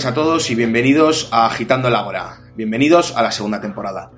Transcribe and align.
tardes 0.00 0.12
a 0.12 0.14
todos 0.14 0.50
y 0.50 0.54
bienvenidos 0.54 1.28
a 1.30 1.44
Agitando 1.44 1.88
el 1.88 1.94
Ágora. 1.94 2.38
Bienvenidos 2.56 3.14
a 3.18 3.22
la 3.22 3.30
segunda 3.32 3.60
temporada. 3.60 4.10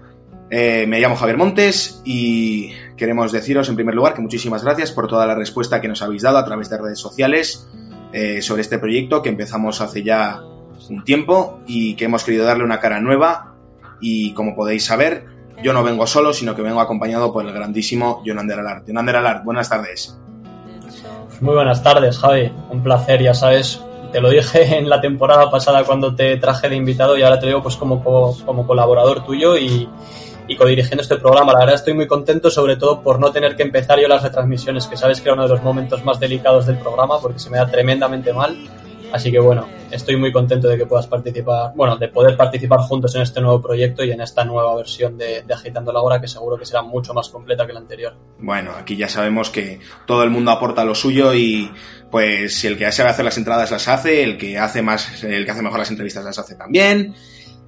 Eh, 0.49 0.87
me 0.87 1.01
llamo 1.01 1.17
Javier 1.17 1.37
Montes 1.37 2.03
y 2.05 2.71
queremos 2.97 3.33
deciros 3.33 3.69
en 3.69 3.75
primer 3.75 3.97
lugar 3.97 4.15
que 4.15 4.21
muchísimas 4.21 4.63
gracias 4.63 4.93
por 4.93 5.09
toda 5.09 5.27
la 5.27 5.35
respuesta 5.35 5.81
que 5.81 5.89
nos 5.89 6.01
habéis 6.01 6.23
dado 6.23 6.39
a 6.39 6.45
través 6.45 6.71
de 6.71 6.79
redes 6.79 7.01
sociales 7.01 7.69
eh, 8.13 8.43
sobre 8.43 8.63
este 8.63 8.79
proyecto 8.79 9.23
que 9.23 9.31
empezamos 9.31 9.81
hace 9.81 10.05
ya 10.05 10.43
un 10.89 11.03
tiempo 11.03 11.61
y 11.67 11.97
que 11.97 12.05
hemos 12.05 12.23
querido 12.23 12.45
darle 12.45 12.63
una 12.63 12.79
cara 12.79 13.01
nueva 13.01 13.57
y 14.01 14.35
como 14.35 14.55
podéis 14.55 14.85
saber, 14.85 15.27
yo 15.65 15.73
no 15.73 15.83
vengo 15.83 16.07
solo, 16.07 16.33
sino 16.33 16.55
que 16.55 16.63
vengo 16.63 16.81
acompañado 16.81 17.33
por 17.33 17.45
el 17.45 17.53
grandísimo 17.53 18.23
Jonander 18.25 18.61
Alart. 18.61 18.87
Jonander 18.87 19.17
Alart, 19.17 19.45
buenas 19.45 19.69
tardes. 19.69 20.17
Muy 21.41 21.55
buenas 21.55 21.83
tardes, 21.83 22.19
Javi. 22.19 22.53
Un 22.71 22.85
placer, 22.85 23.21
ya 23.21 23.35
sabes, 23.35 23.83
te 24.13 24.21
lo 24.21 24.31
dije 24.31 24.77
en 24.79 24.89
la 24.89 25.01
temporada 25.01 25.51
pasada 25.51 25.85
cuando 25.85 26.15
te 26.15 26.37
traje 26.37 26.69
de 26.69 26.77
invitado 26.77 27.17
y 27.17 27.23
ahora 27.23 27.41
te 27.41 27.47
digo 27.47 27.63
pues 27.63 27.77
como, 27.77 28.03
como 28.45 28.67
colaborador 28.67 29.25
tuyo 29.25 29.57
y, 29.57 29.89
y 30.47 30.57
codirigiendo 30.57 31.03
este 31.03 31.17
programa. 31.17 31.53
La 31.53 31.61
verdad 31.61 31.75
estoy 31.77 31.95
muy 31.95 32.07
contento, 32.07 32.51
sobre 32.51 32.77
todo 32.77 33.01
por 33.01 33.19
no 33.19 33.33
tener 33.33 33.57
que 33.57 33.63
empezar 33.63 33.99
yo 33.99 34.09
las 34.09 34.23
retransmisiones, 34.23 34.87
que 34.87 34.97
sabes 34.97 35.21
que 35.21 35.29
era 35.29 35.35
uno 35.35 35.45
de 35.45 35.49
los 35.49 35.63
momentos 35.63 36.05
más 36.05 36.21
delicados 36.21 36.67
del 36.67 36.77
programa 36.77 37.19
porque 37.21 37.39
se 37.39 37.51
me 37.51 37.59
da 37.59 37.67
tremendamente 37.67 38.33
mal. 38.33 38.57
Así 39.13 39.31
que 39.31 39.39
bueno, 39.39 39.69
estoy 39.91 40.17
muy 40.17 40.33
contento 40.33 40.69
de 40.69 40.79
que 40.79 40.87
puedas 40.87 41.07
participar, 41.07 41.73
bueno, 41.75 41.97
de 41.97 42.09
poder 42.09 42.37
participar 42.37 42.81
juntos 42.81 43.15
en 43.15 43.23
este 43.23 43.41
nuevo 43.41 43.61
proyecto 43.61 44.03
y 44.05 44.11
en 44.11 44.21
esta 44.21 44.45
nueva 44.45 44.75
versión 44.75 45.19
de, 45.19 45.43
de, 45.43 45.55
Agitando 45.55 45.93
la 45.93 46.01
Hora, 46.01 46.21
que 46.21 46.29
seguro 46.29 46.57
que 46.57 46.65
será 46.65 46.83
mucho 46.83 47.13
más 47.13 47.29
completa 47.29 47.67
que 47.67 47.73
la 47.75 47.81
anterior. 47.81 48.15
Bueno, 48.39 48.73
aquí 48.73 48.97
ya 48.97 49.09
sabemos 49.09 49.51
que 49.51 49.81
todo 50.07 50.23
el 50.23 50.31
mundo 50.31 50.51
aporta 50.51 50.85
lo 50.85 50.95
suyo 50.95 51.35
y 51.35 51.71
pues 52.11 52.65
el 52.65 52.79
que 52.79 52.91
sabe 52.91 53.11
hacer 53.11 53.25
las 53.25 53.37
entradas 53.37 53.71
las 53.71 53.89
hace, 53.89 54.23
el 54.23 54.39
que 54.39 54.59
hace 54.59 54.83
más, 54.83 55.23
el 55.25 55.45
que 55.45 55.51
hace 55.51 55.63
mejor 55.63 55.79
las 55.79 55.91
entrevistas 55.91 56.25
las 56.25 56.39
hace 56.39 56.55
también. 56.55 57.15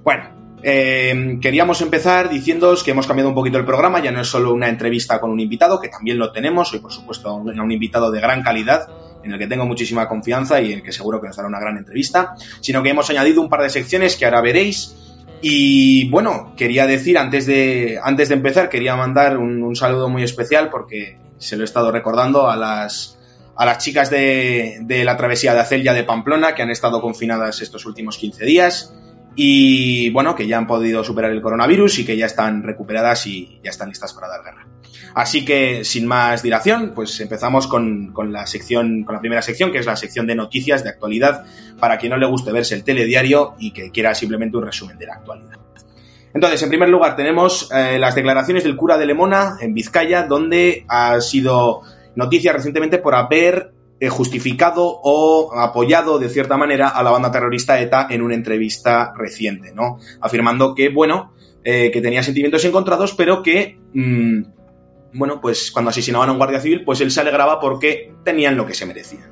Bueno, 0.03 0.57
eh, 0.63 1.37
queríamos 1.41 1.81
empezar 1.81 2.29
diciéndoos 2.29 2.83
que 2.83 2.89
hemos 2.89 3.05
cambiado 3.05 3.29
un 3.29 3.35
poquito 3.35 3.59
el 3.59 3.65
programa, 3.65 4.01
ya 4.01 4.11
no 4.11 4.21
es 4.21 4.27
solo 4.27 4.51
una 4.51 4.67
entrevista 4.67 5.19
con 5.19 5.29
un 5.29 5.39
invitado, 5.39 5.79
que 5.79 5.89
también 5.89 6.17
lo 6.17 6.31
tenemos, 6.31 6.73
hoy 6.73 6.79
por 6.79 6.91
supuesto 6.91 7.35
un, 7.35 7.59
un 7.59 7.71
invitado 7.71 8.09
de 8.09 8.19
gran 8.19 8.41
calidad, 8.41 8.87
en 9.25 9.33
el 9.33 9.39
que 9.39 9.47
tengo 9.47 9.65
muchísima 9.65 10.07
confianza 10.07 10.61
y 10.61 10.71
en 10.71 10.79
el 10.79 10.83
que 10.83 10.91
seguro 10.91 11.19
que 11.19 11.27
nos 11.27 11.35
dará 11.35 11.49
una 11.49 11.59
gran 11.59 11.77
entrevista, 11.77 12.35
sino 12.61 12.83
que 12.83 12.89
hemos 12.89 13.09
añadido 13.09 13.41
un 13.41 13.49
par 13.49 13.63
de 13.63 13.69
secciones 13.69 14.15
que 14.15 14.25
ahora 14.25 14.41
veréis. 14.41 14.95
Y 15.41 16.09
bueno, 16.09 16.53
quería 16.55 16.85
decir, 16.85 17.17
antes 17.17 17.45
de, 17.45 17.99
antes 18.01 18.29
de 18.29 18.35
empezar, 18.35 18.69
quería 18.69 18.95
mandar 18.95 19.37
un, 19.37 19.75
saludo 19.75 20.09
muy 20.09 20.23
especial 20.23 20.69
porque 20.69 21.17
se 21.37 21.57
lo 21.57 21.63
he 21.63 21.65
estado 21.65 21.91
recordando 21.91 22.49
a 22.49 22.55
las, 22.55 23.17
a 23.55 23.65
las 23.65 23.79
chicas 23.79 24.09
de, 24.09 24.77
de 24.81 25.03
la 25.03 25.17
travesía 25.17 25.53
de 25.53 25.59
Acelia 25.59 25.93
de 25.93 26.03
Pamplona 26.03 26.55
que 26.55 26.61
han 26.61 26.69
estado 26.69 27.01
confinadas 27.01 27.61
estos 27.61 27.85
últimos 27.85 28.17
15 28.17 28.45
días 28.45 28.93
y 29.35 30.09
bueno, 30.11 30.35
que 30.35 30.47
ya 30.47 30.57
han 30.57 30.67
podido 30.67 31.03
superar 31.03 31.31
el 31.31 31.41
coronavirus 31.41 31.99
y 31.99 32.05
que 32.05 32.15
ya 32.15 32.27
están 32.27 32.63
recuperadas 32.63 33.27
y 33.27 33.59
ya 33.63 33.71
están 33.71 33.89
listas 33.89 34.13
para 34.13 34.29
dar 34.29 34.43
guerra. 34.43 34.74
Así 35.13 35.45
que, 35.45 35.83
sin 35.83 36.05
más 36.07 36.43
dilación, 36.43 36.93
pues 36.93 37.19
empezamos 37.19 37.67
con, 37.67 38.13
la 38.31 38.45
sección, 38.47 39.03
con 39.03 39.15
la 39.15 39.21
primera 39.21 39.41
sección, 39.41 39.71
que 39.71 39.79
es 39.79 39.85
la 39.85 39.95
sección 39.95 40.27
de 40.27 40.35
noticias 40.35 40.83
de 40.83 40.89
actualidad, 40.89 41.45
para 41.79 41.97
quien 41.97 42.11
no 42.11 42.17
le 42.17 42.27
guste 42.27 42.51
verse 42.51 42.75
el 42.75 42.83
telediario 42.83 43.55
y 43.59 43.71
que 43.71 43.91
quiera 43.91 44.13
simplemente 44.15 44.57
un 44.57 44.65
resumen 44.65 44.97
de 44.97 45.05
la 45.05 45.15
actualidad. 45.15 45.57
Entonces, 46.33 46.61
en 46.63 46.69
primer 46.69 46.89
lugar, 46.89 47.15
tenemos 47.15 47.71
eh, 47.71 47.97
las 47.97 48.13
declaraciones 48.13 48.65
del 48.65 48.75
cura 48.75 48.97
de 48.97 49.05
Lemona, 49.05 49.55
en 49.61 49.73
Vizcaya, 49.73 50.23
donde 50.23 50.85
ha 50.89 51.21
sido 51.21 51.81
noticia 52.15 52.51
recientemente 52.51 52.97
por 52.97 53.15
haber 53.15 53.71
eh, 53.97 54.09
justificado 54.09 54.83
o 54.85 55.57
apoyado 55.57 56.19
de 56.19 56.27
cierta 56.27 56.57
manera 56.57 56.89
a 56.89 57.01
la 57.01 57.11
banda 57.11 57.31
terrorista 57.31 57.79
ETA 57.79 58.07
en 58.09 58.21
una 58.21 58.35
entrevista 58.35 59.13
reciente, 59.17 59.73
¿no? 59.73 59.99
Afirmando 60.19 60.75
que, 60.75 60.89
bueno, 60.89 61.31
eh, 61.63 61.91
que 61.91 62.01
tenía 62.01 62.21
sentimientos 62.21 62.65
encontrados, 62.65 63.13
pero 63.13 63.41
que, 63.41 63.79
mmm, 63.93 64.41
bueno, 65.15 65.39
pues 65.41 65.71
cuando 65.71 65.89
asesinaban 65.89 66.29
a 66.29 66.31
un 66.33 66.37
guardia 66.37 66.59
civil, 66.59 66.83
pues 66.83 67.01
él 67.01 67.11
se 67.11 67.21
alegraba 67.21 67.59
porque 67.59 68.13
tenían 68.23 68.55
lo 68.57 68.65
que 68.65 68.73
se 68.73 68.85
merecían, 68.85 69.31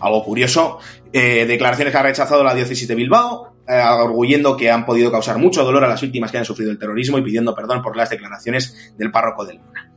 algo 0.00 0.24
curioso, 0.24 0.78
eh, 1.12 1.44
declaraciones 1.46 1.92
que 1.92 1.98
ha 1.98 2.02
rechazado 2.02 2.44
la 2.44 2.54
diócesis 2.54 2.86
de 2.86 2.94
Bilbao, 2.94 3.54
eh, 3.66 4.56
que 4.56 4.70
han 4.70 4.86
podido 4.86 5.10
causar 5.10 5.38
mucho 5.38 5.64
dolor 5.64 5.84
a 5.84 5.88
las 5.88 6.00
víctimas 6.00 6.30
que 6.30 6.38
han 6.38 6.44
sufrido 6.44 6.70
el 6.70 6.78
terrorismo 6.78 7.18
y 7.18 7.22
pidiendo 7.22 7.54
perdón 7.54 7.82
por 7.82 7.96
las 7.96 8.10
declaraciones 8.10 8.94
del 8.96 9.10
párroco 9.10 9.44
del 9.44 9.56
Luna. 9.56 9.92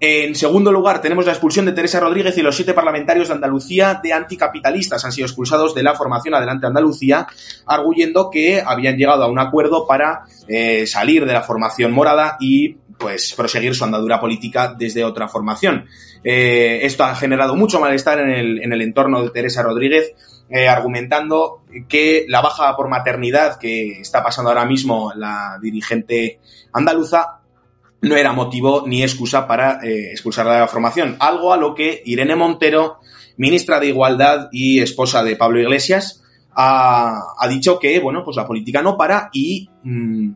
En 0.00 0.36
segundo 0.36 0.70
lugar, 0.70 1.02
tenemos 1.02 1.26
la 1.26 1.32
expulsión 1.32 1.66
de 1.66 1.72
Teresa 1.72 1.98
Rodríguez 1.98 2.38
y 2.38 2.42
los 2.42 2.54
siete 2.54 2.72
parlamentarios 2.72 3.28
de 3.28 3.34
Andalucía 3.34 4.00
de 4.00 4.12
anticapitalistas. 4.12 5.04
Han 5.04 5.10
sido 5.10 5.26
expulsados 5.26 5.74
de 5.74 5.82
la 5.82 5.96
formación 5.96 6.34
Adelante 6.34 6.68
Andalucía, 6.68 7.26
arguyendo 7.66 8.30
que 8.30 8.62
habían 8.64 8.96
llegado 8.96 9.24
a 9.24 9.28
un 9.28 9.40
acuerdo 9.40 9.88
para 9.88 10.22
eh, 10.46 10.86
salir 10.86 11.26
de 11.26 11.32
la 11.32 11.42
formación 11.42 11.90
morada 11.90 12.36
y 12.38 12.76
pues 12.98 13.34
proseguir 13.34 13.74
su 13.74 13.84
andadura 13.84 14.20
política 14.20 14.74
desde 14.76 15.04
otra 15.04 15.28
formación. 15.28 15.86
Eh, 16.24 16.80
esto 16.82 17.04
ha 17.04 17.14
generado 17.14 17.54
mucho 17.56 17.80
malestar 17.80 18.20
en 18.20 18.30
el, 18.30 18.62
en 18.62 18.72
el 18.72 18.82
entorno 18.82 19.22
de 19.22 19.30
Teresa 19.30 19.62
Rodríguez, 19.62 20.14
eh, 20.50 20.68
argumentando 20.68 21.62
que 21.88 22.24
la 22.28 22.40
baja 22.40 22.74
por 22.76 22.88
maternidad 22.88 23.58
que 23.58 24.00
está 24.00 24.22
pasando 24.22 24.50
ahora 24.50 24.64
mismo 24.64 25.12
la 25.14 25.58
dirigente 25.60 26.40
andaluza 26.72 27.40
no 28.00 28.16
era 28.16 28.32
motivo 28.32 28.84
ni 28.86 29.02
excusa 29.02 29.46
para 29.46 29.80
eh, 29.82 30.12
expulsarla 30.12 30.54
de 30.54 30.60
la 30.60 30.68
formación. 30.68 31.16
Algo 31.20 31.52
a 31.52 31.56
lo 31.56 31.74
que 31.74 32.02
Irene 32.04 32.36
Montero, 32.36 32.98
ministra 33.36 33.80
de 33.80 33.88
Igualdad 33.88 34.48
y 34.52 34.80
esposa 34.80 35.22
de 35.22 35.36
Pablo 35.36 35.60
Iglesias, 35.60 36.24
ha, 36.60 37.46
dicho 37.48 37.78
que, 37.78 38.00
bueno, 38.00 38.24
pues 38.24 38.36
la 38.36 38.46
política 38.46 38.82
no 38.82 38.96
para 38.96 39.30
y, 39.32 39.68
mmm, 39.84 40.30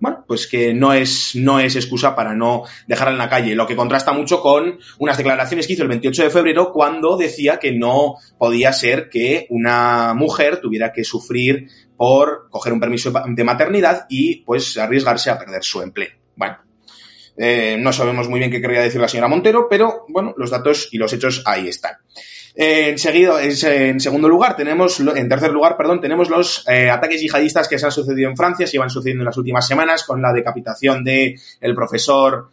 bueno, 0.00 0.24
pues 0.26 0.46
que 0.46 0.74
no 0.74 0.92
es, 0.92 1.34
no 1.36 1.60
es 1.60 1.76
excusa 1.76 2.14
para 2.14 2.34
no 2.34 2.64
dejarla 2.86 3.12
en 3.12 3.18
la 3.18 3.28
calle, 3.28 3.54
lo 3.54 3.66
que 3.66 3.76
contrasta 3.76 4.12
mucho 4.12 4.40
con 4.40 4.78
unas 4.98 5.16
declaraciones 5.16 5.66
que 5.66 5.72
hizo 5.72 5.82
el 5.82 5.88
28 5.88 6.24
de 6.24 6.30
febrero 6.30 6.72
cuando 6.72 7.16
decía 7.16 7.58
que 7.58 7.72
no 7.72 8.16
podía 8.38 8.72
ser 8.72 9.08
que 9.08 9.46
una 9.50 10.14
mujer 10.14 10.60
tuviera 10.60 10.92
que 10.92 11.04
sufrir 11.04 11.68
por 11.96 12.48
coger 12.50 12.72
un 12.72 12.80
permiso 12.80 13.10
de 13.10 13.44
maternidad 13.44 14.06
y 14.08 14.42
pues 14.44 14.76
arriesgarse 14.76 15.30
a 15.30 15.38
perder 15.38 15.64
su 15.64 15.80
empleo. 15.80 16.10
Bueno, 16.36 16.58
eh, 17.36 17.76
no 17.78 17.92
sabemos 17.92 18.28
muy 18.28 18.38
bien 18.38 18.50
qué 18.50 18.60
querría 18.60 18.80
decir 18.80 19.00
la 19.00 19.08
señora 19.08 19.28
Montero, 19.28 19.66
pero 19.68 20.04
bueno, 20.08 20.34
los 20.36 20.50
datos 20.50 20.88
y 20.92 20.98
los 20.98 21.12
hechos 21.12 21.42
ahí 21.44 21.68
están. 21.68 21.96
Eh, 22.54 22.88
enseguida, 22.88 23.42
en 23.42 24.00
segundo 24.00 24.28
lugar, 24.28 24.56
tenemos, 24.56 24.98
en 25.00 25.28
tercer 25.28 25.52
lugar, 25.52 25.76
perdón, 25.76 26.00
tenemos 26.00 26.30
los 26.30 26.66
eh, 26.68 26.88
ataques 26.88 27.20
yihadistas 27.20 27.68
que 27.68 27.78
se 27.78 27.84
han 27.84 27.92
sucedido 27.92 28.30
en 28.30 28.36
Francia, 28.36 28.66
se 28.66 28.76
iban 28.76 28.88
sucediendo 28.88 29.22
en 29.22 29.26
las 29.26 29.36
últimas 29.36 29.66
semanas, 29.66 30.04
con 30.04 30.22
la 30.22 30.32
decapitación 30.32 31.04
de 31.04 31.38
profesor 31.74 32.48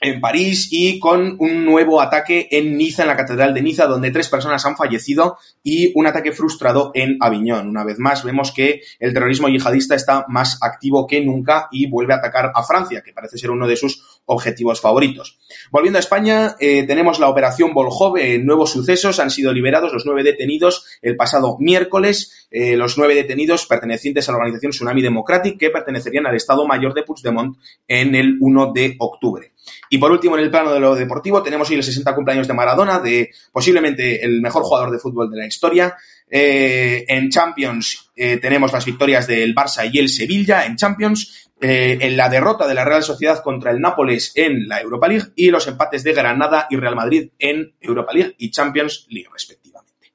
en 0.00 0.20
París 0.20 0.68
y 0.70 0.98
con 0.98 1.36
un 1.38 1.64
nuevo 1.64 2.00
ataque 2.00 2.48
en 2.50 2.76
Niza, 2.76 3.02
en 3.02 3.08
la 3.08 3.16
Catedral 3.16 3.54
de 3.54 3.62
Niza, 3.62 3.86
donde 3.86 4.10
tres 4.10 4.28
personas 4.28 4.64
han 4.64 4.76
fallecido 4.76 5.38
y 5.62 5.92
un 5.98 6.06
ataque 6.06 6.32
frustrado 6.32 6.90
en 6.94 7.18
Aviñón. 7.20 7.68
Una 7.68 7.84
vez 7.84 7.98
más, 7.98 8.24
vemos 8.24 8.52
que 8.52 8.82
el 8.98 9.12
terrorismo 9.12 9.48
yihadista 9.48 9.94
está 9.94 10.24
más 10.28 10.58
activo 10.62 11.06
que 11.06 11.20
nunca 11.20 11.68
y 11.70 11.86
vuelve 11.86 12.14
a 12.14 12.16
atacar 12.16 12.50
a 12.54 12.62
Francia, 12.62 13.02
que 13.02 13.12
parece 13.12 13.38
ser 13.38 13.50
uno 13.50 13.66
de 13.66 13.76
sus 13.76 14.09
objetivos 14.26 14.80
favoritos. 14.80 15.38
Volviendo 15.70 15.98
a 15.98 16.00
España, 16.00 16.56
eh, 16.60 16.84
tenemos 16.84 17.18
la 17.18 17.28
operación 17.28 17.74
Volhov, 17.74 18.16
eh, 18.16 18.38
nuevos 18.38 18.70
sucesos, 18.70 19.18
han 19.18 19.30
sido 19.30 19.52
liberados 19.52 19.92
los 19.92 20.06
nueve 20.06 20.22
detenidos 20.22 20.86
el 21.02 21.16
pasado 21.16 21.56
miércoles, 21.58 22.48
eh, 22.50 22.76
los 22.76 22.96
nueve 22.96 23.14
detenidos 23.14 23.66
pertenecientes 23.66 24.28
a 24.28 24.32
la 24.32 24.38
organización 24.38 24.70
Tsunami 24.70 25.02
Democratic, 25.02 25.58
que 25.58 25.70
pertenecerían 25.70 26.26
al 26.26 26.36
Estado 26.36 26.66
Mayor 26.66 26.94
de 26.94 27.02
Puigdemont 27.02 27.56
en 27.88 28.14
el 28.14 28.36
1 28.40 28.72
de 28.72 28.96
octubre. 28.98 29.52
Y 29.88 29.98
por 29.98 30.12
último, 30.12 30.36
en 30.36 30.44
el 30.44 30.50
plano 30.50 30.72
de 30.72 30.80
lo 30.80 30.94
deportivo, 30.94 31.42
tenemos 31.42 31.68
hoy 31.70 31.76
el 31.76 31.82
60 31.82 32.14
cumpleaños 32.14 32.48
de 32.48 32.54
Maradona, 32.54 33.00
de 33.00 33.30
posiblemente 33.52 34.24
el 34.24 34.40
mejor 34.40 34.62
jugador 34.62 34.90
de 34.90 34.98
fútbol 34.98 35.30
de 35.30 35.38
la 35.38 35.46
historia. 35.46 35.96
Eh, 36.30 37.04
en 37.08 37.28
Champions 37.28 38.10
eh, 38.14 38.36
tenemos 38.36 38.72
las 38.72 38.84
victorias 38.84 39.26
del 39.26 39.54
Barça 39.54 39.90
y 39.92 39.98
el 39.98 40.08
Sevilla 40.08 40.64
en 40.64 40.76
Champions. 40.76 41.50
Eh, 41.60 41.98
en 42.00 42.16
la 42.16 42.30
derrota 42.30 42.66
de 42.66 42.72
la 42.72 42.86
Real 42.86 43.02
Sociedad 43.02 43.42
contra 43.42 43.70
el 43.70 43.80
Nápoles 43.80 44.32
en 44.34 44.66
la 44.66 44.80
Europa 44.80 45.08
League 45.08 45.26
y 45.36 45.50
los 45.50 45.66
empates 45.66 46.02
de 46.02 46.14
Granada 46.14 46.66
y 46.70 46.76
Real 46.76 46.96
Madrid 46.96 47.30
en 47.38 47.74
Europa 47.80 48.14
League 48.14 48.34
y 48.38 48.50
Champions 48.50 49.06
League 49.10 49.28
respectivamente. 49.30 50.14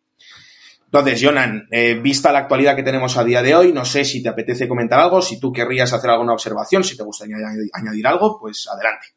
Entonces, 0.85 1.21
Jonan, 1.21 1.67
vista 2.01 2.31
la 2.31 2.39
actualidad 2.39 2.75
que 2.75 2.81
tenemos 2.81 3.17
a 3.17 3.23
día 3.23 3.43
de 3.43 3.53
hoy, 3.53 3.73
no 3.73 3.85
sé 3.85 4.05
si 4.05 4.23
te 4.23 4.29
apetece 4.29 4.67
comentar 4.67 4.99
algo, 4.99 5.21
si 5.21 5.39
tú 5.39 5.51
querrías 5.51 5.91
hacer 5.91 6.09
alguna 6.09 6.33
observación, 6.33 6.83
si 6.83 6.95
te 6.95 7.03
gustaría 7.03 7.35
añadir 7.73 8.07
algo, 8.07 8.39
pues 8.39 8.67
adelante. 8.67 9.07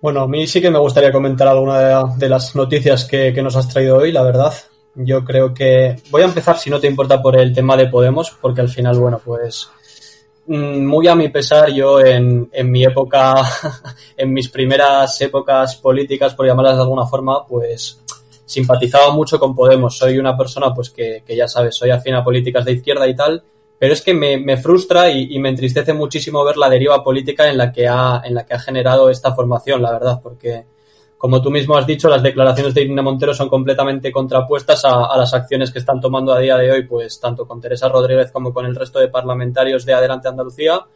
Bueno, 0.00 0.20
a 0.20 0.28
mí 0.28 0.46
sí 0.46 0.60
que 0.60 0.70
me 0.70 0.78
gustaría 0.78 1.10
comentar 1.10 1.48
alguna 1.48 2.04
de, 2.16 2.28
las 2.28 2.54
noticias 2.54 3.04
que, 3.04 3.32
nos 3.42 3.56
has 3.56 3.68
traído 3.68 3.96
hoy, 3.96 4.12
la 4.12 4.22
verdad. 4.22 4.54
Yo 5.00 5.24
creo 5.24 5.54
que 5.54 5.96
voy 6.10 6.22
a 6.22 6.26
empezar, 6.26 6.58
si 6.58 6.70
no 6.70 6.80
te 6.80 6.88
importa, 6.88 7.22
por 7.22 7.38
el 7.38 7.52
tema 7.52 7.76
de 7.76 7.86
Podemos, 7.86 8.36
porque 8.40 8.60
al 8.60 8.68
final, 8.68 8.98
bueno, 8.98 9.20
pues 9.24 9.70
mm, 10.46 10.84
muy 10.84 11.06
a 11.06 11.14
mi 11.14 11.28
pesar, 11.28 11.70
yo 11.70 12.00
en, 12.00 12.48
en 12.52 12.70
mi 12.70 12.84
época, 12.84 13.34
en 14.16 14.32
mis 14.32 14.48
primeras 14.48 15.20
épocas 15.20 15.76
políticas, 15.76 16.34
por 16.34 16.46
llamarlas 16.46 16.76
de 16.76 16.82
alguna 16.82 17.06
forma, 17.06 17.46
pues 17.46 18.00
simpatizaba 18.44 19.12
mucho 19.12 19.38
con 19.38 19.54
Podemos. 19.54 19.96
Soy 19.96 20.18
una 20.18 20.36
persona, 20.36 20.74
pues 20.74 20.90
que, 20.90 21.22
que 21.24 21.36
ya 21.36 21.46
sabes, 21.46 21.76
soy 21.76 21.90
afín 21.90 22.14
a 22.14 22.24
políticas 22.24 22.64
de 22.64 22.72
izquierda 22.72 23.06
y 23.06 23.14
tal, 23.14 23.44
pero 23.78 23.92
es 23.92 24.02
que 24.02 24.14
me, 24.14 24.38
me 24.38 24.56
frustra 24.56 25.10
y, 25.10 25.38
me 25.38 25.50
entristece 25.50 25.92
muchísimo 25.92 26.44
ver 26.44 26.56
la 26.56 26.68
deriva 26.68 27.04
política 27.04 27.48
en 27.48 27.56
la 27.56 27.70
que 27.70 27.86
ha, 27.86 28.20
en 28.24 28.34
la 28.34 28.44
que 28.44 28.54
ha 28.54 28.58
generado 28.58 29.08
esta 29.10 29.34
formación, 29.34 29.80
la 29.80 29.92
verdad, 29.92 30.20
porque 30.20 30.64
como 31.18 31.42
tú 31.42 31.50
mismo 31.50 31.76
has 31.76 31.86
dicho, 31.86 32.08
las 32.08 32.22
declaraciones 32.22 32.72
de 32.72 32.82
Irene 32.82 33.02
Montero 33.02 33.34
son 33.34 33.48
completamente 33.48 34.12
contrapuestas 34.12 34.84
a, 34.84 35.16
las 35.18 35.34
acciones 35.34 35.72
que 35.72 35.80
están 35.80 36.00
tomando 36.00 36.32
a 36.32 36.38
día 36.38 36.56
de 36.56 36.70
hoy, 36.70 36.86
pues 36.86 37.18
tanto 37.18 37.46
con 37.46 37.60
Teresa 37.60 37.88
Rodríguez 37.88 38.30
como 38.30 38.54
con 38.54 38.64
el 38.64 38.76
resto 38.76 39.00
de 39.00 39.08
parlamentarios 39.08 39.84
de 39.84 39.94
Adelante 39.94 40.28
Andalucía. 40.28 40.86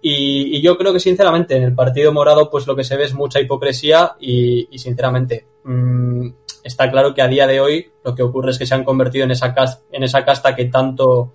Y, 0.00 0.60
yo 0.62 0.78
creo 0.78 0.92
que 0.92 1.00
sinceramente 1.00 1.56
en 1.56 1.64
el 1.64 1.74
Partido 1.74 2.12
Morado 2.12 2.50
pues 2.50 2.66
lo 2.66 2.76
que 2.76 2.84
se 2.84 2.96
ve 2.96 3.04
es 3.04 3.14
mucha 3.14 3.40
hipocresía 3.40 4.16
y, 4.20 4.68
sinceramente 4.78 5.46
mmm, 5.64 6.28
está 6.62 6.90
claro 6.90 7.12
que 7.12 7.22
a 7.22 7.28
día 7.28 7.46
de 7.46 7.60
hoy 7.60 7.90
lo 8.04 8.14
que 8.14 8.22
ocurre 8.22 8.52
es 8.52 8.58
que 8.58 8.66
se 8.66 8.74
han 8.74 8.84
convertido 8.84 9.24
en 9.24 9.32
esa 9.32 9.52
casta, 9.54 9.82
en 9.90 10.04
esa 10.04 10.24
casta 10.24 10.54
que 10.54 10.66
tanto 10.66 11.32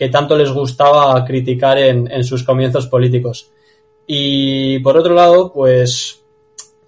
que 0.00 0.08
tanto 0.08 0.34
les 0.34 0.50
gustaba 0.50 1.22
criticar 1.26 1.76
en, 1.76 2.24
sus 2.24 2.42
comienzos 2.42 2.86
políticos. 2.86 3.50
Y 4.06 4.78
por 4.78 4.96
otro 4.96 5.12
lado, 5.12 5.52
pues, 5.52 6.19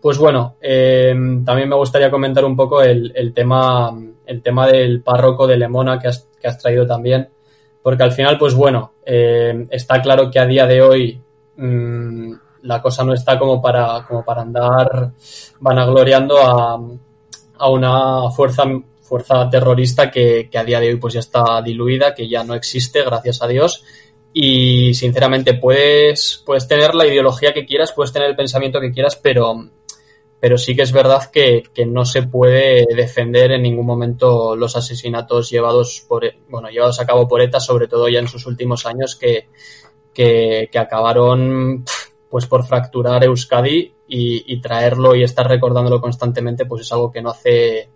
pues 0.02 0.19
bueno, 0.19 0.56
eh, 0.60 1.14
también 1.44 1.69
me 1.69 1.76
gustaría 1.76 2.10
comentar 2.10 2.44
un 2.44 2.56
poco 2.56 2.82
el, 2.82 3.32
tema, 3.34 3.96
el 4.26 4.43
tema 4.43 4.66
del 4.66 5.00
párroco 5.00 5.46
de 5.46 5.56
Lemona 5.56 5.99
que 5.99 6.08
has, 6.08 6.28
que 6.40 6.49
has 6.49 6.58
traído 6.58 6.87
también, 6.87 7.28
porque 7.82 8.02
al 8.02 8.12
final, 8.12 8.37
pues 8.37 8.52
bueno, 8.54 8.94
eh, 9.06 9.66
está 9.70 10.02
claro 10.02 10.31
que 10.31 10.40
a 10.40 10.46
día 10.46 10.66
de 10.66 10.82
hoy 10.82 11.22
mmm, 11.56 12.32
la 12.62 12.82
cosa 12.82 13.04
no 13.04 13.14
está 13.14 13.38
como 13.38 13.62
para, 13.62 14.04
como 14.06 14.25
para 14.25 14.43
andar 14.43 15.12
vanagloriando 15.60 16.37
a, 16.38 16.81
a 17.58 17.70
una 17.70 18.31
fuerza 18.31 18.64
fuerza 19.12 19.50
terrorista 19.50 20.10
que, 20.10 20.48
a 20.55 20.64
día 20.64 20.81
de 20.81 20.88
hoy 20.88 20.96
pues 20.96 21.12
ya 21.12 21.20
está 21.20 21.60
diluida, 21.60 22.14
que 22.14 22.26
ya 22.26 22.44
no 22.44 22.55
existe, 22.55 23.02
gracias 23.02 23.43
a 23.43 23.46
Dios. 23.46 23.84
Y 24.32 24.94
sinceramente 24.94 25.52
puedes, 25.52 26.43
puedes 26.46 26.66
tener 26.66 26.94
la 26.94 27.06
ideología 27.06 27.52
que 27.52 27.66
quieras, 27.66 27.93
puedes 27.93 28.10
tener 28.10 28.31
el 28.31 28.37
pensamiento 28.37 28.81
que 28.81 28.90
quieras, 28.90 29.16
pero, 29.16 29.69
pero 30.43 30.59
sí 30.59 30.75
que 30.75 30.83
es 30.83 30.91
verdad 30.91 31.31
que, 31.31 31.62
no 31.87 32.05
se 32.05 32.25
puede 32.25 32.85
defender 32.97 33.53
en 33.53 33.62
ningún 33.62 33.87
momento 33.87 34.56
los 34.56 34.75
asesinatos 34.75 35.49
llevados 35.49 36.05
por 36.09 36.25
bueno 36.49 36.69
llevados 36.69 36.99
a 36.99 37.06
cabo 37.06 37.29
por 37.29 37.41
ETA, 37.41 37.61
sobre 37.61 37.87
todo 37.87 38.09
ya 38.09 38.19
en 38.19 38.27
sus 38.27 38.44
últimos 38.47 38.85
años, 38.85 39.15
que, 39.15 39.50
que, 40.12 40.69
acabaron 40.77 41.85
pues 42.29 42.47
por 42.47 42.67
fracturar 42.67 43.23
Euskadi 43.23 43.94
y, 44.09 44.53
y, 44.53 44.61
traerlo 44.61 45.15
y 45.15 45.23
estar 45.23 45.47
recordándolo 45.47 46.00
constantemente, 46.00 46.67
pues 46.67 46.83
es 46.83 46.91
algo 46.91 47.12
que 47.12 47.23
no 47.23 47.31
hace 47.31 47.91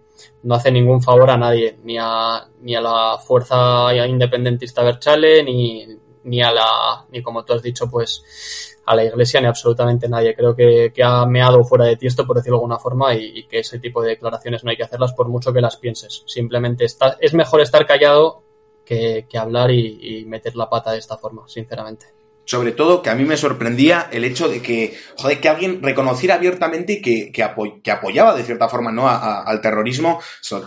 no 0.44 0.54
hace 0.54 0.70
ningún 0.70 1.02
favor 1.02 1.28
a 1.30 1.36
nadie, 1.36 1.80
ni 1.82 1.98
a, 1.98 2.46
ni 2.60 2.76
a 2.76 2.80
la 2.80 3.18
fuerza 3.18 3.92
independentista 4.06 4.84
Berchale, 4.84 5.42
ni, 5.42 5.84
ni 6.26 6.42
a 6.42 6.52
la, 6.52 7.06
ni 7.10 7.22
como 7.22 7.44
tú 7.44 7.54
has 7.54 7.62
dicho, 7.62 7.88
pues 7.88 8.76
a 8.84 8.94
la 8.94 9.04
iglesia, 9.04 9.40
ni 9.40 9.46
absolutamente 9.46 10.08
nadie. 10.08 10.34
Creo 10.34 10.54
que, 10.54 10.92
ha 11.02 11.26
meado 11.26 11.64
fuera 11.64 11.86
de 11.86 11.96
ti 11.96 12.06
esto, 12.06 12.26
por 12.26 12.36
decirlo 12.36 12.56
de 12.56 12.60
alguna 12.60 12.78
forma, 12.78 13.14
y, 13.14 13.44
que 13.48 13.60
ese 13.60 13.78
tipo 13.78 14.02
de 14.02 14.10
declaraciones 14.10 14.62
no 14.62 14.70
hay 14.70 14.76
que 14.76 14.84
hacerlas 14.84 15.12
por 15.14 15.28
mucho 15.28 15.52
que 15.52 15.60
las 15.60 15.76
pienses. 15.76 16.22
Simplemente 16.26 16.84
está, 16.84 17.16
es 17.20 17.34
mejor 17.34 17.60
estar 17.60 17.86
callado 17.86 18.42
que, 18.84 19.26
hablar 19.38 19.70
y 19.70 20.24
meter 20.26 20.54
la 20.56 20.68
pata 20.68 20.92
de 20.92 20.98
esta 20.98 21.16
forma, 21.16 21.48
sinceramente 21.48 22.16
sobre 22.46 22.72
todo 22.72 23.02
que 23.02 23.10
a 23.10 23.14
mí 23.14 23.24
me 23.24 23.36
sorprendía 23.36 24.08
el 24.12 24.24
hecho 24.24 24.48
de 24.48 24.62
que, 24.62 24.96
joder, 25.16 25.40
que 25.40 25.48
alguien 25.48 25.82
reconociera 25.82 26.36
abiertamente 26.36 27.02
que, 27.02 27.32
que, 27.32 27.42
apoyaba 27.42 28.34
de 28.34 28.44
cierta 28.44 28.68
forma 28.68 28.92
¿no? 28.92 29.08
al 29.08 29.60
terrorismo. 29.60 30.20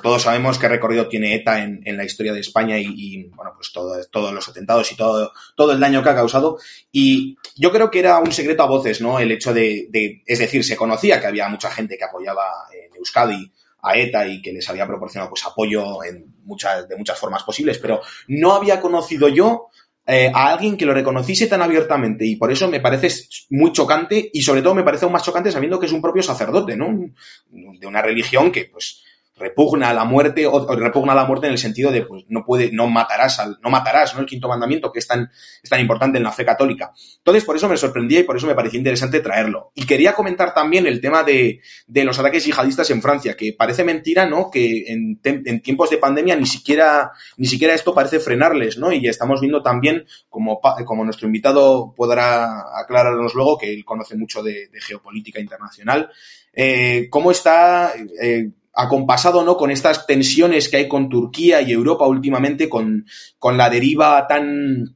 todos 0.04 0.24
sabemos 0.24 0.60
qué 0.60 0.68
recorrido 0.68 1.08
tiene 1.08 1.36
ETA 1.36 1.64
en, 1.64 1.98
la 1.98 2.04
historia 2.04 2.34
de 2.34 2.42
España 2.42 2.78
y, 2.78 3.24
bueno, 3.30 3.54
pues 3.56 3.72
todo, 3.72 3.96
todos 4.12 4.34
los 4.34 4.48
atentados 4.48 4.92
y 4.92 4.96
todo, 4.96 5.32
todo 5.56 5.72
el 5.72 5.80
daño 5.80 6.04
que 6.04 6.10
ha 6.10 6.16
causado. 6.16 6.60
Y 6.92 7.38
yo 7.56 7.72
creo 7.72 7.90
que 7.90 8.00
era 8.00 8.20
un 8.20 8.32
secreto 8.32 8.64
a 8.64 8.68
voces, 8.68 9.00
¿no? 9.02 9.20
El 9.20 9.32
hecho 9.32 9.54
de, 9.54 9.88
de 9.90 10.22
es 10.26 10.40
decir, 10.40 10.64
se 10.66 10.76
conocía 10.76 11.22
que 11.22 11.28
había 11.28 11.48
mucha 11.48 11.72
gente 11.72 11.98
que 11.98 12.04
apoyaba 12.04 12.68
en 12.74 12.96
Euskadi 12.98 13.52
a 13.82 13.98
ETA 13.98 14.28
y 14.28 14.42
que 14.42 14.52
les 14.52 14.68
había 14.70 14.86
proporcionado 14.86 15.30
pues 15.30 15.46
apoyo 15.46 16.04
en 16.04 16.36
muchas, 16.44 16.88
de 16.90 16.98
muchas 16.98 17.18
formas 17.18 17.44
posibles, 17.44 17.78
pero 17.78 18.02
no 18.28 18.54
había 18.54 18.82
conocido 18.82 19.30
yo 19.30 19.70
eh, 20.12 20.32
a 20.34 20.52
alguien 20.52 20.76
que 20.76 20.88
lo 20.88 20.94
reconociese 20.96 21.46
tan 21.46 21.62
abiertamente 21.62 22.26
y 22.26 22.36
por 22.36 22.52
eso 22.52 22.68
me 22.68 22.80
parece 22.80 23.10
muy 23.52 23.72
chocante 23.72 24.32
y 24.34 24.42
sobre 24.42 24.64
todo 24.64 24.74
me 24.74 24.84
parece 24.84 25.06
aún 25.06 25.14
más 25.14 25.24
chocante 25.24 25.52
sabiendo 25.52 25.80
que 25.80 25.86
es 25.86 25.92
un 25.92 26.02
propio 26.02 26.24
sacerdote, 26.24 26.76
¿no? 26.76 27.12
De 27.52 27.86
una 27.86 28.02
religión 28.02 28.52
que, 28.52 28.66
pues, 28.66 29.04
repugna 29.40 29.90
a 29.90 29.94
la 29.94 30.04
muerte 30.04 30.46
o, 30.46 30.76
repugna 30.76 31.14
a 31.14 31.16
la 31.16 31.26
muerte 31.26 31.48
en 31.48 31.54
el 31.54 31.58
sentido 31.58 31.92
de 31.92 32.04
pues 32.04 32.26
no 32.28 32.44
puede 32.46 32.72
no 32.72 32.88
matarás 32.88 33.40
al 33.40 33.58
no 33.64 33.70
matarás 33.70 34.14
no 34.14 34.22
el 34.22 34.26
quinto 34.26 34.48
mandamiento 34.48 34.92
que 34.92 35.00
es 35.00 35.08
tan 35.08 35.32
es 35.64 35.70
tan 35.70 35.80
importante 35.80 36.18
en 36.18 36.24
la 36.24 36.32
fe 36.32 36.46
católica. 36.46 36.92
Entonces 37.18 37.46
por 37.46 37.56
eso 37.56 37.70
me 37.70 37.78
sorprendía 37.78 38.20
y 38.20 38.24
por 38.24 38.38
eso 38.38 38.48
me 38.48 38.56
parecía 38.56 38.78
interesante 38.78 39.22
traerlo. 39.22 39.72
Y 39.76 39.86
quería 39.86 40.14
comentar 40.14 40.54
también 40.54 40.86
el 40.86 41.02
tema 41.02 41.24
de, 41.24 41.62
de 41.88 42.04
los 42.04 42.20
ataques 42.20 42.46
yihadistas 42.46 42.90
en 42.92 43.02
Francia 43.02 43.36
que 43.36 43.54
parece 43.54 43.84
mentira 43.84 44.26
no 44.26 44.50
que 44.52 44.86
en, 44.88 45.20
en, 45.24 45.62
tiempos 45.62 45.90
de 45.90 45.98
pandemia 45.98 46.36
ni 46.36 46.46
siquiera 46.46 47.12
ni 47.38 47.48
siquiera 47.48 47.74
esto 47.74 47.94
parece 47.94 48.20
frenarles 48.20 48.78
no 48.78 48.92
y 48.92 49.08
estamos 49.08 49.40
viendo 49.42 49.62
también 49.62 50.06
como 50.30 50.60
como 50.86 51.06
nuestro 51.06 51.28
invitado 51.28 51.94
podrá 51.96 52.80
aclararnos 52.80 53.34
luego 53.34 53.58
que 53.58 53.74
él 53.74 53.86
conoce 53.86 54.16
mucho 54.16 54.44
de, 54.44 54.70
geopolítica 54.82 55.40
internacional 55.40 56.10
eh, 56.54 57.08
cómo 57.10 57.32
está 57.32 57.94
eh, 58.22 58.50
acompasado 58.80 59.44
¿no? 59.44 59.58
con 59.58 59.72
estas 59.72 60.08
tensiones 60.08 60.70
que 60.70 60.78
hay 60.78 60.88
con 60.88 61.10
Turquía 61.10 61.62
y 61.62 61.72
Europa 61.72 62.08
últimamente, 62.08 62.70
con, 62.70 63.06
con 63.38 63.58
la 63.58 63.70
deriva 63.70 64.26
tan, 64.28 64.96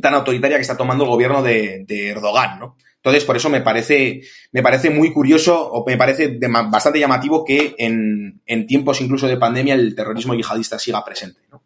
tan 0.00 0.14
autoritaria 0.14 0.56
que 0.56 0.62
está 0.62 0.76
tomando 0.76 1.04
el 1.04 1.10
gobierno 1.10 1.42
de, 1.42 1.84
Erdogan, 1.88 2.60
¿no? 2.60 2.76
Entonces, 2.96 3.24
por 3.24 3.36
eso 3.36 3.50
me 3.50 3.60
parece, 3.60 4.22
me 4.52 4.62
parece 4.62 4.88
muy 4.88 5.12
curioso 5.12 5.68
o 5.70 5.84
me 5.84 5.98
parece 5.98 6.38
bastante 6.70 7.00
llamativo 7.00 7.44
que 7.44 7.74
en, 7.76 8.40
en, 8.46 8.66
tiempos 8.66 9.02
incluso 9.02 9.26
de 9.26 9.36
pandemia 9.36 9.74
el 9.74 9.94
terrorismo 9.94 10.34
yihadista 10.34 10.78
siga 10.78 11.04
presente, 11.04 11.40
¿no? 11.50 11.62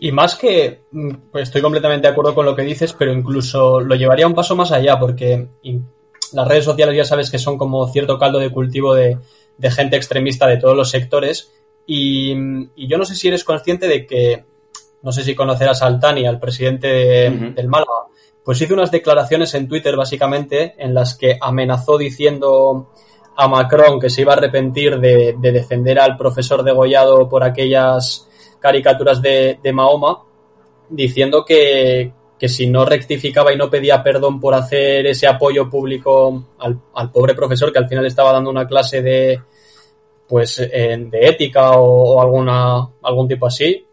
Y 0.00 0.10
más 0.10 0.36
que, 0.36 0.80
mm, 0.90 1.10
pues 1.30 1.44
estoy 1.44 1.62
completamente 1.62 2.08
de 2.08 2.12
acuerdo 2.12 2.34
con 2.34 2.46
lo 2.46 2.56
que 2.56 2.62
dices, 2.62 2.92
pero 2.92 3.12
incluso 3.12 3.80
lo 3.80 3.94
llevaría 3.94 4.26
un 4.26 4.34
paso 4.34 4.56
más 4.56 4.72
allá, 4.72 4.98
porque 4.98 5.46
las 6.32 6.48
redes 6.48 6.64
sociales 6.64 6.96
ya 6.96 7.04
sabes 7.04 7.30
que 7.30 7.38
son 7.38 7.56
como 7.58 7.86
cierto 7.88 8.18
caldo 8.18 8.38
de 8.38 8.50
cultivo 8.50 8.94
de, 8.94 9.18
de 9.58 9.70
gente 9.70 9.96
extremista 9.96 10.46
de 10.46 10.56
todos 10.56 10.76
los 10.76 10.90
sectores. 10.90 11.52
Y, 11.86 12.34
yo 12.76 12.96
no 12.96 13.04
sé 13.04 13.14
si 13.14 13.28
eres 13.28 13.44
consciente 13.44 13.86
de 13.88 14.06
que, 14.06 14.44
no 15.02 15.12
sé 15.12 15.22
si 15.24 15.34
conocerás 15.34 15.82
al 15.82 16.00
Tani, 16.00 16.26
al 16.26 16.40
presidente 16.40 16.88
del 16.88 17.68
Málaga, 17.68 18.06
pues 18.44 18.60
hizo 18.62 18.72
unas 18.72 18.90
declaraciones 18.90 19.52
en 19.54 19.68
Twitter 19.68 19.94
básicamente 19.94 20.74
en 20.78 20.94
las 20.94 21.16
que 21.16 21.36
amenazó 21.38 21.98
diciendo 21.98 22.92
a 23.36 23.46
Macron 23.46 24.00
que 24.00 24.10
se 24.10 24.22
iba 24.22 24.32
a 24.32 24.36
arrepentir 24.36 24.98
de, 24.98 25.34
defender 25.38 26.00
al 26.00 26.16
profesor 26.16 26.62
degollado 26.62 27.28
por 27.28 27.44
aquellas 27.44 28.26
caricaturas 28.58 29.22
de, 29.22 29.60
Mahoma, 29.72 30.24
diciendo 30.88 31.44
que, 31.44 32.12
que 32.38 32.48
si 32.48 32.68
no 32.68 32.84
rectificaba 32.84 33.52
y 33.52 33.56
no 33.56 33.68
pedía 33.68 34.02
perdón 34.02 34.40
por 34.40 34.54
hacer 34.54 35.06
ese 35.06 35.26
apoyo 35.26 35.68
público 35.68 36.44
al, 36.58 36.78
al, 36.94 37.10
pobre 37.10 37.34
profesor 37.34 37.72
que 37.72 37.78
al 37.78 37.88
final 37.88 38.06
estaba 38.06 38.32
dando 38.32 38.50
una 38.50 38.66
clase 38.66 39.02
de 39.02 39.40
pues 40.26 40.56
de 40.58 41.08
ética 41.22 41.72
o, 41.72 42.20
alguna 42.20 42.88
algún 43.02 43.26
tipo 43.26 43.46
así 43.46 43.84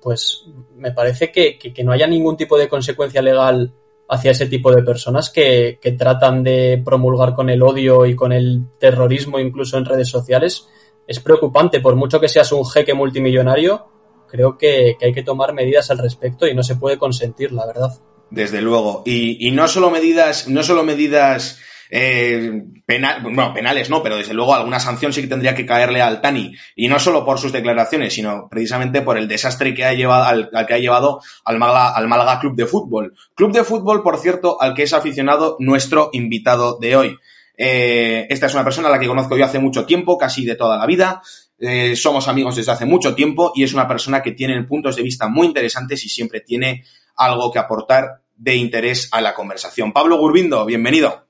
pues 0.00 0.44
me 0.76 0.92
parece 0.92 1.30
que, 1.30 1.58
que, 1.58 1.84
no 1.84 1.92
haya 1.92 2.06
ningún 2.06 2.36
tipo 2.36 2.58
de 2.58 2.68
consecuencia 2.68 3.22
legal 3.22 3.72
hacia 4.08 4.32
ese 4.32 4.46
tipo 4.46 4.70
de 4.70 4.82
personas 4.82 5.30
que, 5.30 5.78
que, 5.80 5.92
tratan 5.92 6.42
de 6.42 6.82
promulgar 6.84 7.34
con 7.34 7.48
el 7.48 7.62
odio 7.62 8.04
y 8.04 8.14
con 8.14 8.32
el 8.32 8.66
terrorismo 8.78 9.38
incluso 9.38 9.78
en 9.78 9.86
redes 9.86 10.08
sociales. 10.08 10.68
Es 11.06 11.20
preocupante 11.20 11.80
por 11.80 11.96
mucho 11.96 12.20
que 12.20 12.28
seas 12.28 12.52
un 12.52 12.66
jeque 12.66 12.92
multimillonario 12.92 13.86
creo 14.34 14.58
que, 14.58 14.96
hay 15.00 15.12
que 15.12 15.22
tomar 15.22 15.54
medidas 15.54 15.92
al 15.92 15.98
respecto 15.98 16.48
y 16.48 16.54
no 16.54 16.64
se 16.64 16.74
puede 16.74 16.98
consentir, 16.98 17.52
la 17.52 17.66
verdad. 17.66 17.90
Desde 18.30 18.60
luego. 18.60 19.04
Y, 19.06 19.48
no 19.52 19.68
solo 19.68 19.90
medidas, 19.90 20.48
no 20.48 20.64
solo 20.64 20.82
medidas 20.82 21.60
eh, 21.88 22.64
penales 22.84 23.90
no, 23.90 24.02
pero 24.02 24.16
desde 24.16 24.34
luego 24.34 24.52
alguna 24.52 24.80
sanción 24.80 25.12
sí 25.12 25.20
que 25.20 25.28
tendría 25.28 25.54
que 25.54 25.66
caerle 25.66 26.02
al 26.02 26.20
Tani. 26.20 26.52
Y 26.74 26.88
no 26.88 26.98
solo 26.98 27.24
por 27.24 27.38
sus 27.38 27.52
declaraciones, 27.52 28.14
sino 28.14 28.48
precisamente 28.50 29.02
por 29.02 29.18
el 29.18 29.28
desastre 29.28 29.72
que 29.72 29.84
ha 29.84 29.94
llevado, 29.94 30.24
al, 30.24 30.50
que 30.66 30.74
ha 30.74 30.78
llevado 30.78 31.20
al 31.44 31.58
Málaga, 31.60 31.94
al 31.94 32.08
Málaga 32.08 32.40
Club 32.40 32.56
de 32.56 32.66
Fútbol. 32.66 33.14
Club 33.36 33.52
de 33.52 33.62
Fútbol, 33.62 34.02
por 34.02 34.18
cierto, 34.18 34.60
al 34.60 34.74
que 34.74 34.82
es 34.82 34.94
aficionado 34.94 35.56
nuestro 35.60 36.10
invitado 36.12 36.76
de 36.80 36.96
hoy. 36.96 37.18
Eh, 37.56 38.26
esta 38.28 38.46
es 38.46 38.54
una 38.54 38.64
persona 38.64 38.88
a 38.88 38.90
la 38.90 38.98
que 38.98 39.06
conozco 39.06 39.36
yo 39.36 39.44
hace 39.44 39.58
mucho 39.58 39.86
tiempo, 39.86 40.18
casi 40.18 40.44
de 40.44 40.56
toda 40.56 40.76
la 40.76 40.86
vida. 40.86 41.22
Eh, 41.58 41.94
somos 41.96 42.28
amigos 42.28 42.56
desde 42.56 42.72
hace 42.72 42.84
mucho 42.84 43.14
tiempo 43.14 43.52
y 43.54 43.62
es 43.62 43.72
una 43.72 43.86
persona 43.86 44.22
que 44.22 44.32
tiene 44.32 44.62
puntos 44.64 44.96
de 44.96 45.02
vista 45.02 45.28
muy 45.28 45.46
interesantes 45.46 46.04
y 46.04 46.08
siempre 46.08 46.40
tiene 46.40 46.84
algo 47.16 47.52
que 47.52 47.58
aportar 47.58 48.22
de 48.36 48.56
interés 48.56 49.08
a 49.12 49.20
la 49.20 49.34
conversación. 49.34 49.92
Pablo 49.92 50.18
Gurbindo, 50.18 50.64
bienvenido. 50.66 51.26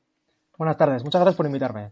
Buenas 0.56 0.78
tardes, 0.78 1.02
muchas 1.04 1.20
gracias 1.20 1.36
por 1.36 1.46
invitarme. 1.46 1.90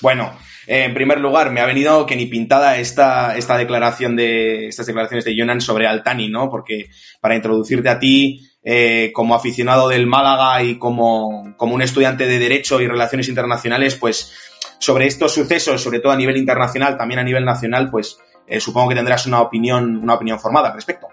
Bueno, 0.00 0.36
eh, 0.66 0.84
en 0.84 0.94
primer 0.94 1.20
lugar, 1.20 1.50
me 1.50 1.60
ha 1.60 1.66
venido 1.66 2.06
que 2.06 2.16
ni 2.16 2.26
pintada 2.26 2.78
esta, 2.78 3.36
esta 3.36 3.56
declaración 3.56 4.16
de, 4.16 4.68
estas 4.68 4.86
declaraciones 4.86 5.24
de 5.24 5.34
Jonan 5.38 5.60
sobre 5.60 5.86
Altani, 5.86 6.28
¿no? 6.28 6.50
Porque 6.50 6.90
para 7.20 7.36
introducirte 7.36 7.88
a 7.88 7.98
ti, 7.98 8.49
eh, 8.62 9.10
como 9.14 9.34
aficionado 9.34 9.88
del 9.88 10.06
Málaga 10.06 10.62
y 10.62 10.78
como, 10.78 11.54
como 11.56 11.74
un 11.74 11.82
estudiante 11.82 12.26
de 12.26 12.38
Derecho 12.38 12.80
y 12.80 12.86
Relaciones 12.86 13.28
Internacionales, 13.28 13.96
pues 13.96 14.32
sobre 14.78 15.06
estos 15.06 15.32
sucesos, 15.32 15.82
sobre 15.82 16.00
todo 16.00 16.12
a 16.12 16.16
nivel 16.16 16.36
internacional, 16.36 16.96
también 16.96 17.20
a 17.20 17.24
nivel 17.24 17.44
nacional, 17.44 17.90
pues 17.90 18.18
eh, 18.46 18.60
supongo 18.60 18.90
que 18.90 18.94
tendrás 18.96 19.26
una 19.26 19.40
opinión, 19.40 19.98
una 20.02 20.14
opinión 20.14 20.38
formada 20.38 20.68
al 20.68 20.74
respecto. 20.74 21.08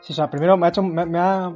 Sí, 0.00 0.12
o 0.12 0.16
sea, 0.16 0.30
primero 0.30 0.56
me 0.56 0.66
ha 0.66 0.68
hecho, 0.68 0.82
me, 0.82 1.02
ha, 1.02 1.50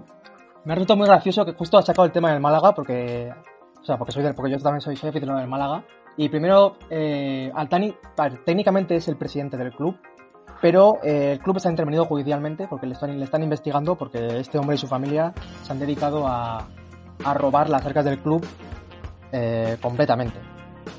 me 0.64 0.72
ha 0.72 0.74
resultado 0.74 0.96
muy 0.96 1.06
gracioso 1.06 1.44
que 1.44 1.52
justo 1.52 1.78
ha 1.78 1.82
sacado 1.82 2.06
el 2.06 2.12
tema 2.12 2.32
del 2.32 2.40
Málaga 2.40 2.74
porque, 2.74 3.32
o 3.80 3.84
sea, 3.84 3.96
porque 3.96 4.12
soy 4.12 4.22
del, 4.22 4.34
porque 4.34 4.52
yo 4.52 4.58
también 4.58 4.80
soy, 4.80 4.96
soy 4.96 5.10
aficionado 5.10 5.38
del 5.38 5.48
Málaga. 5.48 5.84
Y 6.16 6.28
primero, 6.28 6.76
eh, 6.90 7.52
Altani 7.54 7.94
técnicamente 8.44 8.96
es 8.96 9.08
el 9.08 9.16
presidente 9.16 9.56
del 9.56 9.72
club, 9.72 9.96
pero 10.60 10.98
eh, 11.02 11.32
el 11.32 11.38
club 11.38 11.56
está 11.56 11.70
intervenido 11.70 12.04
judicialmente 12.04 12.66
porque 12.68 12.86
le 12.86 12.94
están, 12.94 13.18
le 13.18 13.24
están 13.24 13.42
investigando 13.42 13.96
porque 13.96 14.38
este 14.38 14.58
hombre 14.58 14.76
y 14.76 14.78
su 14.78 14.86
familia 14.86 15.32
se 15.62 15.72
han 15.72 15.78
dedicado 15.78 16.26
a, 16.26 16.68
a 17.24 17.34
robar 17.34 17.68
las 17.68 17.82
cercas 17.82 18.04
del 18.04 18.18
club 18.18 18.46
eh, 19.32 19.76
completamente. 19.80 20.38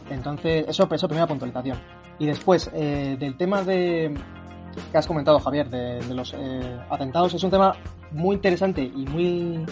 Entonces, 0.10 0.66
eso, 0.68 0.88
eso 0.92 1.08
primera 1.08 1.28
puntualización. 1.28 1.78
Y 2.20 2.26
después, 2.26 2.70
eh, 2.74 3.16
del 3.20 3.38
tema 3.38 3.64
de 3.64 4.14
que 4.92 4.98
has 4.98 5.08
comentado, 5.08 5.40
Javier, 5.40 5.70
de, 5.70 6.02
los 6.14 6.34
atentados, 6.90 7.34
es 7.34 7.44
un 7.44 7.52
tema 7.52 7.76
muy 8.12 8.36
interesante 8.36 8.82
y 8.82 9.06
muy 9.06 9.66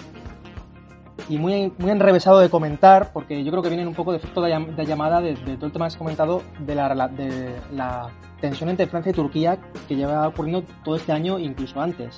y 1.27 1.37
muy, 1.37 1.73
muy 1.77 1.91
enrevesado 1.91 2.39
de 2.39 2.49
comentar, 2.49 3.11
porque 3.11 3.43
yo 3.43 3.51
creo 3.51 3.63
que 3.63 3.69
viene 3.69 3.85
un 3.85 3.95
poco 3.95 4.11
de 4.11 4.17
efecto 4.17 4.41
de, 4.41 4.85
llamada 4.85 5.21
de, 5.21 5.35
todo 5.35 5.65
el 5.65 5.71
tema 5.71 5.85
que 5.85 5.87
has 5.87 5.97
comentado 5.97 6.43
de 6.59 6.75
la, 6.75 7.07
de 7.07 7.55
la 7.73 8.09
tensión 8.39 8.69
entre 8.69 8.87
Francia 8.87 9.09
y 9.09 9.13
Turquía 9.13 9.57
que 9.87 9.95
lleva 9.95 10.27
ocurriendo 10.27 10.63
todo 10.83 10.95
este 10.95 11.11
año, 11.11 11.39
incluso 11.39 11.81
antes. 11.81 12.15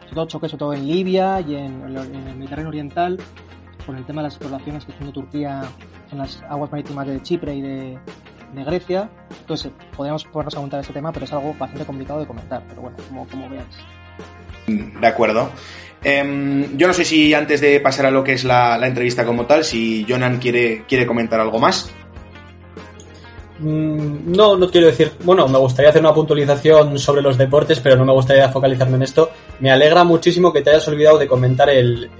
Sobre 0.00 0.14
todo 0.14 0.26
choques, 0.26 0.50
sobre 0.50 0.58
todo 0.58 0.74
en 0.74 0.86
Libia 0.86 1.40
y 1.40 1.54
en, 1.54 1.82
en 1.82 2.28
el 2.28 2.36
Mediterráneo 2.36 2.68
Oriental, 2.68 3.18
con 3.86 3.96
el 3.96 4.04
tema 4.04 4.22
de 4.22 4.28
las 4.28 4.34
exploraciones 4.34 4.84
que 4.84 4.92
está 4.92 5.04
haciendo 5.04 5.20
Turquía 5.20 5.62
en 6.10 6.18
las 6.18 6.42
aguas 6.42 6.70
marítimas 6.70 7.06
de 7.06 7.22
Chipre 7.22 7.54
y 7.54 7.62
de, 7.62 7.98
Grecia. 8.54 9.08
Entonces, 9.40 9.72
podríamos 9.96 10.24
ponernos 10.24 10.54
a 10.54 10.60
contar 10.60 10.80
este 10.80 10.92
tema, 10.92 11.10
pero 11.10 11.24
es 11.24 11.32
algo 11.32 11.54
bastante 11.58 11.86
complicado 11.86 12.20
de 12.20 12.26
comentar. 12.26 12.62
Pero 12.68 12.82
bueno, 12.82 12.96
como, 13.08 13.26
como 13.26 13.48
veáis. 13.48 14.01
De 14.66 15.06
acuerdo. 15.06 15.50
Em, 16.04 16.76
yo 16.76 16.86
no 16.86 16.92
sé 16.92 17.04
si 17.04 17.32
antes 17.32 17.60
de 17.60 17.78
pasar 17.80 18.06
a 18.06 18.10
lo 18.10 18.24
que 18.24 18.32
es 18.32 18.44
la, 18.44 18.78
entrevista 18.86 19.24
como 19.24 19.46
tal, 19.46 19.64
si 19.64 20.04
Jonan 20.08 20.38
quiere, 20.38 20.84
quiere 20.88 21.06
comentar 21.06 21.40
algo 21.40 21.58
más. 21.58 21.90
Mm, 23.60 24.32
no, 24.32 24.56
no 24.56 24.70
quiero 24.70 24.88
decir. 24.88 25.12
Bueno, 25.22 25.46
me 25.46 25.58
gustaría 25.58 25.90
hacer 25.90 26.02
una 26.02 26.14
puntualización 26.14 26.98
sobre 26.98 27.22
los 27.22 27.38
deportes, 27.38 27.78
pero 27.80 27.96
no 27.96 28.04
me 28.04 28.12
gustaría 28.12 28.48
focalizarme 28.48 28.96
en 28.96 29.02
esto. 29.04 29.30
Me 29.60 29.70
alegra 29.70 30.02
muchísimo 30.02 30.52
que 30.52 30.62
te 30.62 30.70
hayas 30.70 30.88
olvidado 30.88 31.18
de 31.18 31.28
comentar 31.28 31.70
el 31.70 32.10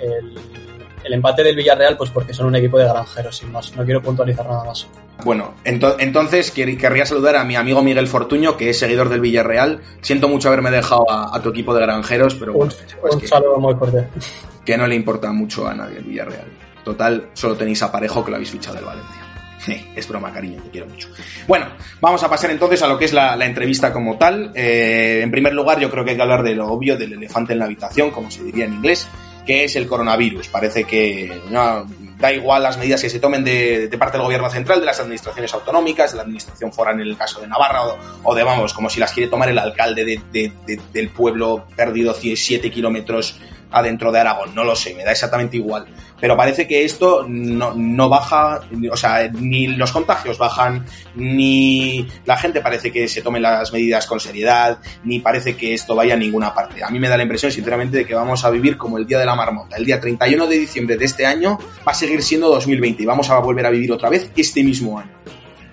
empate 1.13 1.43
del 1.43 1.57
Villarreal, 1.57 1.97
pues 1.97 2.11
porque 2.11 2.35
son 2.35 2.47
un 2.47 2.57
equipo 2.57 2.79
de 2.79 2.85
granjeros, 2.85 3.37
sin 3.37 3.51
más. 3.51 3.75
No 3.77 3.85
quiero 3.85 4.03
puntualizar 4.03 4.47
nada 4.47 4.65
más. 4.65 4.87
Bueno, 5.25 5.55
entonces 5.65 6.51
querría 6.51 7.07
saludar 7.07 7.37
a 7.37 7.45
mi 7.45 7.57
amigo 7.57 7.83
Miguel 7.83 8.09
Fortuño, 8.09 8.57
que 8.57 8.71
es 8.71 8.79
seguidor 8.79 9.09
del 9.09 9.21
Villarreal. 9.21 9.81
Siento 10.01 10.29
mucho 10.29 10.49
haberme 10.49 10.71
dejado 10.71 11.11
a, 11.11 11.41
tu 11.43 11.51
equipo 11.51 11.75
de 11.75 11.83
granjeros, 11.83 12.35
pero 12.35 12.53
bueno. 12.53 12.73
Un, 13.03 13.21
un 13.21 13.27
saludo 13.27 13.59
muy 13.59 13.75
fuerte. 13.75 14.07
Que 14.65 14.79
no 14.79 14.87
le 14.87 14.95
importa 14.95 15.33
mucho 15.33 15.67
a 15.67 15.75
nadie 15.75 15.99
el 15.99 16.05
Villarreal. 16.05 16.47
Total, 16.85 17.31
solo 17.33 17.57
tenéis 17.57 17.83
a 17.83 17.91
Parejo 17.91 18.25
que 18.25 18.31
lo 18.31 18.37
habéis 18.37 18.53
fichado 18.53 18.77
del 18.77 18.85
Valencia. 18.85 19.33
Es 19.97 20.09
broma, 20.09 20.33
cariño, 20.33 20.63
te 20.63 20.71
quiero 20.71 20.87
mucho. 20.87 21.09
Bueno, 21.47 21.67
vamos 22.01 22.23
a 22.23 22.29
pasar 22.29 22.51
entonces 22.51 22.83
a 22.83 22.89
lo 22.89 22.99
que 22.99 23.05
es 23.07 23.13
la, 23.13 23.35
entrevista 23.45 23.93
como 23.93 24.19
tal. 24.19 24.53
Eh, 24.55 25.21
en 25.23 25.31
primer 25.31 25.53
lugar, 25.53 25.81
yo 25.81 25.91
creo 25.91 26.05
que 26.05 26.11
hay 26.11 26.17
que 26.17 26.23
hablar 26.23 26.43
de 26.43 26.55
lo 26.55 26.69
obvio, 26.69 26.97
del 26.97 27.13
elefante 27.13 27.53
en 27.53 27.61
la 27.61 27.67
habitación, 27.67 28.11
como 28.11 28.31
se 28.31 28.43
diría 28.43 28.65
en 28.65 28.75
inglés 28.75 29.09
que 29.47 29.65
es 29.65 29.77
el 29.77 29.87
coronavirus. 29.87 30.49
Parece 30.49 30.85
que 30.85 31.41
no, 31.51 31.87
da 32.19 32.33
igual 32.33 32.63
las 32.63 32.79
medidas 32.79 33.03
que 33.03 33.11
se 33.11 33.21
tomen 33.21 33.45
de, 33.45 33.89
parte 33.99 34.17
del 34.17 34.25
gobierno 34.25 34.49
central, 34.51 34.81
de 34.81 34.87
las 34.87 35.01
administraciones 35.01 35.53
autonómicas, 35.55 36.13
de 36.13 36.17
la 36.19 36.23
administración 36.23 36.73
foral 36.73 37.01
en 37.01 37.09
el 37.09 37.17
caso 37.17 37.41
de 37.41 37.49
Navarra, 37.49 37.83
o, 38.23 38.35
de, 38.35 38.43
vamos, 38.43 38.73
como 38.73 38.89
si 38.89 39.01
las 39.01 39.13
quiere 39.13 39.29
tomar 39.29 39.49
el 39.49 39.59
alcalde 39.59 40.21
del 40.33 41.09
pueblo 41.11 41.67
perdido 41.77 42.15
7 42.15 42.71
kilómetros 42.71 43.41
adentro 43.71 44.13
de 44.13 44.21
Aragón. 44.21 44.55
No 44.55 44.65
lo 44.65 44.77
sé, 44.77 44.95
me 44.95 45.05
da 45.05 45.13
exactamente 45.13 45.57
igual 45.57 45.87
pero 46.23 46.37
parece 46.37 46.69
que 46.69 46.85
esto 46.85 47.27
no, 47.29 48.09
baja, 48.09 48.61
o 48.93 48.97
sea, 48.97 49.29
ni 49.29 49.67
los 49.67 49.91
contagios 49.91 50.39
bajan, 50.39 50.87
ni 51.17 52.07
la 52.25 52.37
gente 52.37 52.61
parece 52.61 52.93
que 52.93 53.09
se 53.09 53.23
tome 53.23 53.41
las 53.41 53.73
medidas 53.73 54.07
con 54.07 54.21
seriedad, 54.21 54.79
ni 55.03 55.19
parece 55.19 55.57
que 55.57 55.75
esto 55.75 55.97
vaya 55.97 56.15
a 56.15 56.17
ninguna 56.17 56.55
parte. 56.55 56.85
A 56.85 56.91
mí 56.91 57.01
me 57.01 57.09
da 57.09 57.17
la 57.17 57.25
impresión, 57.25 57.51
sinceramente, 57.51 57.97
de 57.97 58.07
que 58.07 58.15
vamos 58.15 58.45
a 58.45 58.51
vivir 58.51 58.79
como 58.79 58.99
el 58.99 59.07
día 59.09 59.19
de 59.19 59.27
la 59.27 59.35
marmota. 59.35 59.77
El 59.77 59.85
día 59.85 59.99
31 59.99 60.47
de 60.47 60.59
diciembre 60.61 60.97
de 60.97 61.07
este 61.07 61.27
año 61.27 61.59
va 61.85 61.91
a 61.91 61.95
seguir 61.95 62.23
siendo 62.23 62.49
2020 62.51 63.03
y 63.03 63.07
vamos 63.07 63.29
a 63.29 63.41
volver 63.41 63.67
a 63.67 63.71
vivir 63.71 63.91
otra 63.91 64.09
vez 64.09 64.31
este 64.37 64.63
mismo 64.63 65.01
año. 65.01 65.11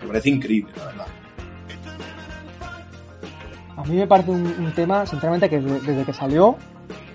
Me 0.01 0.07
parece 0.07 0.29
increíble, 0.29 0.71
la 0.77 0.85
verdad. 0.85 1.07
A 3.77 3.83
mí 3.83 3.97
me 3.97 4.07
parece 4.07 4.31
un, 4.31 4.73
tema, 4.75 5.05
sinceramente, 5.05 5.47
que 5.47 5.59
desde 5.59 6.03
que 6.03 6.13
salió 6.13 6.57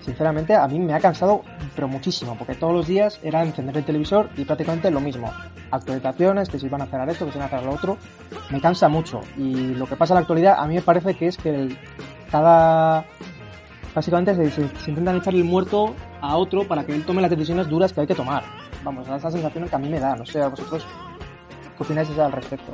sinceramente 0.05 0.53
a 0.53 0.67
mí 0.67 0.79
me 0.79 0.93
ha 0.93 0.99
cansado, 0.99 1.43
pero 1.75 1.87
muchísimo, 1.87 2.35
porque 2.37 2.55
todos 2.55 2.73
los 2.73 2.87
días 2.87 3.19
era 3.21 3.43
encender 3.43 3.77
el 3.77 3.83
televisor 3.83 4.29
y 4.37 4.45
prácticamente 4.45 4.89
lo 4.89 4.99
mismo. 4.99 5.31
Actualizaciones, 5.71 6.49
que 6.49 6.57
si 6.57 6.69
van 6.69 6.81
a 6.81 6.85
hacer 6.85 7.09
esto, 7.09 7.25
que 7.25 7.31
si 7.31 7.37
van 7.37 7.51
a 7.51 7.55
hacer 7.55 7.65
lo 7.65 7.73
otro, 7.73 7.97
me 8.49 8.61
cansa 8.61 8.87
mucho. 8.87 9.21
Y 9.37 9.73
lo 9.75 9.85
que 9.85 9.95
pasa 9.95 10.13
en 10.13 10.15
la 10.15 10.21
actualidad, 10.21 10.55
a 10.57 10.67
mí 10.67 10.75
me 10.75 10.81
parece 10.81 11.13
que 11.15 11.27
es 11.27 11.37
que 11.37 11.75
cada... 12.31 13.05
Básicamente 13.93 14.35
se, 14.51 14.61
intentan 14.89 15.17
echar 15.17 15.33
el 15.33 15.43
muerto 15.43 15.95
a 16.19 16.35
otro 16.35 16.67
para 16.67 16.85
que 16.85 16.93
él 16.93 17.05
tome 17.05 17.21
las 17.21 17.31
decisiones 17.31 17.69
duras 17.69 17.93
que 17.93 18.01
hay 18.01 18.07
que 18.07 18.15
tomar. 18.15 18.43
Vamos, 18.83 19.07
esa 19.07 19.31
sensación 19.31 19.69
que 19.69 19.75
a 19.75 19.79
mí 19.79 19.89
me 19.89 19.99
da. 19.99 20.15
No 20.15 20.25
sé, 20.25 20.41
a 20.41 20.49
vosotros, 20.49 20.85
¿qué 21.77 21.83
opináis 21.83 22.09
al 22.17 22.31
respecto? 22.31 22.73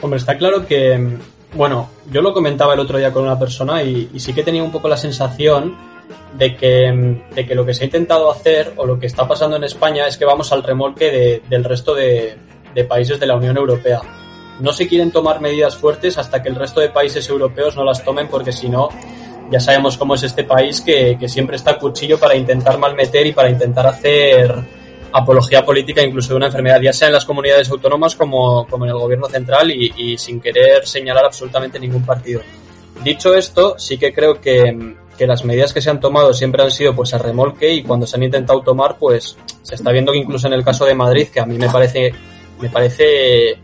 Hombre, 0.00 0.18
está 0.18 0.38
claro 0.38 0.66
que 0.66 1.18
bueno, 1.54 1.88
yo 2.10 2.20
lo 2.20 2.34
comentaba 2.34 2.74
el 2.74 2.80
otro 2.80 2.98
día 2.98 3.12
con 3.12 3.24
una 3.24 3.38
persona 3.38 3.82
y, 3.82 4.10
sí 4.18 4.32
que 4.32 4.42
tenía 4.42 4.62
un 4.62 4.70
poco 4.70 4.88
la 4.88 4.96
sensación 4.96 5.76
de 6.34 6.56
que, 6.56 7.22
de 7.34 7.46
que, 7.46 7.54
lo 7.54 7.64
que 7.64 7.74
se 7.74 7.84
ha 7.84 7.86
intentado 7.86 8.30
hacer 8.30 8.72
o 8.76 8.86
lo 8.86 8.98
que 8.98 9.06
está 9.06 9.26
pasando 9.26 9.56
en 9.56 9.64
España 9.64 10.06
es 10.06 10.16
que 10.16 10.24
vamos 10.24 10.52
al 10.52 10.62
remolque 10.62 11.42
del 11.48 11.64
resto 11.64 11.94
de, 11.94 12.36
países 12.88 13.18
de 13.18 13.26
la 13.26 13.36
Unión 13.36 13.56
Europea. 13.56 14.00
No 14.60 14.72
se 14.72 14.86
quieren 14.86 15.10
tomar 15.10 15.40
medidas 15.40 15.76
fuertes 15.76 16.16
hasta 16.18 16.42
que 16.42 16.48
el 16.48 16.54
resto 16.54 16.80
de 16.80 16.90
países 16.90 17.28
europeos 17.28 17.76
no 17.76 17.84
las 17.84 18.04
tomen 18.04 18.28
porque 18.28 18.52
si 18.52 18.68
no, 18.68 18.88
ya 19.50 19.58
sabemos 19.58 19.96
cómo 19.96 20.14
es 20.14 20.22
este 20.22 20.44
país 20.44 20.80
que, 20.80 21.16
que 21.18 21.28
siempre 21.28 21.56
está 21.56 21.72
a 21.72 21.78
cuchillo 21.78 22.18
para 22.18 22.36
intentar 22.36 22.78
malmeter 22.78 23.26
y 23.26 23.32
para 23.32 23.50
intentar 23.50 23.86
hacer 23.86 24.54
apología 25.12 25.64
política 25.64 26.02
incluso 26.02 26.30
de 26.30 26.36
una 26.36 26.46
enfermedad, 26.46 26.80
ya 26.80 26.92
sea 26.92 27.08
en 27.08 27.14
las 27.14 27.24
comunidades 27.24 27.70
autónomas 27.70 28.14
como, 28.14 28.66
como 28.66 28.84
en 28.84 28.90
el 28.90 28.98
gobierno 28.98 29.26
central 29.28 29.70
y, 29.70 30.16
sin 30.18 30.40
querer 30.40 30.86
señalar 30.86 31.24
absolutamente 31.24 31.78
ningún 31.78 32.04
partido. 32.04 32.42
Dicho 33.02 33.34
esto, 33.34 33.78
sí 33.78 33.96
que 33.96 34.12
creo 34.12 34.40
que, 34.40 34.96
que, 35.18 35.26
las 35.26 35.44
medidas 35.44 35.72
que 35.72 35.80
se 35.80 35.90
han 35.90 36.00
tomado 36.00 36.32
siempre 36.32 36.62
han 36.62 36.70
sido 36.70 36.94
pues 36.94 37.12
a 37.12 37.18
remolque 37.18 37.72
y 37.72 37.82
cuando 37.82 38.06
se 38.06 38.16
han 38.16 38.22
intentado 38.22 38.60
tomar 38.62 38.96
pues 38.98 39.36
se 39.62 39.74
está 39.74 39.90
viendo 39.90 40.12
que 40.12 40.18
incluso 40.18 40.46
en 40.46 40.52
el 40.52 40.64
caso 40.64 40.84
de 40.84 40.94
Madrid, 40.94 41.28
que 41.28 41.40
a 41.40 41.46
mí 41.46 41.58
me 41.58 41.68
parece, 41.68 42.12
me 42.60 42.70
parece, 42.70 43.58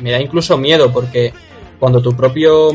me 0.00 0.10
da 0.10 0.20
incluso 0.20 0.56
miedo 0.56 0.92
porque 0.92 1.32
cuando 1.78 2.00
tu 2.00 2.16
propio 2.16 2.70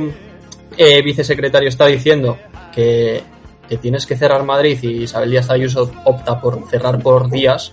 eh, 0.78 1.02
vicesecretario 1.02 1.70
está 1.70 1.88
diciendo 1.88 2.38
que 2.74 3.24
que 3.70 3.78
tienes 3.78 4.08
que 4.08 4.18
cerrar 4.18 4.44
Madrid 4.44 4.80
y 4.82 5.04
Isabel 5.04 5.30
Díaz 5.30 5.52
Ayuso 5.52 5.92
opta 6.04 6.42
por 6.42 6.68
cerrar 6.68 7.00
por 7.02 7.30
días, 7.30 7.72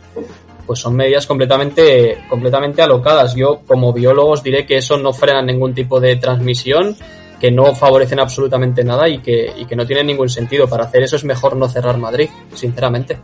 pues 0.67 0.79
son 0.79 0.95
medidas 0.95 1.27
completamente, 1.27 2.19
completamente 2.29 2.83
alocadas. 2.83 3.35
Yo, 3.35 3.63
como 3.67 3.95
biólogo, 3.95 4.33
os 4.33 4.43
diré 4.43 4.67
que 4.67 4.77
eso 4.77 4.99
no 4.99 5.15
frena 5.15 5.41
ningún 5.41 5.75
tipo 5.75 5.99
de 5.99 6.17
transmisión, 6.17 6.95
que 7.41 7.51
no 7.51 7.75
favorecen 7.75 8.21
absolutamente 8.21 8.85
nada 8.85 9.09
y 9.09 9.19
que, 9.21 9.53
y 9.57 9.67
que 9.67 9.77
no 9.77 9.87
tienen 9.87 10.07
ningún 10.07 10.29
sentido. 10.29 10.69
Para 10.69 10.85
hacer 10.85 11.03
eso 11.03 11.17
es 11.17 11.25
mejor 11.25 11.57
no 11.57 11.69
cerrar 11.69 11.99
Madrid, 11.99 12.29
sinceramente. 12.55 13.19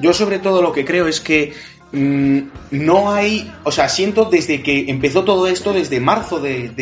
Yo 0.00 0.12
sobre 0.12 0.38
todo 0.38 0.62
lo 0.62 0.72
que 0.72 0.84
creo 0.84 1.06
es 1.06 1.20
que 1.20 1.52
no 1.92 3.12
hay, 3.12 3.52
o 3.64 3.70
sea, 3.70 3.88
siento 3.88 4.24
desde 4.24 4.62
que 4.62 4.86
empezó 4.88 5.24
todo 5.24 5.46
esto, 5.46 5.74
desde 5.74 6.00
marzo 6.00 6.40
de, 6.40 6.72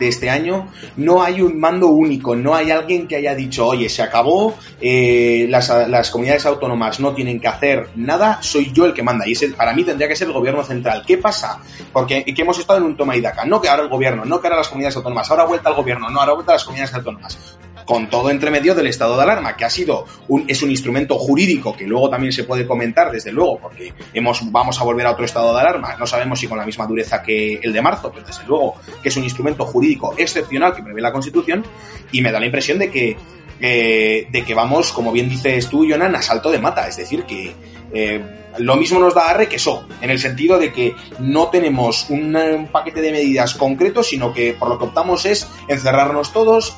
este 0.00 0.30
año, 0.30 0.68
no 0.96 1.22
hay 1.22 1.42
un 1.42 1.58
mando 1.58 1.88
único, 1.88 2.36
no 2.36 2.54
hay 2.54 2.70
alguien 2.70 3.08
que 3.08 3.16
haya 3.16 3.34
dicho, 3.34 3.66
oye, 3.66 3.88
se 3.88 4.02
acabó, 4.02 4.54
eh, 4.80 5.46
las, 5.48 6.10
comunidades 6.10 6.46
autónomas 6.46 7.00
no 7.00 7.14
tienen 7.14 7.40
que 7.40 7.48
hacer 7.48 7.88
nada, 7.96 8.38
soy 8.42 8.72
yo 8.72 8.84
el 8.84 8.94
que 8.94 9.02
manda. 9.02 9.26
Y 9.26 9.34
para 9.56 9.74
mí 9.74 9.82
tendría 9.82 10.08
que 10.08 10.16
ser 10.16 10.28
el 10.28 10.34
gobierno 10.34 10.62
central. 10.62 11.02
¿Qué 11.06 11.18
pasa? 11.18 11.60
Porque 11.92 12.24
que 12.24 12.42
hemos 12.42 12.58
estado 12.58 12.78
en 12.78 12.84
un 12.84 12.96
toma 12.96 13.16
y 13.16 13.20
daca. 13.20 13.44
No 13.44 13.60
que 13.60 13.68
ahora 13.68 13.82
el 13.82 13.88
gobierno, 13.88 14.24
no 14.24 14.40
que 14.40 14.46
ahora 14.46 14.58
las 14.58 14.68
comunidades 14.68 14.96
autónomas, 14.96 15.30
ahora 15.30 15.44
vuelta 15.44 15.68
al 15.68 15.74
gobierno, 15.74 16.08
no, 16.10 16.20
ahora 16.20 16.34
vuelta 16.34 16.52
a 16.52 16.54
las 16.54 16.64
comunidades 16.64 16.94
autónomas 16.94 17.58
con 17.90 18.08
todo 18.08 18.30
entre 18.30 18.52
medio 18.52 18.76
del 18.76 18.86
estado 18.86 19.16
de 19.16 19.22
alarma, 19.24 19.56
que 19.56 19.64
ha 19.64 19.70
sido 19.70 20.04
un, 20.28 20.44
es 20.46 20.62
un 20.62 20.70
instrumento 20.70 21.18
jurídico 21.18 21.76
que 21.76 21.88
luego 21.88 22.08
también 22.08 22.32
se 22.32 22.44
puede 22.44 22.64
comentar, 22.64 23.10
desde 23.10 23.32
luego, 23.32 23.58
porque 23.58 23.92
hemos, 24.14 24.48
vamos 24.60 24.78
a 24.78 24.84
volver 24.84 25.06
a 25.06 25.12
otro 25.12 25.24
estado 25.24 25.54
de 25.54 25.60
alarma. 25.60 25.96
No 25.98 26.06
sabemos 26.06 26.38
si 26.38 26.46
con 26.46 26.58
la 26.58 26.66
misma 26.66 26.86
dureza 26.86 27.22
que 27.22 27.54
el 27.62 27.72
de 27.72 27.80
marzo, 27.80 28.12
pero 28.12 28.26
desde 28.26 28.44
luego 28.46 28.74
que 29.02 29.08
es 29.08 29.16
un 29.16 29.24
instrumento 29.24 29.64
jurídico 29.64 30.14
excepcional 30.18 30.74
que 30.74 30.82
prevé 30.82 31.00
la 31.00 31.12
Constitución, 31.12 31.64
y 32.12 32.20
me 32.20 32.30
da 32.30 32.38
la 32.38 32.46
impresión 32.46 32.78
de 32.78 32.90
que, 32.90 33.16
eh, 33.58 34.26
de 34.30 34.44
que 34.44 34.54
vamos, 34.54 34.92
como 34.92 35.12
bien 35.12 35.30
dices 35.30 35.68
tú, 35.68 35.86
Jonan, 35.88 36.14
a 36.14 36.20
salto 36.20 36.50
de 36.50 36.58
mata. 36.58 36.86
Es 36.86 36.98
decir, 36.98 37.24
que 37.24 37.54
eh, 37.94 38.22
lo 38.58 38.76
mismo 38.76 38.98
nos 38.98 39.14
da 39.14 39.30
arre 39.30 39.48
que 39.48 39.58
so, 39.58 39.86
en 40.02 40.10
el 40.10 40.18
sentido 40.18 40.58
de 40.58 40.72
que 40.72 40.94
no 41.18 41.48
tenemos 41.48 42.10
un, 42.10 42.68
paquete 42.70 43.00
de 43.00 43.12
medidas 43.12 43.54
concreto, 43.54 44.02
sino 44.02 44.34
que 44.34 44.52
por 44.52 44.68
lo 44.68 44.78
que 44.78 44.84
optamos 44.84 45.24
es 45.24 45.48
encerrarnos 45.68 46.34
todos, 46.34 46.76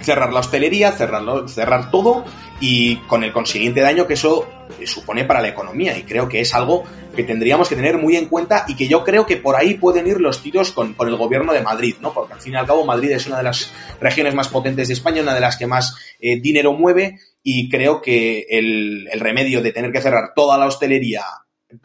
cerrar 0.00 0.32
la 0.32 0.40
hostelería, 0.40 0.92
cerrarlo, 0.92 1.48
cerrar 1.48 1.90
todo 1.90 2.24
y 2.60 2.96
con 3.06 3.24
el 3.24 3.32
consiguiente 3.32 3.80
daño 3.80 4.06
que 4.06 4.14
eso 4.14 4.48
supone 4.84 5.24
para 5.24 5.40
la 5.40 5.48
economía. 5.48 5.96
Y 5.96 6.02
creo 6.02 6.28
que 6.28 6.40
es 6.40 6.54
algo 6.54 6.84
que 7.14 7.24
tendríamos 7.24 7.68
que 7.68 7.76
tener 7.76 7.98
muy 7.98 8.16
en 8.16 8.26
cuenta 8.26 8.64
y 8.68 8.76
que 8.76 8.88
yo 8.88 9.04
creo 9.04 9.26
que 9.26 9.36
por 9.36 9.56
ahí 9.56 9.74
pueden 9.74 10.06
ir 10.06 10.20
los 10.20 10.42
tiros 10.42 10.72
con, 10.72 10.94
con 10.94 11.08
el 11.08 11.16
gobierno 11.16 11.52
de 11.52 11.60
Madrid, 11.60 11.96
¿no? 12.00 12.12
Porque 12.12 12.34
al 12.34 12.40
fin 12.40 12.54
y 12.54 12.56
al 12.56 12.66
cabo 12.66 12.84
Madrid 12.84 13.10
es 13.10 13.26
una 13.26 13.38
de 13.38 13.44
las 13.44 13.72
regiones 14.00 14.34
más 14.34 14.48
potentes 14.48 14.88
de 14.88 14.94
España, 14.94 15.22
una 15.22 15.34
de 15.34 15.40
las 15.40 15.56
que 15.56 15.66
más 15.66 15.96
eh, 16.20 16.40
dinero 16.40 16.72
mueve 16.72 17.18
y 17.42 17.68
creo 17.68 18.02
que 18.02 18.46
el, 18.50 19.08
el 19.10 19.20
remedio 19.20 19.62
de 19.62 19.72
tener 19.72 19.92
que 19.92 20.00
cerrar 20.00 20.32
toda 20.34 20.58
la 20.58 20.66
hostelería 20.66 21.24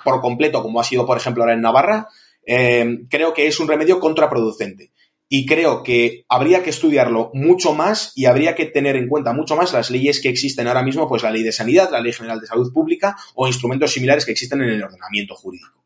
por 0.03 0.21
completo, 0.21 0.61
como 0.61 0.79
ha 0.79 0.83
sido 0.83 1.05
por 1.05 1.17
ejemplo 1.17 1.43
ahora 1.43 1.53
en 1.53 1.61
Navarra, 1.61 2.07
eh, 2.45 2.99
creo 3.09 3.33
que 3.33 3.47
es 3.47 3.59
un 3.59 3.67
remedio 3.67 3.99
contraproducente 3.99 4.91
y 5.33 5.45
creo 5.45 5.81
que 5.81 6.25
habría 6.27 6.61
que 6.61 6.71
estudiarlo 6.71 7.31
mucho 7.33 7.73
más 7.73 8.11
y 8.17 8.25
habría 8.25 8.53
que 8.53 8.65
tener 8.65 8.97
en 8.97 9.07
cuenta 9.07 9.31
mucho 9.31 9.55
más 9.55 9.71
las 9.71 9.89
leyes 9.89 10.19
que 10.19 10.27
existen 10.27 10.67
ahora 10.67 10.83
mismo, 10.83 11.07
pues 11.07 11.23
la 11.23 11.31
ley 11.31 11.41
de 11.41 11.53
sanidad, 11.53 11.89
la 11.89 12.01
ley 12.01 12.11
general 12.11 12.41
de 12.41 12.47
salud 12.47 12.73
pública 12.73 13.15
o 13.35 13.47
instrumentos 13.47 13.93
similares 13.93 14.25
que 14.25 14.33
existen 14.33 14.61
en 14.61 14.71
el 14.71 14.83
ordenamiento 14.83 15.33
jurídico. 15.35 15.85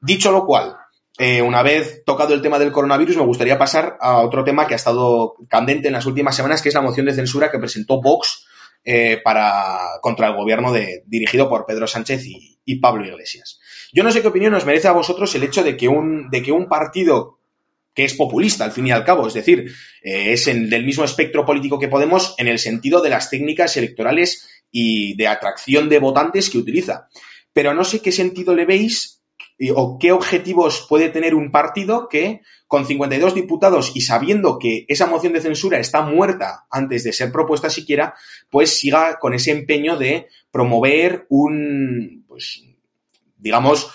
Dicho 0.00 0.32
lo 0.32 0.44
cual, 0.44 0.74
eh, 1.16 1.40
una 1.40 1.62
vez 1.62 2.02
tocado 2.04 2.34
el 2.34 2.42
tema 2.42 2.58
del 2.58 2.72
coronavirus, 2.72 3.16
me 3.18 3.22
gustaría 3.22 3.56
pasar 3.56 3.96
a 4.00 4.22
otro 4.22 4.42
tema 4.42 4.66
que 4.66 4.74
ha 4.74 4.76
estado 4.76 5.36
candente 5.48 5.86
en 5.86 5.94
las 5.94 6.06
últimas 6.06 6.34
semanas, 6.34 6.60
que 6.60 6.70
es 6.70 6.74
la 6.74 6.82
moción 6.82 7.06
de 7.06 7.14
censura 7.14 7.52
que 7.52 7.60
presentó 7.60 8.02
Vox 8.02 8.44
eh, 8.84 9.20
para, 9.22 10.00
contra 10.02 10.26
el 10.26 10.34
gobierno 10.34 10.72
de, 10.72 11.04
dirigido 11.06 11.48
por 11.48 11.64
Pedro 11.64 11.86
Sánchez 11.86 12.26
y, 12.26 12.58
y 12.64 12.80
Pablo 12.80 13.06
Iglesias. 13.06 13.60
Yo 13.92 14.02
no 14.02 14.10
sé 14.10 14.20
qué 14.20 14.26
opinión 14.26 14.52
os 14.54 14.66
merece 14.66 14.88
a 14.88 14.92
vosotros 14.92 15.32
el 15.36 15.44
hecho 15.44 15.62
de 15.62 15.76
que 15.76 15.86
un, 15.86 16.28
de 16.28 16.42
que 16.42 16.50
un 16.50 16.66
partido 16.66 17.38
que 17.94 18.04
es 18.04 18.14
populista 18.14 18.64
al 18.64 18.72
fin 18.72 18.86
y 18.88 18.90
al 18.90 19.04
cabo, 19.04 19.26
es 19.28 19.34
decir, 19.34 19.72
eh, 20.02 20.32
es 20.32 20.46
del 20.46 20.84
mismo 20.84 21.04
espectro 21.04 21.46
político 21.46 21.78
que 21.78 21.88
Podemos 21.88 22.34
en 22.38 22.48
el 22.48 22.58
sentido 22.58 23.00
de 23.00 23.10
las 23.10 23.30
técnicas 23.30 23.76
electorales 23.76 24.48
y 24.70 25.16
de 25.16 25.28
atracción 25.28 25.88
de 25.88 26.00
votantes 26.00 26.50
que 26.50 26.58
utiliza. 26.58 27.08
Pero 27.52 27.72
no 27.72 27.84
sé 27.84 28.00
qué 28.00 28.10
sentido 28.10 28.52
le 28.52 28.64
veis 28.64 29.22
y, 29.56 29.70
o 29.70 29.96
qué 30.00 30.10
objetivos 30.10 30.86
puede 30.88 31.08
tener 31.08 31.36
un 31.36 31.52
partido 31.52 32.08
que 32.08 32.40
con 32.66 32.84
52 32.84 33.34
diputados 33.34 33.92
y 33.94 34.00
sabiendo 34.00 34.58
que 34.58 34.84
esa 34.88 35.06
moción 35.06 35.32
de 35.32 35.40
censura 35.40 35.78
está 35.78 36.02
muerta 36.02 36.66
antes 36.68 37.04
de 37.04 37.12
ser 37.12 37.30
propuesta 37.30 37.70
siquiera, 37.70 38.14
pues 38.50 38.76
siga 38.76 39.20
con 39.20 39.34
ese 39.34 39.52
empeño 39.52 39.96
de 39.96 40.26
promover 40.50 41.26
un, 41.28 42.24
pues, 42.26 42.64
digamos, 43.38 43.92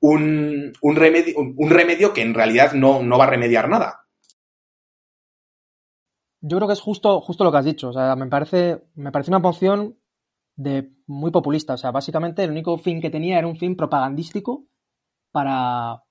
un, 0.00 0.72
un, 0.80 0.96
remedio, 0.96 1.34
un 1.38 1.70
remedio 1.70 2.12
que 2.12 2.22
en 2.22 2.34
realidad 2.34 2.72
no, 2.72 3.02
no, 3.02 3.18
va 3.18 3.24
a 3.24 3.30
remediar 3.30 3.68
nada. 3.68 4.06
Yo 6.42 6.56
creo 6.56 6.68
que 6.68 6.74
es 6.74 6.80
justo, 6.80 7.20
justo 7.20 7.44
lo 7.44 7.52
que 7.52 7.58
has 7.58 7.64
dicho. 7.64 7.90
O 7.90 7.92
sea, 7.92 8.16
me 8.16 8.26
parece, 8.26 8.82
me 8.94 9.12
parece 9.12 9.30
una 9.30 9.38
moción 9.38 9.98
de 10.56 10.90
muy 11.06 11.30
populista. 11.30 11.74
O 11.74 11.76
sea, 11.76 11.90
básicamente 11.90 12.42
el 12.42 12.50
único 12.50 12.78
fin 12.78 13.00
que 13.00 13.10
tenía 13.10 13.38
era 13.38 13.46
un 13.46 13.56
fin 13.56 13.76
propagandístico 13.76 14.64
para 15.32 16.02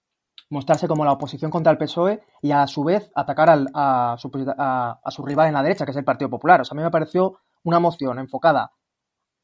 mostrarse 0.50 0.88
como 0.88 1.06
la 1.06 1.14
oposición 1.14 1.52
contra 1.52 1.72
el 1.72 1.78
PSOE 1.78 2.22
y 2.42 2.52
a 2.52 2.66
su 2.68 2.84
vez 2.84 3.12
atacar 3.16 3.50
al, 3.50 3.68
a, 3.74 4.16
su, 4.18 4.32
a, 4.58 5.12
su, 5.12 5.26
rival 5.26 5.48
en 5.48 5.54
la 5.54 5.64
derecha, 5.64 5.86
que 5.86 5.92
es 5.92 5.98
el 5.98 6.06
Partido 6.06 6.30
Popular. 6.30 6.62
O 6.62 6.66
sea, 6.66 6.76
a 6.76 6.78
mí 6.78 6.84
me 6.84 6.92
pareció 6.92 7.40
una 7.64 7.80
moción 7.80 8.20
enfocada 8.20 8.72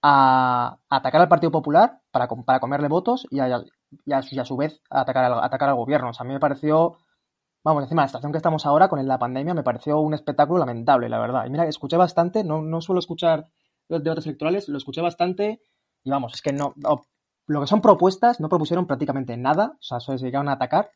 a, 0.08 0.78
atacar 0.88 1.20
al 1.22 1.28
Partido 1.28 1.52
Popular 1.52 2.00
para, 2.12 2.28
para 2.28 2.60
comerle 2.60 2.88
votos 2.88 3.26
y 3.32 3.40
a, 3.40 3.46
a, 3.46 4.18
a 4.18 4.46
su 4.46 4.56
vez 4.56 4.80
atacar 4.90 5.26
al, 5.26 5.44
atacar 5.44 5.70
al 5.70 5.76
gobierno. 5.76 6.10
O 6.10 6.14
sea, 6.14 6.24
a 6.24 6.28
mí 6.28 6.34
me 6.34 6.40
pareció, 6.40 6.98
vamos, 7.64 7.84
encima 7.84 8.04
la 8.04 8.08
situación 8.08 8.32
que 8.32 8.38
estamos 8.38 8.68
ahora 8.68 8.88
con 8.88 9.06
la 9.06 9.18
pandemia, 9.18 9.56
me 9.56 9.64
pareció 9.64 10.00
un 10.00 10.14
espectáculo 10.14 10.60
lamentable, 10.60 11.10
la 11.10 11.20
verdad. 11.20 11.46
Y 11.48 11.50
mira, 11.50 11.66
escuché 11.66 11.98
bastante, 11.98 12.44
no, 12.44 12.62
no 12.62 12.82
suelo 12.82 13.00
escuchar 13.00 13.48
los 13.90 14.04
debates 14.04 14.28
electorales, 14.28 14.70
lo 14.70 14.78
escuché 14.78 15.02
bastante 15.02 15.62
y 16.04 16.12
vamos, 16.12 16.36
es 16.36 16.42
que 16.44 16.54
no, 16.54 16.76
lo 17.48 17.62
que 17.62 17.68
son 17.68 17.82
propuestas 17.82 18.40
no 18.40 18.48
propusieron 18.48 18.86
prácticamente 18.86 19.36
nada, 19.38 19.74
o 19.80 19.84
sea, 19.84 20.00
se 20.00 20.18
llegaron 20.18 20.50
a 20.50 20.54
atacar. 20.54 20.92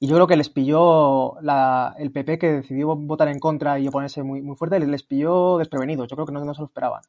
Y 0.00 0.08
yo 0.08 0.16
creo 0.16 0.26
que 0.26 0.36
les 0.36 0.50
pilló 0.50 1.40
la, 1.40 1.94
el 1.98 2.10
PP 2.12 2.38
que 2.38 2.52
decidió 2.52 2.94
votar 2.94 3.28
en 3.28 3.38
contra 3.38 3.78
y 3.78 3.88
oponerse 3.88 4.22
muy, 4.22 4.42
muy 4.42 4.56
fuerte, 4.56 4.78
les 4.80 5.02
pilló 5.02 5.56
desprevenidos. 5.56 6.08
Yo 6.08 6.16
creo 6.16 6.26
que 6.26 6.32
no, 6.32 6.44
no 6.44 6.52
se 6.52 6.60
lo 6.60 6.66
esperaban. 6.66 7.02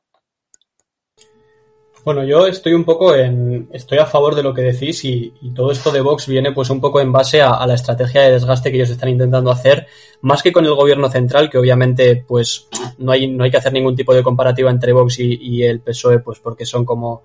Bueno, 2.05 2.23
yo 2.23 2.45
estoy 2.45 2.73
un 2.73 2.83
poco 2.83 3.15
en. 3.15 3.67
Estoy 3.71 3.97
a 3.97 4.05
favor 4.05 4.35
de 4.35 4.43
lo 4.43 4.53
que 4.53 4.61
decís 4.61 5.03
y, 5.05 5.33
y 5.41 5.55
todo 5.55 5.71
esto 5.71 5.91
de 5.91 6.01
Vox 6.01 6.27
viene 6.27 6.51
pues 6.51 6.69
un 6.69 6.79
poco 6.79 7.01
en 7.01 7.11
base 7.11 7.41
a, 7.41 7.49
a, 7.49 7.65
la 7.65 7.73
estrategia 7.73 8.21
de 8.21 8.33
desgaste 8.33 8.69
que 8.69 8.77
ellos 8.77 8.91
están 8.91 9.09
intentando 9.09 9.49
hacer, 9.49 9.87
más 10.21 10.43
que 10.43 10.53
con 10.53 10.65
el 10.65 10.75
gobierno 10.75 11.09
central, 11.09 11.49
que 11.49 11.57
obviamente 11.57 12.23
pues 12.27 12.67
no 12.99 13.11
hay, 13.11 13.25
no 13.25 13.43
hay 13.43 13.49
que 13.49 13.57
hacer 13.57 13.73
ningún 13.73 13.95
tipo 13.95 14.13
de 14.13 14.21
comparativa 14.21 14.69
entre 14.69 14.93
Vox 14.93 15.17
y, 15.17 15.33
y 15.33 15.63
el 15.63 15.79
PSOE, 15.79 16.19
pues 16.19 16.39
porque 16.39 16.63
son 16.63 16.85
como, 16.85 17.23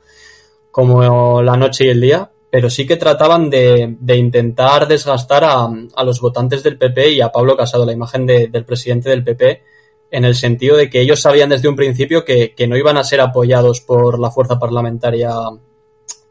como 0.71 1.43
la 1.43 1.59
noche 1.59 1.85
y 1.85 1.89
el 1.91 2.01
día, 2.01 2.31
pero 2.49 2.71
sí 2.71 2.87
que 2.87 2.97
trataban 2.97 3.51
de, 3.51 3.97
de 4.01 4.17
intentar 4.17 4.89
desgastar 4.89 5.45
a, 5.45 5.69
a, 5.95 6.05
los 6.05 6.23
votantes 6.23 6.63
del 6.63 6.79
PP 6.79 7.11
y 7.11 7.21
a 7.21 7.31
Pablo 7.31 7.55
Casado, 7.55 7.85
la 7.85 7.93
imagen 7.93 8.25
de, 8.25 8.49
del 8.49 8.65
presidente 8.65 9.11
del 9.11 9.25
PP, 9.25 9.63
en 10.11 10.25
el 10.25 10.35
sentido 10.35 10.77
de 10.77 10.91
que 10.91 11.01
ellos 11.01 11.21
sabían 11.21 11.51
desde 11.51 11.69
un 11.69 11.77
principio 11.77 12.25
que, 12.25 12.55
que, 12.55 12.67
no 12.67 12.77
iban 12.77 12.97
a 12.97 13.05
ser 13.05 13.21
apoyados 13.21 13.81
por 13.81 14.19
la 14.19 14.31
fuerza 14.31 14.59
parlamentaria 14.59 15.31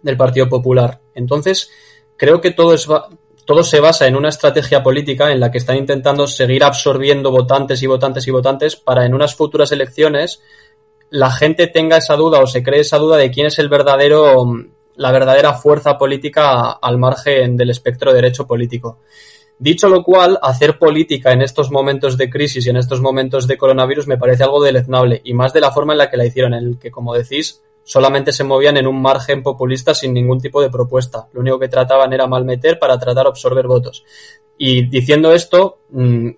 del 0.01 0.17
Partido 0.17 0.49
Popular. 0.49 0.99
Entonces, 1.15 1.69
creo 2.17 2.41
que 2.41 2.51
todo, 2.51 2.73
es, 2.73 2.87
todo 3.45 3.63
se 3.63 3.79
basa 3.79 4.07
en 4.07 4.15
una 4.15 4.29
estrategia 4.29 4.83
política 4.83 5.31
en 5.31 5.39
la 5.39 5.51
que 5.51 5.57
están 5.57 5.77
intentando 5.77 6.27
seguir 6.27 6.63
absorbiendo 6.63 7.31
votantes 7.31 7.81
y 7.81 7.87
votantes 7.87 8.27
y 8.27 8.31
votantes 8.31 8.75
para 8.75 9.05
en 9.05 9.13
unas 9.13 9.35
futuras 9.35 9.71
elecciones 9.71 10.41
la 11.09 11.31
gente 11.31 11.67
tenga 11.67 11.97
esa 11.97 12.15
duda 12.15 12.39
o 12.39 12.47
se 12.47 12.63
cree 12.63 12.81
esa 12.81 12.97
duda 12.97 13.17
de 13.17 13.31
quién 13.31 13.47
es 13.47 13.59
el 13.59 13.69
verdadero, 13.69 14.45
la 14.95 15.11
verdadera 15.11 15.53
fuerza 15.53 15.97
política 15.97 16.71
al 16.71 16.97
margen 16.97 17.57
del 17.57 17.71
espectro 17.71 18.11
de 18.11 18.21
derecho 18.21 18.45
político. 18.45 18.99
Dicho 19.61 19.89
lo 19.89 20.03
cual, 20.03 20.39
hacer 20.41 20.79
política 20.79 21.33
en 21.33 21.41
estos 21.41 21.69
momentos 21.69 22.17
de 22.17 22.29
crisis 22.29 22.65
y 22.65 22.69
en 22.69 22.77
estos 22.77 23.01
momentos 23.01 23.45
de 23.45 23.57
coronavirus 23.57 24.07
me 24.07 24.17
parece 24.17 24.43
algo 24.43 24.63
deleznable, 24.63 25.19
y 25.25 25.33
más 25.33 25.51
de 25.51 25.59
la 25.59 25.71
forma 25.71 25.91
en 25.91 25.97
la 25.97 26.09
que 26.09 26.15
la 26.15 26.25
hicieron, 26.25 26.53
en 26.53 26.63
el 26.63 26.79
que, 26.79 26.91
como 26.91 27.13
decís, 27.13 27.61
solamente 27.83 28.31
se 28.31 28.45
movían 28.45 28.77
en 28.77 28.87
un 28.87 29.01
margen 29.01 29.43
populista 29.43 29.93
sin 29.93 30.13
ningún 30.13 30.39
tipo 30.39 30.61
de 30.61 30.69
propuesta. 30.69 31.27
Lo 31.33 31.41
único 31.41 31.59
que 31.59 31.67
trataban 31.67 32.13
era 32.13 32.25
malmeter 32.25 32.79
para 32.79 32.97
tratar 32.97 33.25
de 33.25 33.29
absorber 33.31 33.67
votos. 33.67 34.05
Y 34.57 34.87
diciendo 34.87 35.33
esto, 35.33 35.79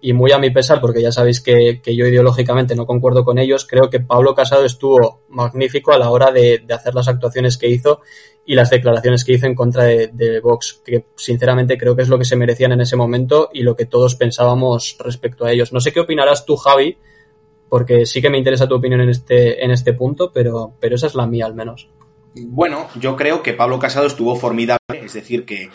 y 0.02 0.14
muy 0.14 0.32
a 0.32 0.40
mi 0.40 0.50
pesar, 0.50 0.82
porque 0.82 1.02
ya 1.02 1.12
sabéis 1.12 1.42
que, 1.42 1.80
yo 1.86 2.08
ideológicamente 2.08 2.76
no 2.76 2.88
concuerdo 2.88 3.24
con 3.24 3.38
ellos, 3.38 3.68
creo 3.68 3.90
que 3.90 4.00
Pablo 4.00 4.34
Casado 4.34 4.66
estuvo 4.66 5.22
magnífico 5.30 5.92
a 5.92 6.00
la 6.00 6.10
hora 6.10 6.32
de 6.32 6.64
hacer 6.74 6.96
las 6.96 7.08
actuaciones 7.08 7.58
que 7.58 7.70
hizo 7.70 8.02
y 8.46 8.56
las 8.56 8.70
declaraciones 8.70 9.24
que 9.24 9.34
hizo 9.34 9.46
en 9.46 9.56
contra 9.56 9.84
de, 9.84 10.40
Vox, 10.42 10.82
que 10.84 11.06
sinceramente 11.16 11.78
creo 11.78 11.96
que 11.96 12.02
es 12.02 12.10
lo 12.10 12.18
que 12.18 12.26
se 12.26 12.36
merecían 12.36 12.72
en 12.72 12.82
ese 12.82 12.96
momento 12.96 13.50
y 13.54 13.64
lo 13.64 13.76
que 13.76 13.86
todos 13.86 14.16
pensábamos 14.16 14.98
respecto 15.00 15.46
a 15.46 15.52
ellos. 15.52 15.74
No 15.74 15.80
sé 15.80 15.94
qué 15.94 16.00
opinarás 16.00 16.46
tú, 16.46 16.56
Javi, 16.56 16.98
porque 17.70 18.06
sí 18.06 18.22
que 18.22 18.30
me 18.30 18.38
interesa 18.38 18.68
tu 18.68 18.76
opinión 18.76 19.02
en 19.02 19.10
este, 19.10 19.64
en 19.64 19.72
este 19.72 19.94
punto, 19.94 20.32
pero, 20.34 20.74
pero 20.80 20.96
esa 20.96 21.08
es 21.08 21.16
la 21.16 21.28
mía 21.28 21.46
al 21.46 21.56
menos. 21.56 21.90
Bueno, 22.34 22.88
yo 23.00 23.16
creo 23.16 23.44
que 23.44 23.54
Pablo 23.54 23.78
Casado 23.78 24.08
estuvo 24.08 24.36
formidable, 24.36 24.78
es 24.90 25.14
decir, 25.14 25.46
que 25.46 25.70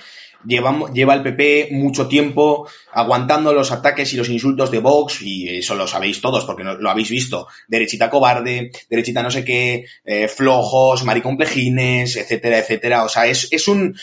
lleva, 0.46 0.90
lleva 0.92 1.14
el 1.14 1.22
PP 1.22 1.68
mucho 1.72 2.08
tiempo 2.08 2.68
aguantando 2.92 3.52
los 3.52 3.72
ataques 3.72 4.12
y 4.12 4.16
los 4.16 4.28
insultos 4.28 4.70
de 4.70 4.78
Vox, 4.78 5.22
y 5.22 5.58
eso 5.58 5.74
lo 5.74 5.86
sabéis 5.86 6.20
todos 6.20 6.44
porque 6.44 6.64
lo 6.64 6.90
habéis 6.90 7.10
visto, 7.10 7.48
derechita 7.68 8.10
cobarde, 8.10 8.70
derechita 8.88 9.22
no 9.22 9.30
sé 9.30 9.44
qué, 9.44 9.84
eh, 10.04 10.28
flojos, 10.28 11.04
mariconplejines, 11.04 12.16
etcétera, 12.16 12.58
etcétera. 12.58 13.04
O 13.04 13.08
sea, 13.08 13.26
es, 13.26 13.48
es 13.50 13.68
un, 13.68 13.96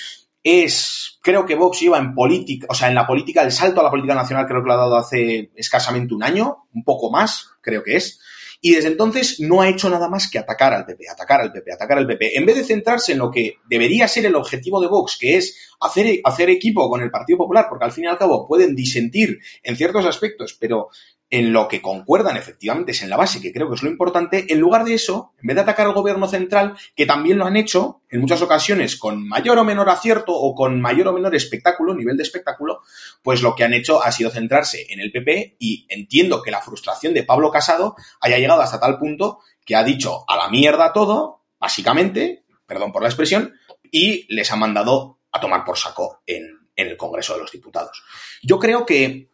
es, 0.44 1.20
creo 1.22 1.46
que 1.46 1.56
Vox 1.56 1.82
iba 1.82 1.98
en 1.98 2.14
política, 2.14 2.68
o 2.70 2.74
sea, 2.74 2.90
en 2.90 2.96
la 2.96 3.08
política, 3.08 3.42
el 3.44 3.52
salto 3.52 3.80
a 3.80 3.84
la 3.84 3.90
política 3.90 4.14
nacional 4.14 4.46
creo 4.46 4.62
que 4.62 4.68
lo 4.68 4.74
ha 4.74 4.78
dado 4.78 4.98
hace 4.98 5.52
escasamente 5.56 6.14
un 6.14 6.24
año, 6.24 6.66
un 6.74 6.84
poco 6.84 7.10
más, 7.10 7.52
creo 7.62 7.84
que 7.84 7.96
es. 7.96 8.20
Y 8.66 8.76
desde 8.76 8.88
entonces 8.88 9.42
no 9.42 9.60
ha 9.60 9.68
hecho 9.68 9.90
nada 9.90 10.08
más 10.08 10.32
que 10.32 10.40
atacar 10.40 10.74
al 10.74 10.86
PP, 10.86 11.10
atacar 11.10 11.42
al 11.42 11.52
PP, 11.52 11.74
atacar 11.74 11.98
al 11.98 12.08
PP. 12.08 12.38
En 12.38 12.46
vez 12.46 12.56
de 12.56 12.64
centrarse 12.64 13.12
en 13.12 13.18
lo 13.18 13.30
que 13.30 13.58
debería 13.70 14.08
ser 14.08 14.26
el 14.26 14.36
objetivo 14.36 14.80
de 14.80 14.88
Vox, 14.88 15.18
que 15.20 15.36
es 15.36 15.76
hacer, 15.82 16.22
hacer 16.24 16.50
equipo 16.50 16.90
con 16.90 17.02
el 17.02 17.12
Partido 17.12 17.40
Popular, 17.40 17.66
porque 17.68 17.84
al 17.84 17.92
fin 17.92 18.06
y 18.06 18.08
al 18.08 18.18
cabo 18.18 18.48
pueden 18.48 18.74
disentir 18.74 19.40
en 19.64 19.76
ciertos 19.76 20.06
aspectos, 20.06 20.56
pero 20.58 20.88
en 21.34 21.52
lo 21.52 21.68
que 21.68 21.82
concuerdan 21.82 22.38
efectivamente 22.38 22.92
es 22.92 23.02
en 23.02 23.10
la 23.10 23.18
base, 23.18 23.42
que 23.42 23.52
creo 23.52 23.68
que 23.68 23.74
es 23.74 23.82
lo 23.82 23.90
importante, 23.90 24.54
en 24.54 24.60
lugar 24.60 24.84
de 24.84 24.94
eso, 24.94 25.34
en 25.42 25.48
vez 25.48 25.56
de 25.56 25.62
atacar 25.62 25.88
al 25.88 25.94
gobierno 25.94 26.28
central, 26.28 26.78
que 26.96 27.08
también 27.08 27.40
lo 27.40 27.48
han 27.48 27.58
hecho 27.58 28.04
en 28.12 28.22
muchas 28.22 28.44
ocasiones 28.44 28.98
con 28.98 29.28
mayor 29.28 29.58
o 29.58 29.64
menor 29.64 29.90
acierto 29.90 30.32
o 30.32 30.54
con 30.54 30.80
mayor 30.80 31.08
o 31.08 31.14
menor 31.14 31.34
espectáculo, 31.34 31.96
nivel 31.96 32.18
de 32.18 32.22
espectáculo, 32.22 32.82
pues 33.24 33.42
lo 33.42 33.56
que 33.56 33.64
han 33.64 33.74
hecho 33.74 34.04
ha 34.04 34.12
sido 34.12 34.30
centrarse 34.30 34.86
en 34.90 35.00
el 35.00 35.12
PP 35.12 35.56
y 35.58 35.88
entiendo 35.90 36.44
que 36.44 36.52
la 36.52 36.62
frustración 36.62 37.16
de 37.16 37.24
Pablo 37.24 37.50
Casado 37.50 37.96
haya 38.22 38.38
llegado 38.38 38.62
hasta 38.62 38.80
tal 38.80 39.00
punto 39.00 39.40
que 39.66 39.76
ha 39.76 39.84
dicho 39.84 40.26
a 40.28 40.38
la 40.38 40.50
mierda 40.50 40.94
todo, 40.94 41.42
básicamente, 41.60 42.44
perdón 42.68 42.92
por 42.92 43.02
la 43.02 43.10
expresión, 43.10 43.56
y 43.90 44.32
les 44.32 44.52
ha 44.52 44.56
mandado 44.56 45.18
a 45.32 45.40
tomar 45.40 45.66
por 45.66 45.80
saco 45.80 46.22
en, 46.28 46.46
en 46.76 46.90
el 46.90 46.96
Congreso 46.96 47.34
de 47.34 47.40
los 47.40 47.52
Diputados. 47.52 48.04
Yo 48.44 48.60
creo 48.60 48.86
que 48.86 49.33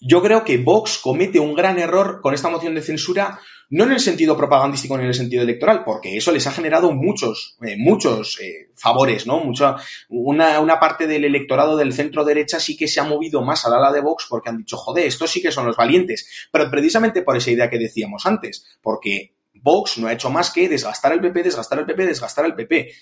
yo 0.00 0.22
creo 0.22 0.44
que 0.44 0.58
Vox 0.58 0.98
comete 0.98 1.40
un 1.40 1.54
gran 1.54 1.78
error 1.78 2.20
con 2.20 2.34
esta 2.34 2.48
moción 2.48 2.74
de 2.74 2.82
censura, 2.82 3.40
no 3.70 3.84
en 3.84 3.92
el 3.92 4.00
sentido 4.00 4.36
propagandístico 4.36 4.96
ni 4.96 5.02
en 5.02 5.08
el 5.08 5.14
sentido 5.14 5.42
electoral, 5.42 5.82
porque 5.84 6.16
eso 6.16 6.32
les 6.32 6.46
ha 6.46 6.52
generado 6.52 6.92
muchos, 6.92 7.56
eh, 7.66 7.76
muchos 7.78 8.38
eh, 8.40 8.70
favores, 8.76 9.26
¿no? 9.26 9.40
Mucha, 9.40 9.76
una, 10.08 10.60
una, 10.60 10.78
parte 10.78 11.06
del 11.06 11.24
electorado 11.24 11.76
del 11.76 11.92
centro 11.92 12.24
derecha 12.24 12.60
sí 12.60 12.76
que 12.76 12.88
se 12.88 13.00
ha 13.00 13.04
movido 13.04 13.42
más 13.42 13.64
al 13.64 13.74
ala 13.74 13.92
de 13.92 14.00
Vox 14.00 14.26
porque 14.28 14.50
han 14.50 14.58
dicho, 14.58 14.76
joder, 14.76 15.06
estos 15.06 15.30
sí 15.30 15.42
que 15.42 15.50
son 15.50 15.66
los 15.66 15.76
valientes. 15.76 16.48
Pero 16.52 16.70
precisamente 16.70 17.22
por 17.22 17.36
esa 17.36 17.50
idea 17.50 17.70
que 17.70 17.78
decíamos 17.78 18.26
antes, 18.26 18.64
porque 18.82 19.32
Vox 19.54 19.98
no 19.98 20.06
ha 20.06 20.12
hecho 20.12 20.30
más 20.30 20.50
que 20.50 20.68
desgastar 20.68 21.12
el 21.12 21.20
PP, 21.20 21.42
desgastar 21.42 21.78
el 21.78 21.86
PP, 21.86 22.06
desgastar 22.06 22.44
el 22.44 22.54
PP. 22.54 22.92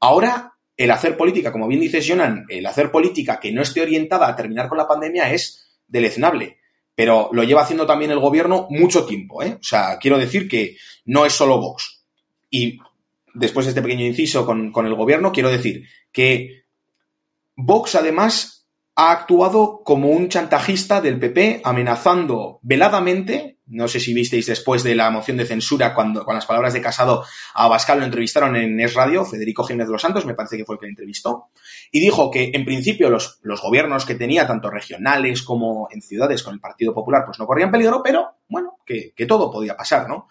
Ahora 0.00 0.56
el 0.76 0.90
hacer 0.90 1.16
política, 1.16 1.52
como 1.52 1.68
bien 1.68 1.80
dice 1.80 2.02
Jonan, 2.06 2.44
el 2.48 2.66
hacer 2.66 2.90
política 2.90 3.40
que 3.40 3.50
no 3.50 3.62
esté 3.62 3.80
orientada 3.80 4.28
a 4.28 4.36
terminar 4.36 4.68
con 4.68 4.76
la 4.76 4.86
pandemia 4.86 5.32
es 5.32 5.65
deleznable. 5.88 6.58
Pero 6.94 7.28
lo 7.32 7.44
lleva 7.44 7.62
haciendo 7.62 7.86
también 7.86 8.10
el 8.10 8.20
gobierno 8.20 8.66
mucho 8.70 9.04
tiempo. 9.04 9.42
¿eh? 9.42 9.58
O 9.60 9.62
sea, 9.62 9.98
quiero 9.98 10.18
decir 10.18 10.48
que 10.48 10.76
no 11.04 11.26
es 11.26 11.32
solo 11.32 11.60
Vox. 11.60 12.02
Y 12.50 12.78
después 13.34 13.66
de 13.66 13.70
este 13.70 13.82
pequeño 13.82 14.04
inciso 14.06 14.46
con, 14.46 14.72
con 14.72 14.86
el 14.86 14.94
gobierno, 14.94 15.32
quiero 15.32 15.50
decir 15.50 15.84
que 16.10 16.64
Vox 17.54 17.94
además 17.94 18.66
ha 18.94 19.12
actuado 19.12 19.82
como 19.84 20.08
un 20.08 20.28
chantajista 20.28 21.02
del 21.02 21.18
PP, 21.18 21.60
amenazando 21.64 22.60
veladamente, 22.62 23.55
no 23.66 23.88
sé 23.88 24.00
si 24.00 24.14
visteis 24.14 24.46
después 24.46 24.82
de 24.82 24.94
la 24.94 25.10
moción 25.10 25.36
de 25.36 25.46
censura, 25.46 25.94
cuando 25.94 26.24
con 26.24 26.34
las 26.34 26.46
palabras 26.46 26.72
de 26.72 26.80
Casado 26.80 27.24
a 27.54 27.68
Bascal 27.68 27.98
lo 27.98 28.04
entrevistaron 28.04 28.56
en 28.56 28.78
Es 28.80 28.94
Radio, 28.94 29.24
Federico 29.24 29.64
Jiménez 29.64 29.88
de 29.88 29.92
los 29.92 30.02
Santos, 30.02 30.26
me 30.26 30.34
parece 30.34 30.56
que 30.56 30.64
fue 30.64 30.76
el 30.76 30.78
que 30.80 30.86
le 30.86 30.90
entrevistó, 30.90 31.48
y 31.90 32.00
dijo 32.00 32.30
que 32.30 32.50
en 32.54 32.64
principio 32.64 33.10
los, 33.10 33.40
los 33.42 33.60
gobiernos 33.60 34.04
que 34.04 34.14
tenía, 34.14 34.46
tanto 34.46 34.70
regionales 34.70 35.42
como 35.42 35.88
en 35.90 36.00
ciudades 36.00 36.42
con 36.42 36.54
el 36.54 36.60
Partido 36.60 36.94
Popular, 36.94 37.24
pues 37.26 37.38
no 37.38 37.46
corrían 37.46 37.70
peligro, 37.70 38.02
pero 38.02 38.36
bueno, 38.48 38.78
que, 38.84 39.12
que 39.16 39.26
todo 39.26 39.50
podía 39.50 39.76
pasar, 39.76 40.08
¿no? 40.08 40.28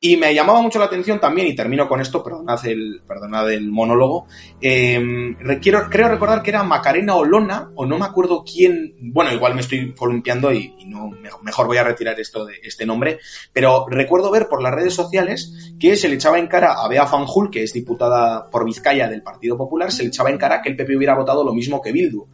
Y 0.00 0.16
me 0.16 0.32
llamaba 0.32 0.62
mucho 0.62 0.78
la 0.78 0.84
atención 0.84 1.18
también, 1.18 1.48
y 1.48 1.56
termino 1.56 1.88
con 1.88 2.00
esto, 2.00 2.22
perdonad 2.22 2.64
el, 2.66 3.02
perdonad 3.04 3.50
el 3.50 3.68
monólogo, 3.68 4.28
eh, 4.60 5.34
quiero, 5.60 5.90
creo 5.90 6.08
recordar 6.08 6.40
que 6.40 6.50
era 6.50 6.62
Macarena 6.62 7.16
Olona, 7.16 7.72
o 7.74 7.84
no 7.84 7.98
me 7.98 8.04
acuerdo 8.04 8.44
quién, 8.44 8.94
bueno, 9.00 9.32
igual 9.32 9.56
me 9.56 9.60
estoy 9.60 9.92
columpiando 9.94 10.52
y, 10.52 10.72
y, 10.78 10.84
no, 10.84 11.10
mejor 11.42 11.66
voy 11.66 11.78
a 11.78 11.82
retirar 11.82 12.20
esto 12.20 12.44
de 12.44 12.60
este 12.62 12.86
nombre, 12.86 13.18
pero 13.52 13.86
recuerdo 13.88 14.30
ver 14.30 14.46
por 14.46 14.62
las 14.62 14.72
redes 14.72 14.94
sociales 14.94 15.74
que 15.80 15.96
se 15.96 16.08
le 16.08 16.14
echaba 16.14 16.38
en 16.38 16.46
cara 16.46 16.74
a 16.74 16.86
Bea 16.86 17.06
Fanjul, 17.08 17.50
que 17.50 17.64
es 17.64 17.72
diputada 17.72 18.48
por 18.50 18.64
Vizcaya 18.64 19.08
del 19.08 19.24
Partido 19.24 19.56
Popular, 19.56 19.90
se 19.90 20.04
le 20.04 20.10
echaba 20.10 20.30
en 20.30 20.38
cara 20.38 20.62
que 20.62 20.68
el 20.68 20.76
PP 20.76 20.96
hubiera 20.96 21.16
votado 21.16 21.42
lo 21.42 21.52
mismo 21.52 21.82
que 21.82 21.90
Bildu 21.90 22.28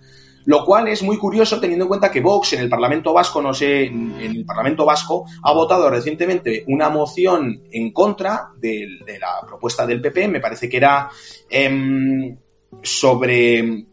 lo 0.47 0.65
cual 0.65 0.89
es 0.89 1.03
muy 1.03 1.19
curioso 1.19 1.61
teniendo 1.61 1.85
en 1.85 1.89
cuenta 1.89 2.11
que 2.11 2.21
Vox 2.21 2.53
en 2.55 2.61
el 2.61 2.69
Parlamento 2.69 3.13
Vasco, 3.13 3.41
no 3.41 3.55
sé, 3.55 3.87
en 3.87 4.15
el 4.21 4.45
Parlamento 4.45 4.85
Vasco 4.85 5.25
ha 5.43 5.53
votado 5.53 5.89
recientemente 5.91 6.65
una 6.69 6.89
moción 6.89 7.63
en 7.71 7.93
contra 7.93 8.51
de, 8.57 8.87
la 9.19 9.47
propuesta 9.47 9.87
del 9.87 10.01
PP, 10.01 10.29
me 10.29 10.41
parece 10.41 10.69
que 10.69 10.77
era 10.77 11.09
eh, 11.49 12.37
sobre 12.83 13.87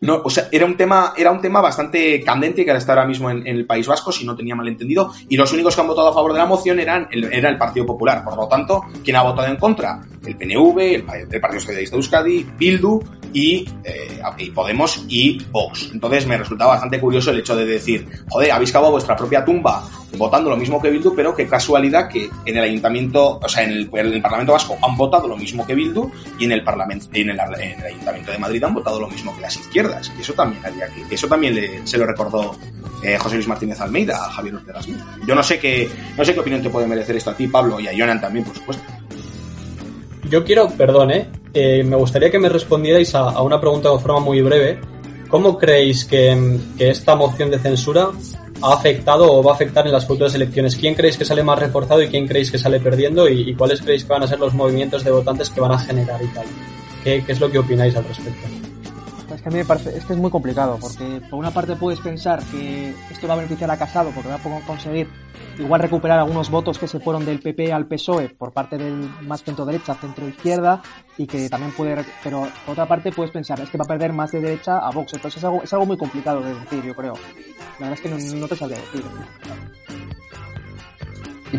no, 0.00 0.20
o 0.22 0.30
sea, 0.30 0.48
era 0.52 0.66
un 0.66 0.76
tema, 0.76 1.14
era 1.16 1.30
un 1.30 1.40
tema 1.40 1.60
bastante 1.60 2.22
candente 2.22 2.64
que 2.64 2.70
está 2.72 2.92
ahora 2.92 3.06
mismo 3.06 3.30
en, 3.30 3.46
el 3.46 3.66
País 3.66 3.86
Vasco, 3.86 4.12
si 4.12 4.26
no 4.26 4.36
tenía 4.36 4.54
mal 4.54 4.68
entendido, 4.68 5.10
y 5.28 5.36
los 5.36 5.52
únicos 5.52 5.74
que 5.74 5.80
han 5.80 5.86
votado 5.86 6.08
a 6.08 6.14
favor 6.14 6.32
de 6.32 6.38
la 6.38 6.46
moción 6.46 6.78
eran 6.78 7.08
el, 7.10 7.32
era 7.32 7.48
el 7.48 7.56
Partido 7.56 7.86
Popular. 7.86 8.22
Por 8.22 8.36
lo 8.36 8.46
tanto, 8.46 8.82
¿quién 9.02 9.16
ha 9.16 9.22
votado 9.22 9.48
en 9.48 9.56
contra? 9.56 10.00
El 10.26 10.36
PNV, 10.36 10.78
el, 10.78 11.04
el 11.30 11.40
Partido 11.40 11.60
Socialista 11.60 11.96
de 11.96 12.00
Euskadi, 12.00 12.46
Bildu 12.58 13.00
y, 13.32 13.68
eh, 13.84 14.20
y, 14.38 14.50
Podemos 14.50 15.04
y 15.08 15.38
Vox. 15.50 15.90
Entonces 15.92 16.26
me 16.26 16.38
resultaba 16.38 16.72
bastante 16.72 17.00
curioso 17.00 17.30
el 17.30 17.38
hecho 17.38 17.56
de 17.56 17.66
decir, 17.66 18.06
joder, 18.28 18.52
habéis 18.52 18.72
cavado 18.72 18.92
vuestra 18.92 19.16
propia 19.16 19.44
tumba 19.44 19.88
votando 20.16 20.50
lo 20.50 20.56
mismo 20.56 20.80
que 20.80 20.90
Bildu, 20.90 21.14
pero 21.14 21.34
qué 21.34 21.46
casualidad 21.46 22.08
que 22.08 22.30
en 22.44 22.56
el 22.56 22.62
ayuntamiento, 22.62 23.38
o 23.42 23.48
sea, 23.48 23.64
en 23.64 23.70
el, 23.70 23.90
en 23.92 24.14
el 24.14 24.22
Parlamento 24.22 24.52
Vasco 24.52 24.78
han 24.82 24.96
votado 24.96 25.28
lo 25.28 25.36
mismo 25.36 25.66
que 25.66 25.74
Bildu 25.74 26.10
y 26.38 26.44
en 26.44 26.52
el 26.52 26.64
Parlamento, 26.64 27.06
en 27.12 27.30
el, 27.30 27.38
en 27.58 27.80
el 27.80 27.86
Ayuntamiento 27.86 28.32
de 28.32 28.38
Madrid 28.38 28.64
han 28.64 28.74
votado 28.74 29.00
lo 29.00 29.08
mismo 29.08 29.34
que 29.34 29.42
las 29.42 29.56
izquierdas. 29.56 30.12
Y 30.16 30.22
eso 30.22 30.32
también 30.32 30.64
haría 30.64 30.88
que, 30.88 31.14
eso 31.14 31.28
también 31.28 31.54
le, 31.54 31.86
se 31.86 31.98
lo 31.98 32.06
recordó 32.06 32.56
eh, 33.02 33.18
José 33.18 33.36
Luis 33.36 33.48
Martínez 33.48 33.80
Almeida 33.80 34.24
a 34.24 34.30
Javier 34.30 34.56
Ortega 34.56 34.82
Smith. 34.82 35.00
Yo 35.26 35.34
no 35.34 35.42
sé 35.42 35.58
qué, 35.58 35.88
no 36.16 36.24
sé 36.24 36.34
qué 36.34 36.40
opinión 36.40 36.62
te 36.62 36.70
puede 36.70 36.86
merecer 36.86 37.16
esto 37.16 37.30
a 37.30 37.34
ti, 37.34 37.48
Pablo, 37.48 37.78
y 37.80 37.88
a 37.88 37.92
Jonan 37.96 38.20
también, 38.20 38.44
por 38.44 38.54
supuesto. 38.54 38.84
Yo 40.28 40.44
quiero, 40.44 40.68
perdón, 40.68 41.10
¿eh? 41.12 41.28
Eh, 41.54 41.84
me 41.84 41.96
gustaría 41.96 42.30
que 42.30 42.38
me 42.38 42.48
respondierais 42.48 43.14
a, 43.14 43.30
a, 43.30 43.42
una 43.42 43.60
pregunta 43.60 43.90
de 43.90 43.98
forma 43.98 44.20
muy 44.20 44.42
breve. 44.42 44.78
¿Cómo 45.28 45.56
creéis 45.56 46.04
que, 46.04 46.58
que 46.76 46.90
esta 46.90 47.16
moción 47.16 47.50
de 47.50 47.58
censura 47.58 48.10
ha 48.62 48.72
afectado 48.72 49.32
o 49.32 49.42
va 49.42 49.52
a 49.52 49.54
afectar 49.54 49.86
en 49.86 49.92
las 49.92 50.06
futuras 50.06 50.34
elecciones? 50.34 50.76
¿Quién 50.76 50.94
creéis 50.94 51.16
que 51.16 51.24
sale 51.24 51.42
más 51.42 51.58
reforzado 51.58 52.02
y 52.02 52.08
quién 52.08 52.26
creéis 52.26 52.50
que 52.50 52.58
sale 52.58 52.80
perdiendo? 52.80 53.28
¿Y, 53.28 53.50
y 53.50 53.54
cuáles 53.54 53.80
creéis 53.80 54.04
que 54.04 54.12
van 54.12 54.22
a 54.22 54.26
ser 54.26 54.38
los 54.38 54.54
movimientos 54.54 55.04
de 55.04 55.10
votantes 55.10 55.50
que 55.50 55.60
van 55.60 55.72
a 55.72 55.78
generar 55.78 56.22
y 56.22 56.28
tal? 56.28 56.46
¿Qué, 57.02 57.22
qué 57.24 57.32
es 57.32 57.40
lo 57.40 57.50
que 57.50 57.58
opináis 57.58 57.94
al 57.96 58.04
respecto? 58.04 58.65
Que 59.46 59.50
a 59.50 59.52
mí 59.52 59.58
me 59.58 59.64
parece, 59.64 59.96
es 59.96 60.04
que 60.04 60.12
es 60.12 60.18
muy 60.18 60.32
complicado, 60.32 60.76
porque 60.80 61.20
por 61.30 61.38
una 61.38 61.52
parte 61.52 61.76
puedes 61.76 62.00
pensar 62.00 62.42
que 62.46 62.92
esto 63.12 63.28
va 63.28 63.34
a 63.34 63.36
beneficiar 63.36 63.70
a 63.70 63.76
Casado 63.78 64.10
porque 64.10 64.28
va 64.28 64.34
a 64.34 64.66
conseguir 64.66 65.06
igual 65.56 65.80
recuperar 65.80 66.18
algunos 66.18 66.50
votos 66.50 66.80
que 66.80 66.88
se 66.88 66.98
fueron 66.98 67.24
del 67.24 67.38
PP 67.38 67.72
al 67.72 67.86
PSOE 67.86 68.30
por 68.30 68.52
parte 68.52 68.76
del 68.76 69.08
más 69.22 69.44
centro 69.44 69.64
derecha, 69.64 69.94
centro 69.94 70.26
izquierda, 70.26 70.82
y 71.16 71.28
que 71.28 71.48
también 71.48 71.70
puede, 71.70 72.04
pero 72.24 72.48
por 72.64 72.72
otra 72.72 72.88
parte 72.88 73.12
puedes 73.12 73.30
pensar, 73.30 73.60
es 73.60 73.70
que 73.70 73.78
va 73.78 73.84
a 73.84 73.86
perder 73.86 74.12
más 74.12 74.32
de 74.32 74.40
derecha 74.40 74.78
a 74.78 74.90
Vox, 74.90 75.14
entonces 75.14 75.38
es 75.38 75.44
algo, 75.44 75.62
es 75.62 75.72
algo 75.72 75.86
muy 75.86 75.96
complicado 75.96 76.40
de 76.40 76.52
decir, 76.52 76.82
yo 76.82 76.96
creo. 76.96 77.12
La 77.78 77.88
verdad 77.88 77.92
es 77.92 78.00
que 78.00 78.08
no, 78.08 78.40
no 78.40 78.48
te 78.48 78.56
sabría 78.56 78.78
decir. 78.78 79.04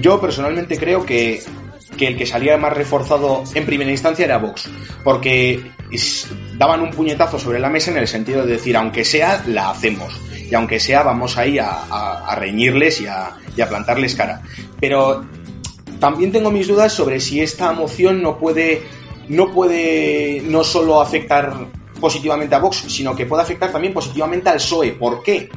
Yo 0.01 0.19
personalmente 0.19 0.77
creo 0.77 1.05
que 1.05 1.39
que 1.97 2.07
el 2.07 2.17
que 2.17 2.25
salía 2.25 2.57
más 2.57 2.73
reforzado 2.73 3.43
en 3.55 3.65
primera 3.65 3.89
instancia 3.89 4.25
era 4.25 4.37
Vox, 4.37 4.69
porque 5.03 5.71
daban 6.57 6.81
un 6.81 6.91
puñetazo 6.91 7.39
sobre 7.39 7.59
la 7.59 7.69
mesa 7.69 7.91
en 7.91 7.97
el 7.97 8.07
sentido 8.07 8.45
de 8.45 8.53
decir, 8.53 8.75
aunque 8.77 9.05
sea, 9.05 9.43
la 9.47 9.69
hacemos, 9.69 10.13
y 10.49 10.53
aunque 10.55 10.79
sea, 10.79 11.03
vamos 11.03 11.37
ahí 11.37 11.57
a 11.59 12.35
reñirles 12.37 13.01
y 13.01 13.07
a, 13.07 13.37
y 13.57 13.61
a 13.61 13.67
plantarles 13.67 14.15
cara. 14.15 14.41
Pero 14.79 15.25
también 15.99 16.31
tengo 16.31 16.51
mis 16.51 16.67
dudas 16.67 16.93
sobre 16.93 17.19
si 17.19 17.41
esta 17.41 17.71
moción 17.73 18.21
no 18.21 18.37
puede, 18.37 18.83
no 19.27 19.51
puede 19.51 20.41
no 20.45 20.63
solo 20.63 21.01
afectar 21.01 21.53
positivamente 21.99 22.53
a 22.53 22.59
Vox, 22.59 22.85
sino 22.87 23.15
que 23.15 23.25
puede 23.25 23.41
afectar 23.41 23.71
también 23.71 23.93
positivamente 23.93 24.49
al 24.49 24.57
PSOE. 24.57 24.91
¿Por 24.91 25.23
qué? 25.23 25.49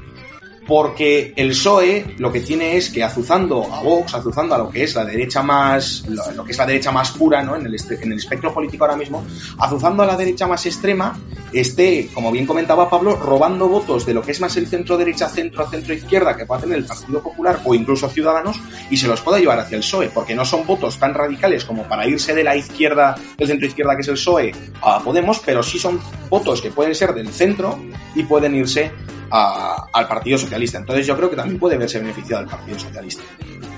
Porque 0.71 1.33
el 1.35 1.49
PSOE 1.49 2.15
lo 2.19 2.31
que 2.31 2.39
tiene 2.39 2.77
es 2.77 2.91
que 2.91 3.03
azuzando 3.03 3.67
a 3.75 3.83
Vox, 3.83 4.15
azuzando 4.15 4.55
a 4.55 4.59
lo 4.59 4.71
que 4.71 4.85
es 4.85 4.95
la 4.95 5.05
derecha 5.05 5.43
más, 5.43 6.05
lo, 6.07 6.45
que 6.45 6.53
es 6.53 6.59
la 6.59 6.65
derecha 6.65 6.93
más 6.93 7.11
pura, 7.11 7.43
¿no? 7.43 7.57
En 7.57 7.67
el, 7.67 7.75
espectro 7.75 8.55
político 8.55 8.85
ahora 8.85 8.97
mismo, 8.97 9.27
azuzando 9.59 10.05
a 10.05 10.07
la 10.07 10.17
derecha 10.17 10.47
más 10.47 10.65
extrema, 10.67 11.19
esté, 11.53 12.09
como 12.15 12.31
bien 12.31 12.47
comentaba 12.47 12.89
Pablo, 12.89 13.17
robando 13.17 13.67
votos 13.67 14.07
de 14.07 14.15
lo 14.15 14.23
que 14.23 14.31
es 14.31 14.41
más 14.41 14.57
el 14.59 14.69
centro 14.69 14.97
derecha, 14.97 15.29
centro, 15.29 15.69
centro 15.69 15.93
izquierda 15.93 16.37
que 16.37 16.47
pueda 16.47 16.61
tener 16.61 16.79
el 16.79 16.85
Partido 16.85 17.21
Popular 17.21 17.59
o 17.65 17.75
incluso 17.75 18.09
Ciudadanos 18.09 18.61
y 18.91 18.97
se 18.97 19.09
los 19.09 19.21
pueda 19.23 19.41
llevar 19.41 19.59
hacia 19.59 19.75
el 19.75 19.83
PSOE, 19.83 20.11
porque 20.11 20.37
no 20.37 20.45
son 20.45 20.65
votos 20.69 21.01
tan 21.01 21.15
radicales 21.15 21.65
como 21.65 21.83
para 21.89 22.07
irse 22.07 22.33
de 22.33 22.45
la 22.45 22.55
izquierda, 22.55 23.17
del 23.37 23.49
centro 23.49 23.67
izquierda 23.67 23.97
que 23.97 24.03
es 24.03 24.09
el 24.09 24.15
PSOE, 24.15 24.53
a 24.83 25.01
Podemos, 25.01 25.41
pero 25.45 25.65
sí 25.65 25.81
son 25.81 26.01
votos 26.29 26.63
que 26.63 26.71
pueden 26.71 26.95
ser 26.95 27.13
del 27.13 27.31
centro 27.31 27.77
y 28.15 28.23
pueden 28.23 28.55
irse 28.55 28.93
al 29.31 30.09
Partido 30.09 30.39
Socialista. 30.39 30.60
Entonces 30.79 31.07
yo 31.07 31.17
creo 31.17 31.31
que 31.31 31.37
también 31.37 31.59
puede 31.59 31.77
verse 31.79 31.99
beneficiado 32.01 32.43
el 32.43 32.49
Partido 32.49 32.79
Socialista. 32.79 33.23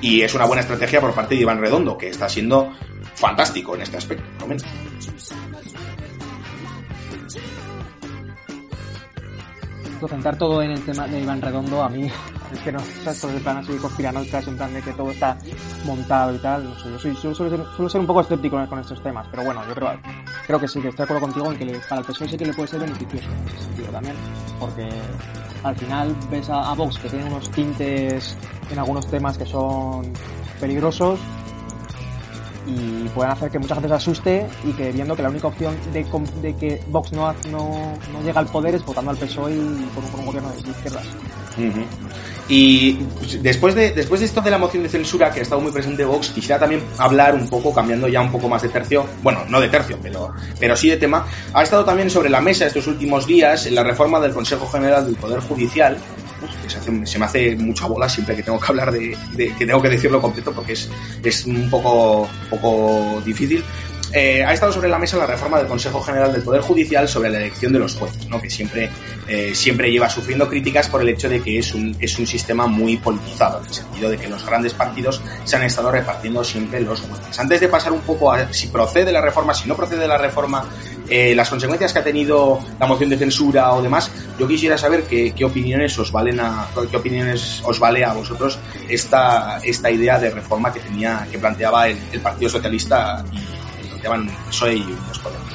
Y 0.00 0.22
es 0.22 0.34
una 0.34 0.44
buena 0.46 0.62
estrategia 0.62 1.00
por 1.00 1.14
parte 1.14 1.34
de 1.34 1.42
Iván 1.42 1.60
Redondo, 1.60 1.96
que 1.96 2.08
está 2.08 2.28
siendo 2.28 2.72
fantástico 3.14 3.74
en 3.76 3.82
este 3.82 3.96
aspecto, 3.98 4.24
por 4.38 4.42
lo 4.42 4.48
menos. 4.48 4.64
esto, 9.94 10.08
centrar 10.08 10.36
todo 10.36 10.62
en 10.62 10.72
el 10.72 10.84
tema 10.84 11.06
de 11.06 11.20
Iván 11.20 11.40
Redondo, 11.40 11.82
a 11.82 11.88
mí 11.88 12.10
es 12.52 12.58
que 12.60 12.72
no. 12.72 12.80
Todo 13.20 13.30
el 13.32 13.40
plan 13.40 13.58
así 13.58 13.72
conspiranoicas, 13.76 14.46
en 14.48 14.56
plan 14.56 14.74
de 14.74 14.82
que 14.82 14.92
todo 14.92 15.10
está 15.10 15.36
montado 15.84 16.34
y 16.34 16.38
tal, 16.38 16.64
no 16.64 16.74
sé, 16.78 16.90
yo 16.90 16.98
soy, 16.98 17.14
suelo, 17.34 17.34
ser, 17.56 17.66
suelo 17.76 17.88
ser 17.88 18.00
un 18.00 18.06
poco 18.06 18.20
escéptico 18.22 18.66
con 18.68 18.78
estos 18.80 19.02
temas, 19.02 19.26
pero 19.30 19.44
bueno, 19.44 19.62
yo 19.68 19.74
creo, 19.74 19.92
creo 20.46 20.60
que 20.60 20.68
sí, 20.68 20.80
que 20.80 20.88
estoy 20.88 21.06
de 21.06 21.12
acuerdo 21.14 21.20
contigo 21.26 21.52
en 21.52 21.58
que 21.58 21.64
le- 21.66 21.78
para 21.88 22.00
el 22.00 22.06
PSOE 22.06 22.28
sí 22.28 22.36
que 22.36 22.46
le 22.46 22.52
puede 22.54 22.68
ser 22.68 22.80
beneficioso 22.80 23.28
en 23.28 23.48
ese 23.54 23.64
sentido 23.64 23.88
también, 23.92 24.16
porque 24.58 24.88
al 25.62 25.76
final 25.76 26.16
ves 26.30 26.48
a, 26.50 26.74
Vox 26.74 26.98
que 26.98 27.08
tiene 27.08 27.24
unos 27.26 27.50
tintes 27.50 28.36
en 28.70 28.78
algunos 28.78 29.06
temas 29.06 29.38
que 29.38 29.46
son 29.46 30.12
peligrosos 30.60 31.20
y 32.66 33.08
pueden 33.08 33.32
hacer 33.32 33.50
que 33.50 33.58
mucha 33.58 33.74
gente 33.74 33.88
se 33.88 33.94
asuste 33.94 34.46
y 34.64 34.72
que 34.72 34.92
viendo 34.92 35.16
que 35.16 35.22
la 35.22 35.30
única 35.30 35.48
opción 35.48 35.74
de, 35.92 36.06
de 36.40 36.56
que 36.56 36.82
Vox 36.88 37.12
no, 37.12 37.32
no, 37.50 37.94
llega 38.24 38.40
al 38.40 38.46
poder 38.46 38.74
es 38.74 38.84
votando 38.84 39.10
al 39.10 39.16
PSOE 39.16 39.54
y 39.54 39.90
por 39.94 40.20
un, 40.20 40.26
gobierno 40.26 40.50
de 40.50 40.70
izquierdas. 40.70 41.04
Y 42.54 42.98
después 43.40 43.74
de, 43.74 43.92
después 43.92 44.20
de 44.20 44.26
esto 44.26 44.42
de 44.42 44.50
la 44.50 44.58
moción 44.58 44.82
de 44.82 44.90
censura 44.90 45.30
que 45.30 45.40
ha 45.40 45.42
estado 45.42 45.62
muy 45.62 45.72
presente 45.72 46.04
Vox, 46.04 46.28
quisiera 46.28 46.58
también 46.60 46.82
hablar 46.98 47.34
un 47.34 47.48
poco, 47.48 47.72
cambiando 47.72 48.08
ya 48.08 48.20
un 48.20 48.30
poco 48.30 48.46
más 48.46 48.60
de 48.60 48.68
tercio, 48.68 49.06
bueno, 49.22 49.40
no 49.48 49.58
de 49.58 49.70
tercio, 49.70 49.98
pero, 50.02 50.34
pero 50.60 50.76
sí 50.76 50.90
de 50.90 50.98
tema, 50.98 51.26
ha 51.54 51.62
estado 51.62 51.82
también 51.82 52.10
sobre 52.10 52.28
la 52.28 52.42
mesa 52.42 52.66
estos 52.66 52.86
últimos 52.88 53.26
días 53.26 53.70
la 53.70 53.82
reforma 53.82 54.20
del 54.20 54.34
Consejo 54.34 54.68
General 54.68 55.02
del 55.06 55.14
Poder 55.14 55.40
Judicial, 55.40 55.96
se, 56.68 56.76
hace- 56.76 57.06
se 57.06 57.18
me 57.18 57.24
hace 57.24 57.56
mucha 57.56 57.86
bola 57.86 58.06
siempre 58.06 58.36
que 58.36 58.42
tengo 58.42 58.60
que 58.60 58.66
hablar 58.68 58.92
de, 58.92 59.16
de- 59.32 59.54
que 59.54 59.64
tengo 59.64 59.80
que 59.80 59.88
decirlo 59.88 60.20
completo 60.20 60.52
porque 60.52 60.72
es, 60.74 60.90
es 61.24 61.46
un 61.46 61.70
poco, 61.70 62.28
poco 62.50 63.22
difícil. 63.24 63.64
Eh, 64.14 64.44
ha 64.44 64.52
estado 64.52 64.72
sobre 64.72 64.90
la 64.90 64.98
mesa 64.98 65.16
la 65.16 65.26
reforma 65.26 65.56
del 65.56 65.66
Consejo 65.66 66.02
General 66.02 66.30
del 66.32 66.42
Poder 66.42 66.60
Judicial 66.60 67.08
sobre 67.08 67.30
la 67.30 67.38
elección 67.38 67.72
de 67.72 67.78
los 67.78 67.96
jueces, 67.96 68.28
¿no? 68.28 68.42
que 68.42 68.50
siempre, 68.50 68.90
eh, 69.26 69.54
siempre 69.54 69.90
lleva 69.90 70.10
sufriendo 70.10 70.48
críticas 70.48 70.88
por 70.88 71.00
el 71.00 71.08
hecho 71.08 71.30
de 71.30 71.40
que 71.40 71.58
es 71.58 71.72
un, 71.74 71.96
es 71.98 72.18
un 72.18 72.26
sistema 72.26 72.66
muy 72.66 72.98
politizado, 72.98 73.60
en 73.60 73.66
el 73.66 73.72
sentido 73.72 74.10
de 74.10 74.18
que 74.18 74.28
los 74.28 74.44
grandes 74.44 74.74
partidos 74.74 75.22
se 75.44 75.56
han 75.56 75.62
estado 75.62 75.90
repartiendo 75.90 76.44
siempre 76.44 76.80
los 76.80 77.00
jueces. 77.00 77.38
Antes 77.38 77.60
de 77.60 77.68
pasar 77.68 77.92
un 77.92 78.02
poco 78.02 78.30
a 78.30 78.52
si 78.52 78.66
procede 78.66 79.12
la 79.12 79.22
reforma, 79.22 79.54
si 79.54 79.66
no 79.66 79.76
procede 79.76 80.06
la 80.06 80.18
reforma, 80.18 80.68
eh, 81.08 81.34
las 81.34 81.48
consecuencias 81.48 81.94
que 81.94 81.98
ha 82.00 82.04
tenido 82.04 82.60
la 82.78 82.86
moción 82.86 83.08
de 83.08 83.16
censura 83.16 83.72
o 83.72 83.80
demás, 83.80 84.10
yo 84.38 84.46
quisiera 84.46 84.76
saber 84.76 85.04
qué, 85.04 85.32
qué 85.32 85.44
opiniones 85.46 85.98
os 85.98 86.12
valen 86.12 86.38
a, 86.38 86.68
qué 86.90 86.96
opiniones 86.98 87.62
os 87.64 87.78
vale 87.78 88.04
a 88.04 88.12
vosotros 88.12 88.58
esta, 88.90 89.58
esta 89.62 89.90
idea 89.90 90.18
de 90.18 90.30
reforma 90.30 90.70
que 90.70 90.80
tenía, 90.80 91.26
que 91.30 91.38
planteaba 91.38 91.88
el, 91.88 91.98
el 92.12 92.20
Partido 92.20 92.50
Socialista 92.50 93.24
y 93.32 93.61
planteaban 94.02 94.28
PSOE 94.48 94.74
y 94.74 94.82
Unidos 94.82 95.18
Podemos. 95.18 95.52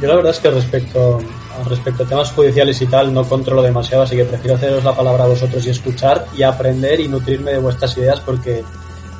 Yo 0.00 0.08
la 0.08 0.16
verdad 0.16 0.32
es 0.32 0.40
que 0.40 0.50
respecto, 0.50 1.20
respecto 1.68 2.04
a 2.04 2.06
temas 2.06 2.30
judiciales 2.32 2.82
y 2.82 2.86
tal 2.86 3.14
no 3.14 3.24
controlo 3.24 3.62
demasiado, 3.62 4.02
así 4.02 4.14
que 4.14 4.24
prefiero 4.24 4.56
haceros 4.56 4.84
la 4.84 4.94
palabra 4.94 5.24
a 5.24 5.28
vosotros 5.28 5.66
y 5.66 5.70
escuchar 5.70 6.26
y 6.36 6.42
aprender 6.42 7.00
y 7.00 7.08
nutrirme 7.08 7.52
de 7.52 7.58
vuestras 7.58 7.96
ideas 7.96 8.20
porque, 8.20 8.62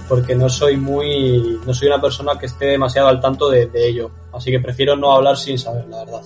porque 0.07 0.35
no 0.35 0.51
soy 0.51 0.77
muy, 0.77 1.61
no 1.67 1.73
soy 1.73 1.89
una 1.89 2.01
persona 2.01 2.39
que 2.39 2.45
esté 2.47 2.67
demasiado 2.67 3.09
al 3.09 3.21
tanto 3.21 3.49
de, 3.49 3.67
de 3.67 3.89
ello. 3.89 4.11
Así 4.35 4.51
que 4.51 4.61
prefiero 4.61 4.97
no 4.97 5.13
hablar 5.13 5.39
sin 5.39 5.59
saber, 5.59 5.87
la 5.87 6.05
verdad. 6.05 6.23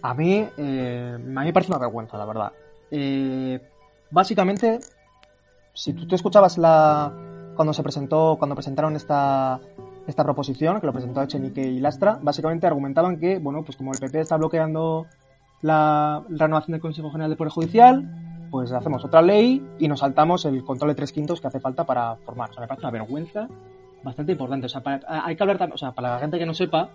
A 0.00 0.14
mí, 0.14 0.48
eh, 0.56 1.12
a 1.14 1.18
mí 1.18 1.46
me 1.46 1.52
parece 1.52 1.72
una 1.72 1.80
vergüenza, 1.80 2.16
la 2.16 2.24
verdad. 2.24 2.52
Eh, 2.90 3.60
básicamente, 4.10 4.78
si 5.76 5.92
tú 5.92 6.06
te 6.08 6.16
escuchabas 6.16 6.58
la 6.58 7.12
cuando 7.54 7.72
se 7.72 7.82
presentó, 7.82 8.36
cuando 8.38 8.54
presentaron 8.56 8.96
esta 8.96 9.60
esta 10.06 10.22
proposición, 10.24 10.80
que 10.80 10.86
lo 10.86 10.92
presentó 10.92 11.20
Echenique 11.22 11.62
y 11.66 11.80
Lastra, 11.80 12.18
básicamente 12.22 12.66
argumentaban 12.66 13.18
que, 13.18 13.38
bueno, 13.38 13.62
pues 13.64 13.76
como 13.76 13.92
el 13.92 13.98
PP 13.98 14.20
está 14.20 14.36
bloqueando 14.36 15.06
la 15.62 16.22
renovación 16.28 16.72
del 16.72 16.80
Consejo 16.80 17.10
General 17.10 17.30
del 17.30 17.36
Poder 17.36 17.52
Judicial, 17.52 18.48
pues 18.50 18.70
hacemos 18.72 19.04
otra 19.04 19.20
ley 19.22 19.66
y 19.80 19.88
nos 19.88 20.00
saltamos 20.00 20.44
el 20.44 20.62
control 20.64 20.90
de 20.90 20.94
tres 20.94 21.12
quintos 21.12 21.40
que 21.40 21.48
hace 21.48 21.58
falta 21.60 21.84
para 21.84 22.16
formar. 22.24 22.50
O 22.50 22.52
sea, 22.52 22.60
me 22.60 22.68
parece 22.68 22.86
una 22.86 22.92
vergüenza 22.92 23.48
bastante 24.04 24.32
importante. 24.32 24.66
O 24.66 24.68
sea, 24.68 24.80
para- 24.82 25.00
hay 25.26 25.34
que 25.34 25.42
hablar 25.42 25.70
o 25.72 25.76
sea, 25.78 25.90
para 25.92 26.10
la 26.14 26.18
gente 26.20 26.38
que 26.38 26.46
no 26.46 26.54
sepa, 26.54 26.90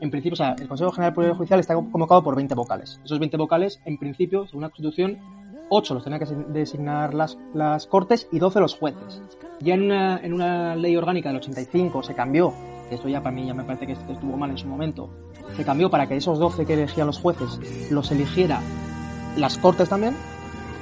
en 0.00 0.10
principio, 0.10 0.32
o 0.34 0.36
sea, 0.36 0.54
el 0.58 0.66
Consejo 0.68 0.92
General 0.92 1.10
del 1.10 1.14
Poder 1.14 1.32
Judicial 1.34 1.60
está 1.60 1.74
convocado 1.74 2.22
por 2.22 2.36
20 2.36 2.54
vocales. 2.54 3.00
Esos 3.04 3.18
20 3.18 3.36
vocales, 3.36 3.80
en 3.84 3.98
principio, 3.98 4.46
según 4.46 4.62
la 4.62 4.68
Constitución, 4.70 5.18
8 5.68 5.94
los 5.94 6.04
tenían 6.04 6.20
que 6.20 6.26
designar 6.52 7.14
las, 7.14 7.38
las 7.54 7.86
Cortes 7.86 8.28
y 8.32 8.38
12 8.38 8.60
los 8.60 8.74
jueces. 8.74 9.22
Ya 9.60 9.74
en 9.74 9.82
una, 9.82 10.18
en 10.18 10.32
una 10.32 10.76
ley 10.76 10.96
orgánica 10.96 11.28
del 11.28 11.38
85 11.38 12.02
se 12.02 12.14
cambió, 12.14 12.52
esto 12.90 13.08
ya 13.08 13.22
para 13.22 13.34
mí 13.34 13.46
ya 13.46 13.54
me 13.54 13.64
parece 13.64 13.86
que 13.86 13.92
estuvo 13.92 14.36
mal 14.36 14.50
en 14.50 14.58
su 14.58 14.66
momento, 14.66 15.10
se 15.56 15.64
cambió 15.64 15.90
para 15.90 16.06
que 16.06 16.16
esos 16.16 16.38
12 16.38 16.66
que 16.66 16.74
elegían 16.74 17.06
los 17.06 17.18
jueces 17.18 17.90
los 17.90 18.10
eligiera 18.10 18.60
las 19.36 19.58
Cortes 19.58 19.88
también, 19.88 20.14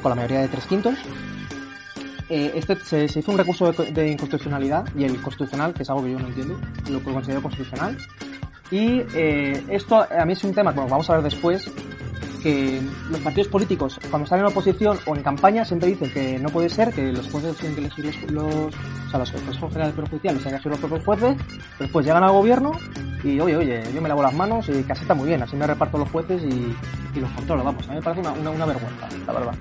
con 0.02 0.10
la 0.10 0.16
mayoría 0.16 0.40
de 0.40 0.48
tres 0.48 0.66
quintos. 0.66 0.94
Eh, 2.30 2.52
este, 2.54 2.76
se, 2.76 3.08
se 3.08 3.18
hizo 3.18 3.32
un 3.32 3.38
recurso 3.38 3.70
de, 3.70 3.92
de 3.92 4.10
inconstitucionalidad 4.10 4.86
y 4.96 5.04
el 5.04 5.20
constitucional, 5.20 5.74
que 5.74 5.82
es 5.82 5.90
algo 5.90 6.04
que 6.04 6.12
yo 6.12 6.18
no 6.18 6.28
entiendo, 6.28 6.58
lo 6.90 7.02
considero 7.02 7.42
constitucional. 7.42 7.98
Y 8.70 9.02
eh, 9.14 9.62
esto 9.68 10.06
a 10.10 10.24
mí 10.24 10.32
es 10.32 10.42
un 10.42 10.54
tema 10.54 10.72
bueno, 10.72 10.88
vamos 10.88 11.08
a 11.10 11.14
ver 11.14 11.22
después, 11.22 11.70
que 12.44 12.78
los 13.10 13.20
partidos 13.20 13.48
políticos 13.48 13.98
cuando 14.10 14.24
están 14.24 14.40
en 14.40 14.44
oposición 14.44 14.98
o 15.06 15.16
en 15.16 15.22
campaña 15.22 15.64
siempre 15.64 15.88
dicen 15.88 16.12
que 16.12 16.38
no 16.38 16.50
puede 16.50 16.68
ser, 16.68 16.92
que 16.92 17.10
los 17.10 17.26
jueces 17.30 17.56
tienen 17.56 17.74
que 17.74 17.80
elegir 17.80 18.30
los, 18.30 18.30
los 18.32 18.74
o 18.74 19.10
sea, 19.10 19.18
los 19.18 19.32
consejos 19.32 19.72
generales 19.72 19.94
perjudiciales 19.94 20.42
tienen 20.42 20.60
que 20.60 20.68
elegir 20.68 20.70
los 20.72 20.78
propios 20.78 21.04
jueces, 21.06 21.36
pero 21.38 21.78
después 21.78 22.04
llegan 22.04 22.22
al 22.22 22.32
gobierno 22.32 22.72
y 23.24 23.40
oye, 23.40 23.56
oye, 23.56 23.82
yo 23.94 24.02
me 24.02 24.10
lavo 24.10 24.22
las 24.22 24.34
manos 24.34 24.68
y 24.68 24.82
caseta 24.82 25.14
muy 25.14 25.26
bien, 25.26 25.42
así 25.42 25.56
me 25.56 25.66
reparto 25.66 25.96
los 25.96 26.10
jueces 26.10 26.42
y, 26.42 26.76
y 27.16 27.20
los 27.20 27.30
controlo, 27.30 27.64
vamos, 27.64 27.88
a 27.88 27.92
mí 27.92 27.96
me 27.96 28.02
parece 28.02 28.20
una, 28.20 28.32
una, 28.32 28.50
una 28.50 28.66
vergüenza, 28.66 29.08
la 29.26 29.32
verdad. 29.32 29.54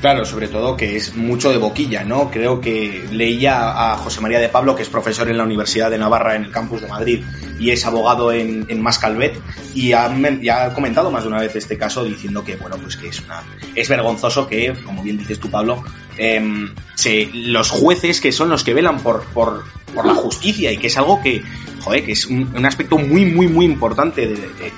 Claro, 0.00 0.24
sobre 0.26 0.46
todo 0.48 0.76
que 0.76 0.96
es 0.96 1.16
mucho 1.16 1.50
de 1.50 1.56
boquilla, 1.56 2.04
¿no? 2.04 2.30
Creo 2.30 2.60
que 2.60 3.06
leía 3.10 3.92
a 3.92 3.96
José 3.96 4.20
María 4.20 4.38
de 4.38 4.48
Pablo, 4.50 4.76
que 4.76 4.82
es 4.82 4.88
profesor 4.90 5.28
en 5.28 5.38
la 5.38 5.42
Universidad 5.44 5.90
de 5.90 5.98
Navarra 5.98 6.36
en 6.36 6.44
el 6.44 6.50
campus 6.52 6.82
de 6.82 6.86
Madrid 6.86 7.24
y 7.58 7.70
es 7.70 7.84
abogado 7.86 8.30
en, 8.30 8.66
en 8.68 8.82
Mascalvet 8.82 9.40
y 9.74 9.94
ha, 9.94 10.04
ha 10.04 10.74
comentado 10.74 11.10
más 11.10 11.22
de 11.22 11.28
una 11.30 11.40
vez 11.40 11.56
este 11.56 11.78
caso 11.78 12.04
diciendo 12.04 12.44
que, 12.44 12.56
bueno, 12.56 12.76
pues 12.76 12.96
que 12.96 13.08
es 13.08 13.20
una 13.22 13.42
es 13.74 13.88
vergonzoso 13.88 14.46
que, 14.46 14.74
como 14.84 15.02
bien 15.02 15.16
dices 15.16 15.40
tú, 15.40 15.50
Pablo, 15.50 15.82
em, 16.18 16.72
se- 16.94 17.30
los 17.32 17.70
jueces 17.70 18.20
que 18.20 18.32
son 18.32 18.50
los 18.50 18.62
que 18.64 18.74
velan 18.74 19.00
por, 19.00 19.24
por, 19.32 19.64
por 19.94 20.04
la 20.06 20.14
justicia 20.14 20.70
y 20.70 20.76
que 20.76 20.88
es 20.88 20.96
algo 20.98 21.20
que, 21.22 21.42
joder, 21.80 22.04
que 22.04 22.12
es 22.12 22.26
un, 22.26 22.52
un 22.54 22.66
aspecto 22.66 22.98
muy, 22.98 23.24
muy, 23.24 23.48
muy 23.48 23.64
importante 23.64 24.26
de, 24.28 24.34
de- 24.36 24.72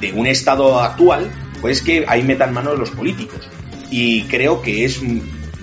de 0.00 0.12
un 0.12 0.26
Estado 0.26 0.78
actual, 0.78 1.30
pues 1.62 1.80
que 1.80 2.04
ahí 2.06 2.22
metan 2.22 2.52
manos 2.52 2.78
los 2.78 2.90
políticos 2.90 3.40
y 3.92 4.22
creo 4.22 4.62
que 4.62 4.84
es 4.86 5.00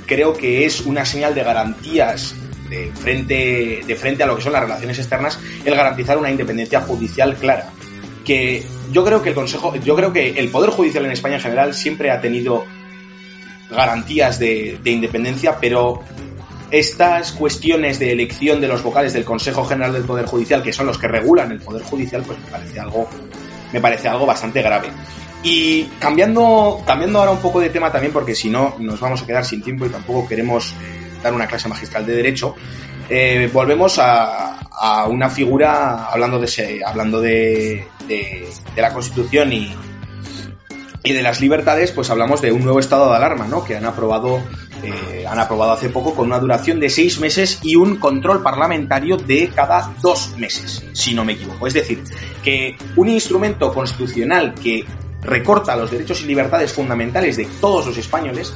creo 0.05 0.33
que 0.33 0.65
es 0.65 0.81
una 0.81 1.03
señal 1.03 1.33
de 1.33 1.43
garantías 1.43 2.35
de 2.69 2.91
frente 2.93 3.81
de 3.85 3.95
frente 3.95 4.23
a 4.23 4.27
lo 4.27 4.35
que 4.35 4.43
son 4.43 4.53
las 4.53 4.61
relaciones 4.61 4.99
externas 4.99 5.39
el 5.65 5.75
garantizar 5.75 6.17
una 6.17 6.29
independencia 6.29 6.81
judicial 6.81 7.35
clara. 7.35 7.71
Que 8.23 8.63
yo 8.91 9.03
creo 9.03 9.23
que 9.23 9.29
el 9.29 9.35
consejo 9.35 9.75
yo 9.75 9.95
creo 9.95 10.13
que 10.13 10.39
el 10.39 10.49
poder 10.49 10.69
judicial 10.69 11.05
en 11.05 11.11
España 11.11 11.35
en 11.35 11.41
general 11.41 11.73
siempre 11.73 12.11
ha 12.11 12.21
tenido 12.21 12.65
garantías 13.71 14.37
de, 14.37 14.79
de 14.83 14.91
independencia 14.91 15.57
pero 15.59 16.03
estas 16.69 17.31
cuestiones 17.31 17.97
de 17.97 18.11
elección 18.11 18.61
de 18.61 18.67
los 18.67 18.83
vocales 18.83 19.13
del 19.13 19.25
Consejo 19.25 19.65
General 19.65 19.91
del 19.91 20.03
Poder 20.03 20.27
Judicial 20.27 20.61
que 20.61 20.71
son 20.71 20.85
los 20.85 20.99
que 20.99 21.07
regulan 21.07 21.51
el 21.51 21.59
poder 21.59 21.81
judicial 21.81 22.21
pues 22.21 22.37
me 22.39 22.51
parece 22.51 22.79
algo 22.79 23.09
me 23.73 23.79
parece 23.79 24.07
algo 24.07 24.27
bastante 24.27 24.61
grave 24.61 24.89
y 25.43 25.86
cambiando, 25.99 26.82
cambiando 26.86 27.19
ahora 27.19 27.32
un 27.32 27.39
poco 27.39 27.60
de 27.60 27.69
tema 27.69 27.91
también, 27.91 28.12
porque 28.12 28.36
si 28.36 28.49
no 28.49 28.75
nos 28.80 28.99
vamos 28.99 29.21
a 29.21 29.25
quedar 29.25 29.45
sin 29.45 29.62
tiempo 29.62 29.86
y 29.86 29.89
tampoco 29.89 30.28
queremos 30.28 30.73
dar 31.23 31.34
una 31.34 31.47
clase 31.47 31.69
magistral 31.69 32.06
de 32.06 32.15
derecho, 32.15 32.56
eh, 33.10 33.49
volvemos 33.52 33.99
a, 33.99 34.60
a, 34.60 35.08
una 35.08 35.30
figura, 35.30 36.06
hablando 36.06 36.39
de, 36.39 36.45
ese, 36.45 36.82
hablando 36.86 37.21
de, 37.21 37.88
de, 38.08 38.47
de 38.75 38.82
la 38.82 38.93
Constitución 38.93 39.52
y, 39.54 39.75
y, 41.04 41.13
de 41.13 41.21
las 41.21 41.41
libertades, 41.41 41.91
pues 41.91 42.10
hablamos 42.10 42.41
de 42.41 42.52
un 42.52 42.63
nuevo 42.63 42.80
estado 42.80 43.10
de 43.10 43.15
alarma, 43.15 43.47
¿no? 43.47 43.63
Que 43.63 43.78
han 43.78 43.86
aprobado, 43.86 44.41
eh, 44.84 45.25
han 45.28 45.39
aprobado 45.39 45.71
hace 45.71 45.89
poco 45.89 46.13
con 46.13 46.28
una 46.28 46.39
duración 46.39 46.80
de 46.80 46.89
seis 46.89 47.19
meses 47.19 47.60
y 47.63 47.75
un 47.75 47.95
control 47.95 48.43
parlamentario 48.43 49.17
de 49.17 49.49
cada 49.56 49.91
dos 50.02 50.36
meses, 50.38 50.86
si 50.93 51.15
no 51.15 51.25
me 51.25 51.34
equivoco. 51.34 51.65
Es 51.65 51.73
decir, 51.73 52.04
que 52.43 52.78
un 52.95 53.10
instrumento 53.10 53.73
constitucional 53.73 54.54
que 54.54 54.86
recorta 55.21 55.75
los 55.75 55.91
derechos 55.91 56.21
y 56.21 56.25
libertades 56.25 56.73
fundamentales 56.73 57.38
de 57.38 57.45
todos 57.60 57.86
los 57.86 57.97
españoles, 57.97 58.53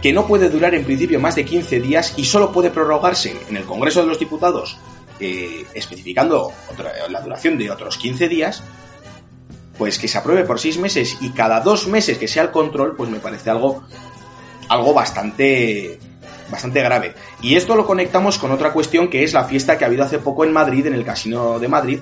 que 0.00 0.12
no 0.12 0.26
puede 0.26 0.48
durar 0.48 0.74
en 0.74 0.84
principio 0.84 1.20
más 1.20 1.36
de 1.36 1.44
15 1.44 1.80
días 1.80 2.14
y 2.16 2.24
solo 2.24 2.52
puede 2.52 2.70
prorrogarse 2.70 3.36
en 3.48 3.56
el 3.56 3.64
Congreso 3.64 4.00
de 4.00 4.08
los 4.08 4.18
Diputados, 4.18 4.76
eh, 5.20 5.64
especificando 5.74 6.52
otra, 6.70 6.92
la 7.08 7.20
duración 7.20 7.56
de 7.56 7.70
otros 7.70 7.96
15 7.96 8.28
días, 8.28 8.62
pues 9.78 9.98
que 9.98 10.08
se 10.08 10.18
apruebe 10.18 10.44
por 10.44 10.58
6 10.58 10.78
meses 10.78 11.18
y 11.20 11.30
cada 11.30 11.60
dos 11.60 11.86
meses 11.86 12.18
que 12.18 12.26
sea 12.26 12.42
el 12.42 12.50
control, 12.50 12.96
pues 12.96 13.10
me 13.10 13.20
parece 13.20 13.50
algo, 13.50 13.84
algo 14.68 14.92
bastante, 14.92 16.00
bastante 16.50 16.82
grave. 16.82 17.14
Y 17.40 17.54
esto 17.54 17.76
lo 17.76 17.86
conectamos 17.86 18.38
con 18.38 18.50
otra 18.50 18.72
cuestión 18.72 19.08
que 19.08 19.22
es 19.22 19.32
la 19.32 19.44
fiesta 19.44 19.78
que 19.78 19.84
ha 19.84 19.86
habido 19.86 20.04
hace 20.04 20.18
poco 20.18 20.44
en 20.44 20.52
Madrid, 20.52 20.86
en 20.86 20.94
el 20.94 21.04
Casino 21.04 21.60
de 21.60 21.68
Madrid, 21.68 22.00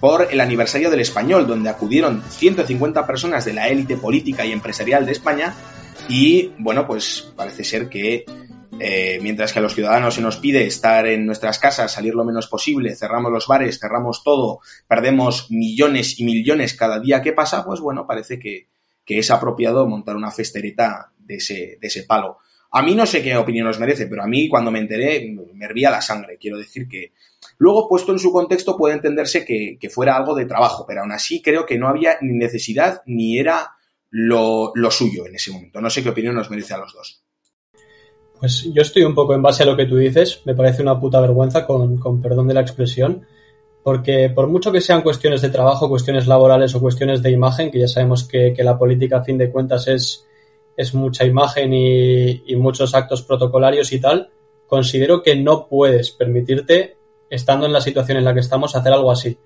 por 0.00 0.28
el 0.30 0.40
aniversario 0.40 0.90
del 0.90 1.00
español, 1.00 1.46
donde 1.46 1.68
acudieron 1.68 2.22
150 2.22 3.06
personas 3.06 3.44
de 3.44 3.52
la 3.52 3.68
élite 3.68 3.96
política 3.96 4.44
y 4.44 4.52
empresarial 4.52 5.06
de 5.06 5.12
España 5.12 5.54
y 6.08 6.52
bueno, 6.58 6.86
pues 6.86 7.32
parece 7.36 7.64
ser 7.64 7.88
que 7.88 8.24
eh, 8.80 9.18
mientras 9.22 9.52
que 9.52 9.58
a 9.58 9.62
los 9.62 9.74
ciudadanos 9.74 10.14
se 10.14 10.22
nos 10.22 10.36
pide 10.36 10.66
estar 10.66 11.06
en 11.06 11.26
nuestras 11.26 11.58
casas, 11.58 11.92
salir 11.92 12.14
lo 12.14 12.24
menos 12.24 12.46
posible, 12.46 12.94
cerramos 12.94 13.32
los 13.32 13.46
bares, 13.46 13.80
cerramos 13.80 14.22
todo, 14.22 14.60
perdemos 14.86 15.50
millones 15.50 16.18
y 16.20 16.24
millones 16.24 16.74
cada 16.74 17.00
día 17.00 17.20
que 17.20 17.32
pasa, 17.32 17.64
pues 17.64 17.80
bueno, 17.80 18.06
parece 18.06 18.38
que, 18.38 18.68
que 19.04 19.18
es 19.18 19.30
apropiado 19.30 19.86
montar 19.86 20.16
una 20.16 20.30
festereta 20.30 21.12
de 21.18 21.36
ese, 21.36 21.78
de 21.80 21.86
ese 21.88 22.04
palo. 22.04 22.38
A 22.70 22.82
mí 22.82 22.94
no 22.94 23.06
sé 23.06 23.22
qué 23.22 23.36
opinión 23.36 23.66
os 23.66 23.78
merece, 23.78 24.06
pero 24.06 24.22
a 24.22 24.26
mí 24.26 24.48
cuando 24.48 24.70
me 24.70 24.78
enteré 24.78 25.34
me 25.54 25.64
hervía 25.64 25.90
la 25.90 26.02
sangre. 26.02 26.36
Quiero 26.38 26.58
decir 26.58 26.86
que 26.88 27.12
luego 27.56 27.88
puesto 27.88 28.12
en 28.12 28.18
su 28.18 28.30
contexto 28.30 28.76
puede 28.76 28.94
entenderse 28.94 29.44
que, 29.44 29.78
que 29.80 29.88
fuera 29.88 30.16
algo 30.16 30.34
de 30.34 30.44
trabajo, 30.44 30.84
pero 30.86 31.00
aún 31.00 31.12
así 31.12 31.40
creo 31.40 31.64
que 31.64 31.78
no 31.78 31.88
había 31.88 32.18
ni 32.20 32.36
necesidad 32.36 33.02
ni 33.06 33.38
era 33.38 33.72
lo, 34.10 34.72
lo 34.74 34.90
suyo 34.90 35.26
en 35.26 35.34
ese 35.34 35.50
momento. 35.50 35.80
No 35.80 35.90
sé 35.90 36.02
qué 36.02 36.10
opinión 36.10 36.36
os 36.36 36.50
merece 36.50 36.74
a 36.74 36.78
los 36.78 36.92
dos. 36.92 37.22
Pues 38.38 38.68
yo 38.72 38.82
estoy 38.82 39.02
un 39.02 39.14
poco 39.14 39.34
en 39.34 39.42
base 39.42 39.62
a 39.62 39.66
lo 39.66 39.76
que 39.76 39.86
tú 39.86 39.96
dices. 39.96 40.42
Me 40.44 40.54
parece 40.54 40.82
una 40.82 40.98
puta 40.98 41.20
vergüenza, 41.20 41.66
con, 41.66 41.98
con 41.98 42.22
perdón 42.22 42.48
de 42.48 42.54
la 42.54 42.60
expresión. 42.60 43.26
Porque 43.82 44.30
por 44.30 44.48
mucho 44.48 44.70
que 44.70 44.80
sean 44.80 45.02
cuestiones 45.02 45.42
de 45.42 45.50
trabajo, 45.50 45.88
cuestiones 45.88 46.26
laborales 46.26 46.74
o 46.74 46.80
cuestiones 46.80 47.22
de 47.22 47.30
imagen, 47.30 47.70
que 47.70 47.80
ya 47.80 47.88
sabemos 47.88 48.24
que, 48.24 48.52
que 48.54 48.62
la 48.62 48.78
política 48.78 49.18
a 49.18 49.24
fin 49.24 49.38
de 49.38 49.50
cuentas 49.50 49.88
es, 49.88 50.26
es 50.78 50.94
mucha 50.94 51.26
imagen 51.26 51.74
y, 51.74 52.54
muchos 52.54 52.94
actos 52.94 53.22
protocolarios 53.22 53.92
y 53.92 54.00
tal, 54.00 54.30
considero 54.68 55.22
que 55.24 55.34
no 55.34 55.66
puedes 55.66 56.12
permitirte, 56.12 56.96
estando 57.28 57.66
en 57.66 57.72
la 57.72 57.80
situación 57.80 58.18
en 58.18 58.24
la 58.24 58.32
que 58.32 58.40
estamos, 58.40 58.76
hacer 58.76 58.92
algo 58.92 59.10
así. 59.10 59.36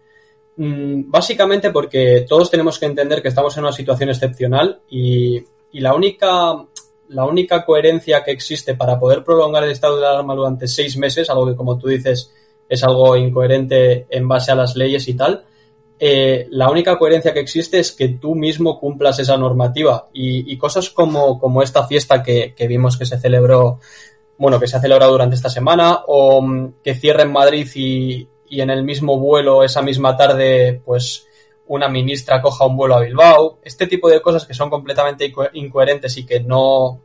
Mm, 0.56 1.10
básicamente 1.10 1.70
porque 1.70 2.26
todos 2.28 2.50
tenemos 2.50 2.78
que 2.78 2.84
entender 2.84 3.22
que 3.22 3.28
estamos 3.28 3.56
en 3.56 3.64
una 3.64 3.72
situación 3.72 4.10
excepcional 4.10 4.82
y, 4.90 5.42
y 5.72 5.80
la 5.80 5.94
única 5.94 6.66
la 7.08 7.24
única 7.24 7.64
coherencia 7.64 8.22
que 8.24 8.30
existe 8.30 8.74
para 8.74 8.98
poder 8.98 9.24
prolongar 9.24 9.64
el 9.64 9.70
estado 9.70 9.98
de 9.98 10.06
alarma 10.06 10.34
durante 10.34 10.66
seis 10.66 10.96
meses, 10.96 11.28
algo 11.28 11.46
que 11.46 11.56
como 11.56 11.78
tú 11.78 11.88
dices 11.88 12.32
es 12.68 12.84
algo 12.84 13.16
incoherente 13.16 14.06
en 14.08 14.28
base 14.28 14.52
a 14.52 14.54
las 14.54 14.76
leyes 14.76 15.08
y 15.08 15.14
tal, 15.14 15.44
eh, 16.04 16.48
la 16.50 16.68
única 16.68 16.98
coherencia 16.98 17.32
que 17.32 17.38
existe 17.38 17.78
es 17.78 17.92
que 17.92 18.08
tú 18.08 18.34
mismo 18.34 18.80
cumplas 18.80 19.20
esa 19.20 19.36
normativa. 19.36 20.08
Y, 20.12 20.56
cosas 20.58 20.90
como, 20.90 21.38
como, 21.38 21.62
esta 21.62 21.86
fiesta 21.86 22.24
que, 22.24 22.54
que, 22.56 22.66
vimos 22.66 22.96
que 22.96 23.06
se 23.06 23.20
celebró, 23.20 23.78
bueno, 24.36 24.58
que 24.58 24.66
se 24.66 24.76
ha 24.76 24.80
celebrado 24.80 25.12
durante 25.12 25.36
esta 25.36 25.48
semana 25.48 26.00
o 26.08 26.38
um, 26.38 26.72
que 26.82 26.96
cierre 26.96 27.22
en 27.22 27.30
Madrid 27.30 27.68
y, 27.76 28.28
y 28.48 28.60
en 28.60 28.70
el 28.70 28.82
mismo 28.82 29.16
vuelo 29.16 29.62
esa 29.62 29.80
misma 29.80 30.16
tarde, 30.16 30.82
pues 30.84 31.28
una 31.68 31.88
ministra 31.88 32.42
coja 32.42 32.66
un 32.66 32.76
vuelo 32.76 32.96
a 32.96 33.00
Bilbao, 33.02 33.60
este 33.62 33.86
tipo 33.86 34.10
de 34.10 34.20
cosas 34.20 34.44
que 34.44 34.54
son 34.54 34.70
completamente 34.70 35.32
incoherentes 35.52 36.16
y 36.16 36.26
que 36.26 36.40
no 36.40 37.00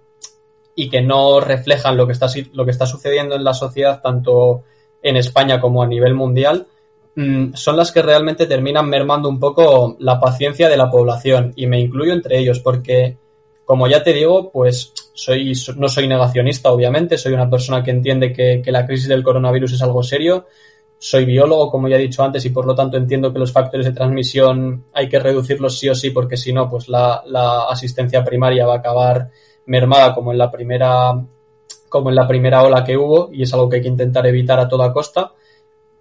y 0.74 0.90
que 0.90 1.04
no 1.04 1.40
reflejan 1.40 1.98
lo 1.98 2.08
que 2.08 2.14
está 2.14 2.26
lo 2.52 2.66
que 2.66 2.72
está 2.72 2.88
sucediendo 2.88 3.36
en 3.36 3.44
la 3.44 3.54
sociedad 3.54 4.02
tanto 4.02 4.64
en 5.04 5.18
España 5.18 5.62
como 5.62 5.84
a 5.84 5.88
nivel 5.88 6.16
mundial 6.16 6.66
son 7.54 7.78
las 7.78 7.92
que 7.92 8.04
realmente 8.04 8.46
terminan 8.46 8.88
mermando 8.88 9.28
un 9.28 9.40
poco 9.40 9.96
la 10.00 10.20
paciencia 10.20 10.70
de 10.70 10.78
la 10.78 10.90
población 10.90 11.52
y 11.56 11.66
me 11.66 11.80
incluyo 11.80 12.14
entre 12.14 12.38
ellos 12.38 12.60
porque 12.60 13.18
como 13.66 13.88
ya 13.88 14.04
te 14.04 14.14
digo 14.14 14.52
pues 14.52 14.94
soy 15.16 15.54
no 15.78 15.90
soy 15.90 16.08
negacionista 16.08 16.72
obviamente 16.72 17.18
soy 17.18 17.34
una 17.34 17.50
persona 17.50 17.84
que 17.84 17.90
entiende 17.90 18.32
que, 18.32 18.62
que 18.64 18.72
la 18.72 18.86
crisis 18.86 19.08
del 19.08 19.24
coronavirus 19.24 19.74
es 19.74 19.82
algo 19.82 20.04
serio 20.04 20.46
soy 21.00 21.26
biólogo, 21.26 21.70
como 21.70 21.88
ya 21.88 21.96
he 21.96 22.00
dicho 22.00 22.24
antes, 22.24 22.44
y 22.46 22.50
por 22.50 22.66
lo 22.66 22.74
tanto 22.74 22.98
entiendo 22.98 23.32
que 23.32 23.40
los 23.40 23.52
factores 23.52 23.86
de 23.86 23.92
transmisión 23.92 24.86
hay 24.94 25.08
que 25.08 25.20
reducirlos 25.20 25.78
sí 25.78 25.90
o 25.90 25.96
sí, 25.96 26.10
porque 26.10 26.38
si 26.38 26.52
no, 26.54 26.68
pues 26.68 26.90
la, 26.90 27.24
la, 27.28 27.66
asistencia 27.66 28.24
primaria 28.24 28.66
va 28.66 28.76
a 28.76 28.78
acabar 28.78 29.30
mermada 29.68 30.14
como 30.14 30.32
en 30.32 30.38
la 30.38 30.50
primera 30.50 31.14
como 31.90 32.10
en 32.10 32.16
la 32.16 32.28
primera 32.28 32.64
ola 32.64 32.84
que 32.84 32.98
hubo, 32.98 33.30
y 33.32 33.44
es 33.44 33.54
algo 33.54 33.70
que 33.70 33.78
hay 33.78 33.82
que 33.82 33.88
intentar 33.88 34.26
evitar 34.28 34.60
a 34.60 34.68
toda 34.68 34.92
costa. 34.92 35.32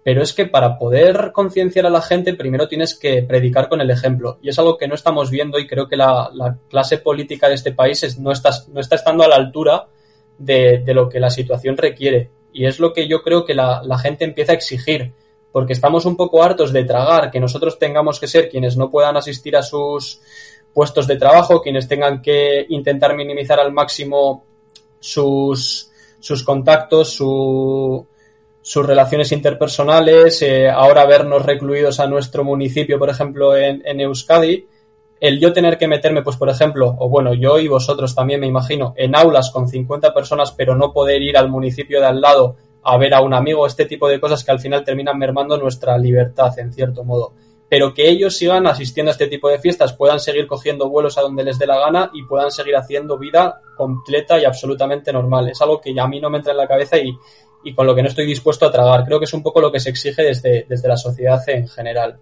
Pero 0.07 0.23
es 0.23 0.31
que 0.31 0.45
para 0.45 0.77
poder 0.77 1.31
concienciar 1.33 1.85
a 1.85 1.89
la 1.89 2.01
gente, 2.01 2.33
primero 2.33 2.69
tienes 2.69 2.97
que 2.97 3.23
predicar 3.23 3.67
con 3.67 3.81
el 3.81 3.91
ejemplo. 3.91 4.39
Y 4.41 4.47
es 4.47 4.57
algo 4.57 4.77
que 4.77 4.87
no 4.87 4.95
estamos 4.95 5.29
viendo, 5.29 5.59
y 5.59 5.67
creo 5.67 5.89
que 5.89 5.97
la, 5.97 6.29
la 6.33 6.57
clase 6.69 6.99
política 6.99 7.49
de 7.49 7.55
este 7.55 7.73
país 7.73 8.17
no, 8.17 8.31
está, 8.31 8.51
estando 8.89 9.25
a 9.25 9.27
la 9.27 9.35
altura 9.35 9.89
de, 10.37 10.77
de 10.77 10.93
lo 10.93 11.09
que 11.09 11.19
la 11.19 11.29
situación 11.29 11.75
requiere 11.75 12.29
y 12.53 12.67
es 12.67 12.79
lo 12.79 12.93
que 12.93 13.05
yo 13.09 13.21
creo 13.21 13.43
que 13.43 13.53
la, 13.53 13.81
la, 13.83 13.97
gente 13.97 14.23
empieza 14.23 14.53
a 14.53 14.55
exigir, 14.55 15.11
porque 15.51 15.73
estamos 15.73 16.05
un 16.05 16.15
poco 16.15 16.41
hartos 16.41 16.71
de 16.71 16.85
tragar, 16.85 17.29
que 17.29 17.41
nosotros 17.41 17.77
tengamos 17.77 18.17
que 18.17 18.27
ser 18.27 18.47
quienes 18.47 18.77
no 18.77 18.89
puedan 18.89 19.17
asistir 19.17 19.57
a 19.57 19.61
sus 19.61 20.21
puestos 20.73 21.05
de 21.07 21.17
trabajo, 21.17 21.61
quienes 21.61 21.85
tengan 21.85 22.21
que 22.21 22.65
intentar 22.69 23.13
minimizar 23.13 23.59
al 23.59 23.73
máximo 23.73 24.45
sus, 25.01 25.91
sus 26.21 26.43
contactos, 26.45 27.11
su, 27.11 28.07
sus 28.67 28.85
relaciones 28.85 29.31
interpersonales, 29.31 30.41
eh, 30.41 30.69
ahora 30.69 31.05
vernos 31.05 31.45
recluidos 31.45 32.01
a 32.01 32.07
nuestro 32.07 32.43
municipio, 32.43 32.99
por 32.99 33.09
ejemplo, 33.09 33.55
en, 33.55 33.81
en 33.85 34.01
Euskadi, 34.01 34.67
el 35.21 35.39
yo 35.39 35.53
tener 35.53 35.77
que 35.77 35.87
meterme, 35.87 36.21
pues 36.21 36.35
por 36.35 36.49
ejemplo, 36.49 36.93
o 36.99 37.07
bueno, 37.07 37.33
yo 37.33 37.59
y 37.59 37.69
vosotros 37.69 38.13
también 38.13 38.41
me 38.41 38.47
imagino, 38.47 38.93
en 38.97 39.15
aulas 39.15 39.51
con 39.51 39.69
50 39.69 40.13
personas, 40.13 40.51
pero 40.51 40.75
no 40.75 40.91
poder 40.91 41.21
ir 41.21 41.37
al 41.37 41.47
municipio 41.47 42.01
de 42.01 42.07
al 42.07 42.19
lado 42.19 42.57
a 42.83 42.97
ver 42.97 43.13
a 43.13 43.21
un 43.21 43.33
amigo, 43.33 43.65
este 43.65 43.85
tipo 43.85 44.09
de 44.09 44.19
cosas 44.19 44.43
que 44.43 44.51
al 44.51 44.59
final 44.59 44.83
terminan 44.83 45.17
mermando 45.17 45.57
nuestra 45.57 45.97
libertad, 45.97 46.59
en 46.59 46.73
cierto 46.73 47.05
modo. 47.05 47.35
Pero 47.69 47.93
que 47.93 48.09
ellos 48.09 48.37
sigan 48.37 48.65
asistiendo 48.65 49.09
a 49.09 49.13
este 49.13 49.27
tipo 49.27 49.49
de 49.49 49.59
fiestas, 49.59 49.93
puedan 49.93 50.19
seguir 50.19 50.47
cogiendo 50.47 50.89
vuelos 50.89 51.17
a 51.17 51.21
donde 51.21 51.43
les 51.43 51.59
dé 51.59 51.67
la 51.67 51.77
gana 51.77 52.09
y 52.13 52.23
puedan 52.23 52.51
seguir 52.51 52.75
haciendo 52.75 53.17
vida 53.17 53.61
completa 53.75 54.39
y 54.39 54.45
absolutamente 54.45 55.11
normal. 55.11 55.49
Es 55.49 55.61
algo 55.61 55.81
que 55.81 55.93
a 55.99 56.07
mí 56.07 56.21
no 56.21 56.29
me 56.29 56.37
entra 56.37 56.53
en 56.53 56.57
la 56.57 56.67
cabeza 56.67 56.97
y, 56.97 57.17
y 57.63 57.73
con 57.73 57.85
lo 57.85 57.93
que 57.93 58.01
no 58.01 58.07
estoy 58.07 58.25
dispuesto 58.25 58.65
a 58.65 58.71
tragar. 58.71 59.03
Creo 59.05 59.19
que 59.19 59.25
es 59.25 59.33
un 59.33 59.43
poco 59.43 59.59
lo 59.59 59.71
que 59.71 59.79
se 59.79 59.89
exige 59.89 60.23
desde, 60.23 60.65
desde 60.69 60.87
la 60.87 60.97
sociedad 60.97 61.41
en 61.49 61.67
general. 61.67 62.19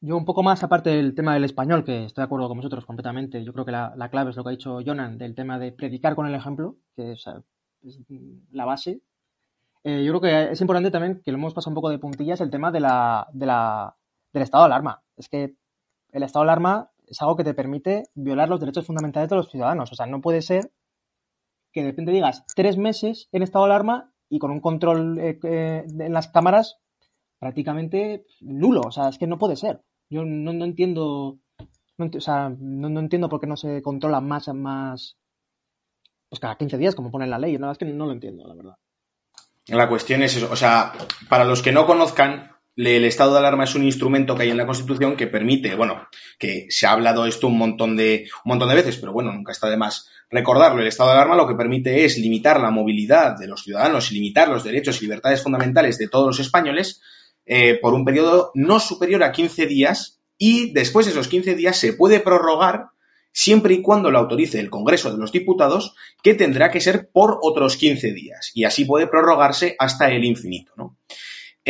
Yo 0.00 0.16
un 0.16 0.24
poco 0.24 0.42
más, 0.42 0.62
aparte 0.62 0.90
del 0.90 1.14
tema 1.14 1.34
del 1.34 1.44
español, 1.44 1.82
que 1.82 2.04
estoy 2.04 2.22
de 2.22 2.26
acuerdo 2.26 2.46
con 2.46 2.58
vosotros 2.58 2.84
completamente, 2.84 3.42
yo 3.42 3.52
creo 3.52 3.64
que 3.64 3.72
la, 3.72 3.94
la 3.96 4.10
clave 4.10 4.30
es 4.30 4.36
lo 4.36 4.44
que 4.44 4.50
ha 4.50 4.52
dicho 4.52 4.78
Jonan, 4.84 5.18
del 5.18 5.34
tema 5.34 5.58
de 5.58 5.72
predicar 5.72 6.14
con 6.14 6.26
el 6.26 6.34
ejemplo, 6.34 6.76
que 6.94 7.12
es, 7.12 7.24
la 8.52 8.64
base. 8.64 9.00
Eh, 9.82 10.04
yo 10.04 10.12
creo 10.12 10.20
que 10.20 10.52
es 10.52 10.60
importante 10.60 10.90
también, 10.90 11.20
que 11.24 11.32
lo 11.32 11.38
hemos 11.38 11.54
pasado 11.54 11.70
un 11.70 11.76
poco 11.76 11.90
de 11.90 11.98
puntillas, 11.98 12.40
el 12.40 12.50
tema 12.50 12.70
de 12.70 12.80
la, 12.80 13.26
de 13.32 13.46
la, 13.46 13.96
del 14.32 14.42
estado 14.42 14.64
de 14.64 14.66
alarma. 14.66 15.02
Es 15.16 15.28
que 15.28 15.54
el 16.12 16.22
estado 16.22 16.44
de 16.44 16.50
alarma 16.50 16.90
es 17.06 17.20
algo 17.22 17.36
que 17.36 17.44
te 17.44 17.54
permite 17.54 18.04
violar 18.14 18.48
los 18.48 18.60
derechos 18.60 18.86
fundamentales 18.86 19.28
de 19.30 19.36
los 19.36 19.50
ciudadanos. 19.50 19.90
O 19.92 19.94
sea, 19.94 20.06
no 20.06 20.20
puede 20.20 20.42
ser 20.42 20.72
que 21.72 21.82
de 21.82 21.90
repente 21.90 22.12
digas 22.12 22.44
tres 22.54 22.76
meses 22.76 23.28
en 23.32 23.42
estado 23.42 23.66
de 23.66 23.72
alarma 23.72 24.12
y 24.28 24.38
con 24.38 24.50
un 24.50 24.60
control 24.60 25.18
eh, 25.18 25.38
eh, 25.42 25.84
en 25.86 26.12
las 26.12 26.28
cámaras 26.28 26.78
prácticamente 27.38 28.26
nulo. 28.40 28.82
O 28.86 28.90
sea, 28.90 29.08
es 29.08 29.18
que 29.18 29.26
no 29.26 29.38
puede 29.38 29.56
ser. 29.56 29.82
Yo 30.10 30.24
no, 30.24 30.52
no 30.52 30.64
entiendo. 30.64 31.38
O 31.98 32.20
sea, 32.20 32.50
no, 32.58 32.88
no, 32.88 33.00
entiendo 33.00 33.28
por 33.28 33.40
qué 33.40 33.46
no 33.46 33.56
se 33.56 33.82
controla 33.82 34.20
más, 34.20 34.48
más. 34.48 35.16
Pues 36.28 36.40
cada 36.40 36.56
15 36.56 36.78
días, 36.78 36.94
como 36.94 37.10
pone 37.10 37.26
la 37.26 37.38
ley. 37.38 37.58
No, 37.58 37.70
es 37.70 37.78
que 37.78 37.86
no 37.86 38.06
lo 38.06 38.12
entiendo, 38.12 38.46
la 38.46 38.54
verdad. 38.54 38.76
La 39.66 39.88
cuestión 39.88 40.22
es 40.22 40.36
eso. 40.36 40.50
O 40.50 40.56
sea, 40.56 40.92
para 41.28 41.44
los 41.44 41.62
que 41.62 41.72
no 41.72 41.86
conozcan, 41.86 42.52
el 42.86 43.04
estado 43.04 43.32
de 43.32 43.38
alarma 43.38 43.64
es 43.64 43.74
un 43.74 43.84
instrumento 43.84 44.36
que 44.36 44.44
hay 44.44 44.50
en 44.50 44.56
la 44.56 44.66
Constitución 44.66 45.16
que 45.16 45.26
permite, 45.26 45.74
bueno, 45.74 46.06
que 46.38 46.66
se 46.70 46.86
ha 46.86 46.92
hablado 46.92 47.26
esto 47.26 47.48
un 47.48 47.58
montón 47.58 47.96
de, 47.96 48.28
un 48.44 48.50
montón 48.50 48.68
de 48.68 48.76
veces, 48.76 48.96
pero 48.98 49.12
bueno, 49.12 49.32
nunca 49.32 49.50
está 49.50 49.68
de 49.68 49.76
más 49.76 50.08
recordarlo. 50.30 50.80
El 50.80 50.86
estado 50.86 51.10
de 51.10 51.16
alarma 51.16 51.34
lo 51.34 51.48
que 51.48 51.56
permite 51.56 52.04
es 52.04 52.18
limitar 52.18 52.60
la 52.60 52.70
movilidad 52.70 53.36
de 53.36 53.48
los 53.48 53.64
ciudadanos 53.64 54.10
y 54.10 54.14
limitar 54.14 54.48
los 54.48 54.62
derechos 54.62 54.98
y 54.98 55.06
libertades 55.06 55.42
fundamentales 55.42 55.98
de 55.98 56.08
todos 56.08 56.26
los 56.26 56.38
españoles 56.38 57.00
eh, 57.46 57.78
por 57.80 57.94
un 57.94 58.04
periodo 58.04 58.52
no 58.54 58.78
superior 58.78 59.24
a 59.24 59.32
15 59.32 59.66
días 59.66 60.20
y 60.36 60.72
después 60.72 61.06
de 61.06 61.12
esos 61.12 61.26
15 61.26 61.56
días 61.56 61.76
se 61.76 61.94
puede 61.94 62.20
prorrogar 62.20 62.90
siempre 63.32 63.74
y 63.74 63.82
cuando 63.82 64.10
lo 64.10 64.18
autorice 64.18 64.60
el 64.60 64.70
Congreso 64.70 65.10
de 65.10 65.18
los 65.18 65.32
Diputados, 65.32 65.94
que 66.22 66.34
tendrá 66.34 66.70
que 66.70 66.80
ser 66.80 67.10
por 67.10 67.38
otros 67.42 67.76
15 67.76 68.12
días 68.12 68.52
y 68.54 68.64
así 68.64 68.84
puede 68.84 69.08
prorrogarse 69.08 69.74
hasta 69.78 70.10
el 70.10 70.24
infinito. 70.24 70.72
¿no? 70.76 70.96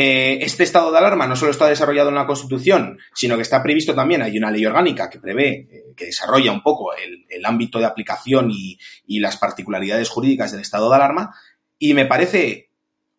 Eh, 0.01 0.45
este 0.45 0.63
estado 0.63 0.93
de 0.93 0.97
alarma 0.97 1.27
no 1.27 1.35
solo 1.35 1.51
está 1.51 1.67
desarrollado 1.67 2.07
en 2.07 2.15
la 2.15 2.25
Constitución, 2.25 2.99
sino 3.13 3.35
que 3.35 3.41
está 3.41 3.61
previsto 3.61 3.93
también, 3.93 4.21
hay 4.21 4.37
una 4.37 4.49
ley 4.49 4.65
orgánica 4.65 5.09
que 5.09 5.19
prevé, 5.19 5.49
eh, 5.49 5.83
que 5.93 6.05
desarrolla 6.05 6.53
un 6.53 6.63
poco 6.63 6.93
el, 6.93 7.25
el 7.29 7.45
ámbito 7.45 7.79
de 7.79 7.85
aplicación 7.85 8.49
y, 8.49 8.79
y 9.07 9.19
las 9.19 9.35
particularidades 9.35 10.07
jurídicas 10.07 10.53
del 10.53 10.61
estado 10.61 10.89
de 10.89 10.95
alarma, 10.95 11.35
y 11.77 11.93
me 11.95 12.05
parece 12.05 12.69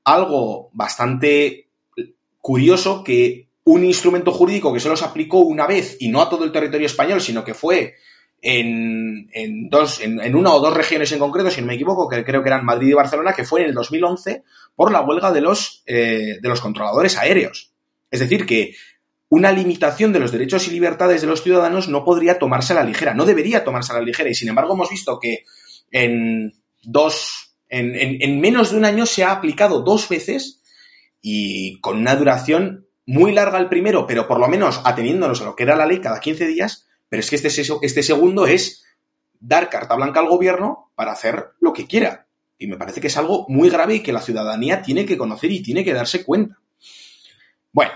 algo 0.05 0.71
bastante 0.73 1.69
curioso 2.41 3.05
que 3.05 3.49
un 3.65 3.85
instrumento 3.85 4.33
jurídico 4.33 4.73
que 4.73 4.81
solo 4.81 4.97
se 4.97 5.05
aplicó 5.05 5.41
una 5.41 5.67
vez 5.67 5.99
y 6.01 6.09
no 6.09 6.23
a 6.23 6.31
todo 6.31 6.45
el 6.45 6.53
territorio 6.53 6.87
español, 6.87 7.21
sino 7.21 7.45
que 7.45 7.53
fue 7.53 7.97
en, 8.43 9.29
en 9.33 9.69
dos, 9.69 10.01
en, 10.01 10.21
en, 10.21 10.35
una 10.35 10.53
o 10.53 10.61
dos 10.61 10.75
regiones 10.75 11.13
en 11.13 11.19
concreto, 11.19 11.51
si 11.51 11.61
no 11.61 11.67
me 11.67 11.75
equivoco, 11.75 12.09
que 12.09 12.25
creo 12.25 12.43
que 12.43 12.49
eran 12.49 12.65
Madrid 12.65 12.89
y 12.89 12.95
Barcelona, 12.95 13.35
que 13.35 13.45
fue 13.45 13.61
en 13.61 13.69
el 13.69 13.75
2011 13.75 14.45
por 14.75 14.93
la 14.93 15.03
huelga 15.03 15.31
de 15.33 15.41
los, 15.41 15.83
eh, 15.87 16.39
de 16.41 16.49
los 16.49 16.61
controladores 16.61 17.19
aéreos. 17.19 17.73
Es 18.11 18.21
decir, 18.21 18.47
que 18.47 18.75
una 19.29 19.53
limitación 19.53 20.13
de 20.13 20.21
los 20.21 20.33
derechos 20.33 20.67
y 20.67 20.71
libertades 20.71 21.21
de 21.21 21.27
los 21.27 21.43
ciudadanos 21.43 21.89
no 21.89 22.05
podría 22.05 22.39
tomarse 22.39 22.73
a 22.73 22.77
la 22.77 22.85
ligera, 22.85 23.15
no 23.15 23.27
debería 23.27 23.63
tomarse 23.63 23.93
a 23.93 23.97
la 23.97 24.03
ligera. 24.03 24.31
Y 24.31 24.35
sin 24.35 24.49
embargo, 24.49 24.75
hemos 24.75 24.91
visto 24.91 25.21
que 25.21 25.45
en 25.91 26.55
dos, 26.83 27.55
en, 27.69 27.95
en 27.95 28.41
menos 28.41 28.71
de 28.71 28.79
un 28.79 28.85
año 28.85 29.07
se 29.07 29.23
ha 29.23 29.33
aplicado 29.33 29.83
dos 29.83 30.09
veces 30.09 30.63
y 31.21 31.79
con 31.81 31.99
una 31.99 32.17
duración 32.17 32.87
muy 33.07 33.33
larga 33.33 33.59
el 33.59 33.69
primero, 33.69 34.07
pero 34.07 34.27
por 34.27 34.41
lo 34.41 34.49
menos 34.49 34.81
ateniéndonos 34.85 35.43
a 35.43 35.45
lo 35.45 35.57
que 35.57 35.65
era 35.65 35.77
la 35.77 35.87
ley 35.87 36.01
cada 36.01 36.21
15 36.21 36.47
días, 36.47 36.87
pero 37.11 37.21
es 37.21 37.29
que 37.29 37.37
este, 37.37 37.49
este 37.83 38.03
segundo 38.03 38.47
es 38.47 38.85
dar 39.41 39.69
carta 39.69 39.97
blanca 39.97 40.21
al 40.21 40.29
gobierno 40.29 40.91
para 40.95 41.13
hacer 41.13 41.51
lo 41.61 41.75
que 41.75 41.87
quiera. 41.87 42.27
Y 42.57 42.67
me 42.67 42.77
parece 42.77 43.01
que 43.01 43.09
es 43.09 43.17
algo 43.17 43.47
muy 43.49 43.69
grave 43.69 43.97
y 43.97 44.03
que 44.03 44.13
la 44.13 44.21
ciudadanía 44.21 44.81
tiene 44.81 45.05
que 45.05 45.19
conocer 45.19 45.51
y 45.51 45.63
tiene 45.63 45.85
que 45.85 45.93
darse 45.93 46.25
cuenta. 46.25 46.59
Bueno, 47.73 47.91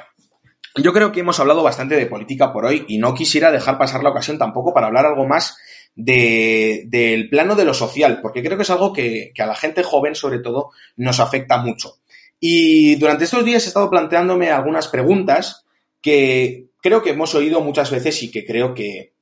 yo 0.76 0.92
creo 0.92 1.12
que 1.12 1.20
hemos 1.20 1.38
hablado 1.38 1.62
bastante 1.62 1.94
de 1.94 2.06
política 2.06 2.52
por 2.52 2.64
hoy 2.64 2.84
y 2.88 2.98
no 2.98 3.14
quisiera 3.14 3.52
dejar 3.52 3.78
pasar 3.78 4.02
la 4.02 4.10
ocasión 4.10 4.36
tampoco 4.36 4.74
para 4.74 4.88
hablar 4.88 5.06
algo 5.06 5.26
más 5.26 5.56
del 5.94 7.28
plano 7.30 7.54
de 7.54 7.64
lo 7.64 7.74
social, 7.74 8.20
porque 8.20 8.42
creo 8.42 8.56
que 8.56 8.64
es 8.64 8.70
algo 8.70 8.92
que, 8.92 9.30
que 9.32 9.42
a 9.42 9.46
la 9.46 9.54
gente 9.54 9.84
joven, 9.84 10.16
sobre 10.16 10.40
todo, 10.40 10.70
nos 10.96 11.20
afecta 11.20 11.58
mucho. 11.58 11.98
Y 12.40 12.96
durante 12.96 13.24
estos 13.24 13.44
días 13.44 13.64
he 13.64 13.68
estado 13.68 13.88
planteándome 13.90 14.50
algunas 14.50 14.88
preguntas 14.88 15.64
que 16.00 16.66
creo 16.84 17.02
que 17.02 17.10
hemos 17.10 17.34
oído 17.34 17.62
muchas 17.62 17.90
veces 17.90 18.22
y 18.22 18.30
que 18.30 18.44
creo 18.44 18.74
que 18.74 19.14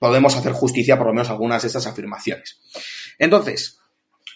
podemos 0.00 0.36
hacer 0.36 0.50
justicia 0.50 0.98
por 0.98 1.06
lo 1.06 1.12
menos 1.12 1.28
a 1.28 1.32
algunas 1.34 1.62
de 1.62 1.68
estas 1.68 1.86
afirmaciones. 1.86 2.60
Entonces, 3.20 3.78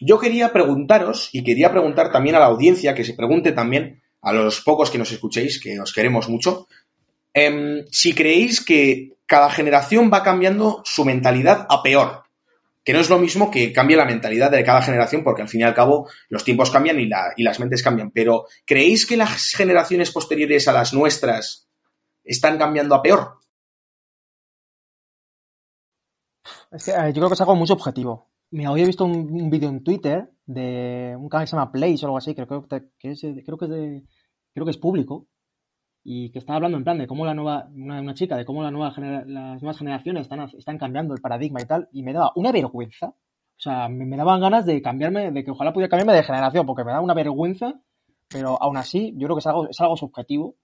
yo 0.01 0.21
quería 0.21 0.53
preguntaros 0.53 1.29
y 1.33 1.43
quería 1.43 1.73
preguntar 1.73 2.13
también 2.13 2.37
a 2.37 2.39
la 2.39 2.47
audiencia 2.47 2.95
que 2.95 3.03
se 3.03 3.15
pregunte 3.15 3.51
también 3.51 4.01
a 4.23 4.33
los 4.33 4.61
pocos 4.61 4.93
que 4.93 4.99
nos 4.99 5.11
escuchéis, 5.11 5.61
que 5.61 5.81
os 5.81 5.93
queremos 5.93 6.29
mucho, 6.29 6.69
em, 7.35 7.85
si 7.91 8.15
creéis 8.15 8.65
que 8.65 9.15
cada 9.27 9.51
generación 9.51 10.09
va 10.13 10.23
cambiando 10.23 10.83
su 10.85 11.05
mentalidad 11.05 11.67
a 11.69 11.83
peor, 11.83 12.23
que 12.85 12.93
no 12.93 13.01
es 13.01 13.11
lo 13.11 13.19
mismo 13.19 13.51
que 13.51 13.73
cambie 13.73 13.97
la 13.97 14.05
mentalidad 14.05 14.53
de 14.53 14.63
cada 14.63 14.83
generación, 14.83 15.25
porque 15.25 15.43
al 15.43 15.49
fin 15.49 15.63
y 15.63 15.65
al 15.65 15.75
cabo 15.75 16.09
los 16.29 16.45
tiempos 16.45 16.71
cambian 16.71 17.01
y, 17.01 17.11
y 17.37 17.43
las 17.43 17.59
mentes 17.59 17.83
cambian, 17.83 18.13
pero 18.13 18.47
¿creéis 18.65 19.05
que 19.05 19.17
las 19.17 19.53
generaciones 19.53 20.13
posteriores 20.13 20.69
a 20.69 20.73
las 20.73 20.95
nuestras 20.95 21.67
están 22.27 22.59
cambiando 22.59 22.95
a 22.95 23.03
peor? 23.03 23.39
Es 26.71 26.85
que, 26.85 26.93
yo 26.93 27.13
creo 27.15 27.29
que 27.29 27.35
es 27.35 27.41
algo 27.41 27.55
muy 27.55 27.67
subjetivo. 27.67 28.29
Me 28.51 28.67
había 28.67 28.85
visto 28.85 29.05
un, 29.05 29.51
vídeo 29.51 29.69
en 29.69 29.83
Twitter 29.83 30.31
de 30.45 31.17
un 31.19 31.29
canal 31.29 31.45
que 31.45 31.51
se 31.51 31.57
llama 31.57 31.73
Place 31.73 31.99
o 32.03 32.07
algo 32.07 32.19
así, 32.19 32.35
creo, 32.35 32.47
que, 32.69 33.11
es, 33.11 33.21
creo 33.21 33.59
que 33.59 33.65
es 33.65 34.03
creo 34.53 34.65
que 34.65 34.71
es 34.71 34.79
público, 34.79 35.27
y 36.03 36.31
que 36.31 36.39
estaba 36.39 36.57
hablando 36.57 36.79
en 36.79 36.85
plan 36.85 36.99
de 36.99 37.07
cómo 37.07 37.27
la 37.27 37.35
nueva, 37.35 37.69
una, 37.75 38.15
chica, 38.15 38.37
de 38.37 38.45
cómo 38.45 38.63
la 38.63 38.71
nueva 38.71 38.95
las 38.99 39.61
nuevas 39.61 39.79
generaciones 39.79 40.23
están, 40.23 40.41
están 40.57 40.79
cambiando 40.79 41.15
el 41.15 41.21
paradigma 41.21 41.61
y 41.61 41.67
tal, 41.67 41.89
y 41.93 42.03
me 42.03 42.13
daba 42.13 42.33
una 42.37 42.53
vergüenza. 42.53 43.09
O 43.09 43.59
sea, 43.59 43.89
me, 43.89 44.17
daban 44.17 44.41
ganas 44.41 44.67
de 44.67 44.81
cambiarme, 44.83 45.33
de 45.33 45.45
que 45.45 45.51
ojalá 45.51 45.73
pudiera 45.73 45.91
cambiarme 45.91 46.13
de 46.13 46.23
generación, 46.23 46.65
porque 46.65 46.85
me 46.85 46.93
da 46.93 47.01
una 47.01 47.15
vergüenza, 47.15 47.75
pero 48.29 48.61
aún 48.63 48.77
así, 48.77 49.15
yo 49.17 49.27
creo 49.27 49.37
que 49.37 49.41
es 49.41 49.47
algo, 49.47 49.69
es 49.69 49.81
algo 49.81 49.97
subjetivo 49.97 50.57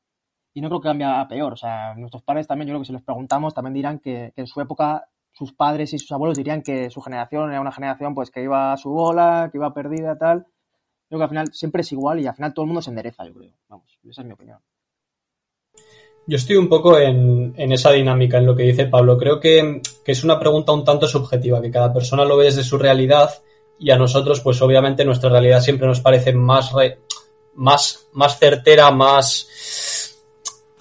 y 0.54 0.60
no 0.60 0.68
creo 0.68 0.80
que 0.80 0.88
cambie 0.88 1.06
a 1.06 1.26
peor. 1.28 1.52
O 1.52 1.56
sea, 1.56 1.94
nuestros 1.94 2.22
padres 2.22 2.46
también, 2.46 2.68
yo 2.68 2.72
creo 2.72 2.80
que 2.80 2.86
si 2.86 2.92
les 2.92 3.02
preguntamos, 3.02 3.54
también 3.54 3.74
dirán 3.74 3.98
que, 3.98 4.32
que 4.34 4.40
en 4.42 4.46
su 4.46 4.60
época 4.60 5.08
sus 5.32 5.52
padres 5.52 5.92
y 5.92 5.98
sus 5.98 6.12
abuelos 6.12 6.36
dirían 6.36 6.62
que 6.62 6.90
su 6.90 7.00
generación 7.00 7.50
era 7.50 7.60
una 7.60 7.72
generación 7.72 8.14
pues 8.14 8.30
que 8.30 8.42
iba 8.42 8.72
a 8.72 8.76
su 8.76 8.90
bola, 8.90 9.48
que 9.50 9.58
iba 9.58 9.72
perdida, 9.72 10.16
tal. 10.18 10.46
Creo 11.08 11.18
que 11.18 11.24
al 11.24 11.30
final 11.30 11.52
siempre 11.52 11.82
es 11.82 11.92
igual 11.92 12.20
y 12.20 12.26
al 12.26 12.34
final 12.34 12.54
todo 12.54 12.64
el 12.64 12.68
mundo 12.68 12.82
se 12.82 12.90
endereza, 12.90 13.26
yo 13.26 13.34
creo. 13.34 13.52
Vamos, 13.68 13.98
esa 14.08 14.22
es 14.22 14.26
mi 14.26 14.34
opinión. 14.34 14.58
Yo 16.26 16.36
estoy 16.36 16.56
un 16.56 16.68
poco 16.68 16.98
en, 16.98 17.54
esa 17.56 17.90
dinámica, 17.90 18.38
en 18.38 18.46
lo 18.46 18.54
que 18.54 18.62
dice 18.62 18.86
Pablo. 18.86 19.18
Creo 19.18 19.40
que, 19.40 19.82
es 20.06 20.24
una 20.24 20.38
pregunta 20.38 20.72
un 20.72 20.84
tanto 20.84 21.08
subjetiva, 21.08 21.60
que 21.60 21.70
cada 21.70 21.92
persona 21.92 22.24
lo 22.24 22.36
ve 22.36 22.44
desde 22.46 22.62
su 22.62 22.78
realidad 22.78 23.30
y 23.78 23.90
a 23.90 23.98
nosotros, 23.98 24.40
pues 24.40 24.62
obviamente 24.62 25.04
nuestra 25.04 25.30
realidad 25.30 25.60
siempre 25.60 25.88
nos 25.88 26.00
parece 26.00 26.32
más, 26.32 26.72
más, 27.54 28.06
más 28.12 28.38
certera, 28.38 28.90
más 28.92 29.48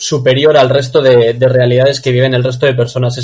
superior 0.01 0.57
al 0.57 0.69
resto 0.69 0.99
de, 0.99 1.33
realidades 1.33 2.01
que 2.01 2.11
viven 2.11 2.33
el 2.33 2.43
resto 2.43 2.65
de 2.65 2.73
personas. 2.73 3.19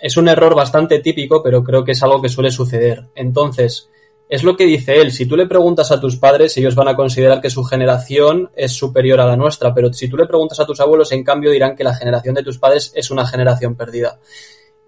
Es, 0.00 0.16
un 0.16 0.28
error 0.28 0.54
bastante 0.54 1.00
típico, 1.00 1.42
pero 1.42 1.62
creo 1.62 1.84
que 1.84 1.92
es 1.92 2.02
algo 2.02 2.22
que 2.22 2.30
suele 2.30 2.50
suceder. 2.50 3.08
Entonces, 3.14 3.90
es 4.26 4.42
lo 4.42 4.56
que 4.56 4.64
dice 4.64 5.02
él. 5.02 5.12
Si 5.12 5.26
tú 5.26 5.36
le 5.36 5.46
preguntas 5.46 5.92
a 5.92 6.00
tus 6.00 6.16
padres, 6.16 6.56
ellos 6.56 6.74
van 6.74 6.88
a 6.88 6.96
considerar 6.96 7.42
que 7.42 7.50
su 7.50 7.62
generación 7.62 8.50
es 8.56 8.72
superior 8.72 9.20
a 9.20 9.26
la 9.26 9.36
nuestra, 9.36 9.74
pero 9.74 9.92
si 9.92 10.08
tú 10.08 10.16
le 10.16 10.24
preguntas 10.24 10.58
a 10.60 10.66
tus 10.66 10.80
abuelos, 10.80 11.12
en 11.12 11.24
cambio 11.24 11.50
dirán 11.50 11.76
que 11.76 11.84
la 11.84 11.94
generación 11.94 12.34
de 12.34 12.42
tus 12.42 12.58
padres 12.58 12.90
es 12.94 13.10
una 13.10 13.26
generación 13.26 13.74
perdida. 13.74 14.18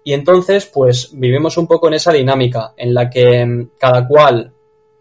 Y 0.03 0.13
entonces, 0.13 0.65
pues 0.65 1.11
vivimos 1.13 1.55
un 1.57 1.67
poco 1.67 1.87
en 1.87 1.93
esa 1.93 2.11
dinámica 2.13 2.73
en 2.77 2.95
la 2.95 3.11
que 3.11 3.45
mm, 3.45 3.69
cada 3.77 4.07
cual 4.07 4.53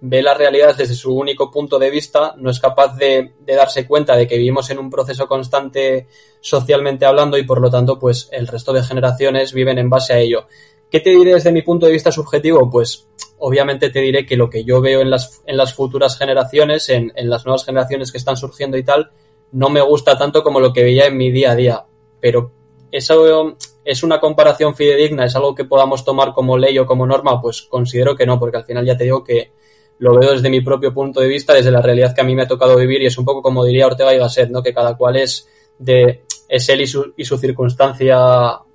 ve 0.09 0.22
la 0.22 0.34
realidad 0.34 0.76
desde 0.76 0.94
su 0.94 1.14
único 1.14 1.50
punto 1.50 1.78
de 1.78 1.90
vista, 1.90 2.34
no 2.38 2.50
es 2.50 2.61
capaz 2.61 2.96
de, 2.96 3.32
darse 3.44 3.86
cuenta 3.86 4.16
de 4.16 4.26
que 4.26 4.38
vivimos 4.38 4.70
en 4.70 4.78
un 4.78 4.88
proceso 4.88 5.26
constante 5.26 6.07
socialmente 6.40 7.04
hablando 7.04 7.36
y 7.36 7.44
por 7.44 7.61
lo 7.61 7.70
tanto, 7.70 7.98
pues 7.98 8.28
el 8.30 8.46
resto 8.46 8.72
de 8.72 8.82
generaciones 8.82 9.52
viven 9.52 9.78
en 9.78 9.90
base 9.90 10.12
a 10.12 10.18
ello. 10.18 10.46
¿Qué 10.90 11.00
te 11.00 11.11
diré 11.11 11.34
desde 11.34 11.50
mi 11.50 11.62
punto 11.62 11.86
de 11.86 11.92
vista 11.92 12.12
subjetivo? 12.12 12.70
Pues 12.70 13.09
obviamente 13.38 13.90
te 13.90 14.00
diré 14.00 14.24
que 14.24 14.36
lo 14.36 14.48
que 14.48 14.64
yo 14.64 14.80
veo 14.80 15.00
en 15.00 15.11
las, 15.11 15.42
en 15.44 15.57
las 15.57 15.74
futuras 15.74 16.16
generaciones, 16.16 16.88
en, 16.88 17.12
en 17.16 17.28
las 17.28 17.44
nuevas 17.44 17.64
generaciones 17.64 18.12
que 18.12 18.18
están 18.18 18.36
surgiendo 18.36 18.76
y 18.76 18.84
tal, 18.84 19.11
no 19.50 19.68
me 19.70 19.80
gusta 19.80 20.16
tanto 20.16 20.44
como 20.44 20.61
lo 20.61 20.72
que 20.72 20.84
veía 20.84 21.07
en 21.07 21.16
mi 21.16 21.32
día 21.32 21.50
a 21.50 21.57
día. 21.57 21.84
Pero 22.20 22.52
eso 22.92 23.57
es 23.84 24.02
una 24.04 24.20
comparación 24.20 24.76
fidedigna, 24.76 25.24
es 25.24 25.34
algo 25.34 25.54
que 25.54 25.64
podamos 25.64 26.04
tomar 26.04 26.32
como 26.32 26.57
ley 26.57 26.78
o 26.78 26.86
como 26.86 27.07
norma, 27.07 27.40
pues 27.40 27.62
considero 27.62 28.14
que 28.14 28.26
no, 28.26 28.38
porque 28.38 28.59
al 28.59 28.64
final 28.64 28.86
ya 28.86 28.96
te 28.96 29.04
digo 29.04 29.24
que 29.24 29.52
lo 29.99 30.18
veo 30.18 30.32
desde 30.32 30.51
mi 30.51 30.61
propio 30.61 30.92
punto 30.92 31.20
de 31.20 31.28
vista, 31.28 31.55
desde 31.55 31.70
la 31.70 31.80
realidad 31.80 32.14
que 32.14 32.20
a 32.20 32.24
mí 32.24 32.34
me 32.34 32.42
ha 32.42 32.49
tocado 32.49 32.76
vivir 32.76 33.03
y 33.03 33.07
es 33.07 33.18
un 33.18 33.24
poco 33.24 33.42
como 33.42 33.64
diría 33.64 33.86
Ortega 33.86 34.14
y 34.14 34.18
Gasset, 34.18 34.51
¿no? 34.51 34.62
Que 34.62 34.74
cada 34.74 34.97
cual 34.97 35.16
es 35.16 35.49
de 35.78 36.24
es 36.49 36.68
él 36.68 36.80
y 36.80 36.86
su, 36.86 37.12
y 37.16 37.24
su 37.24 37.38
circunstancia 37.38 38.18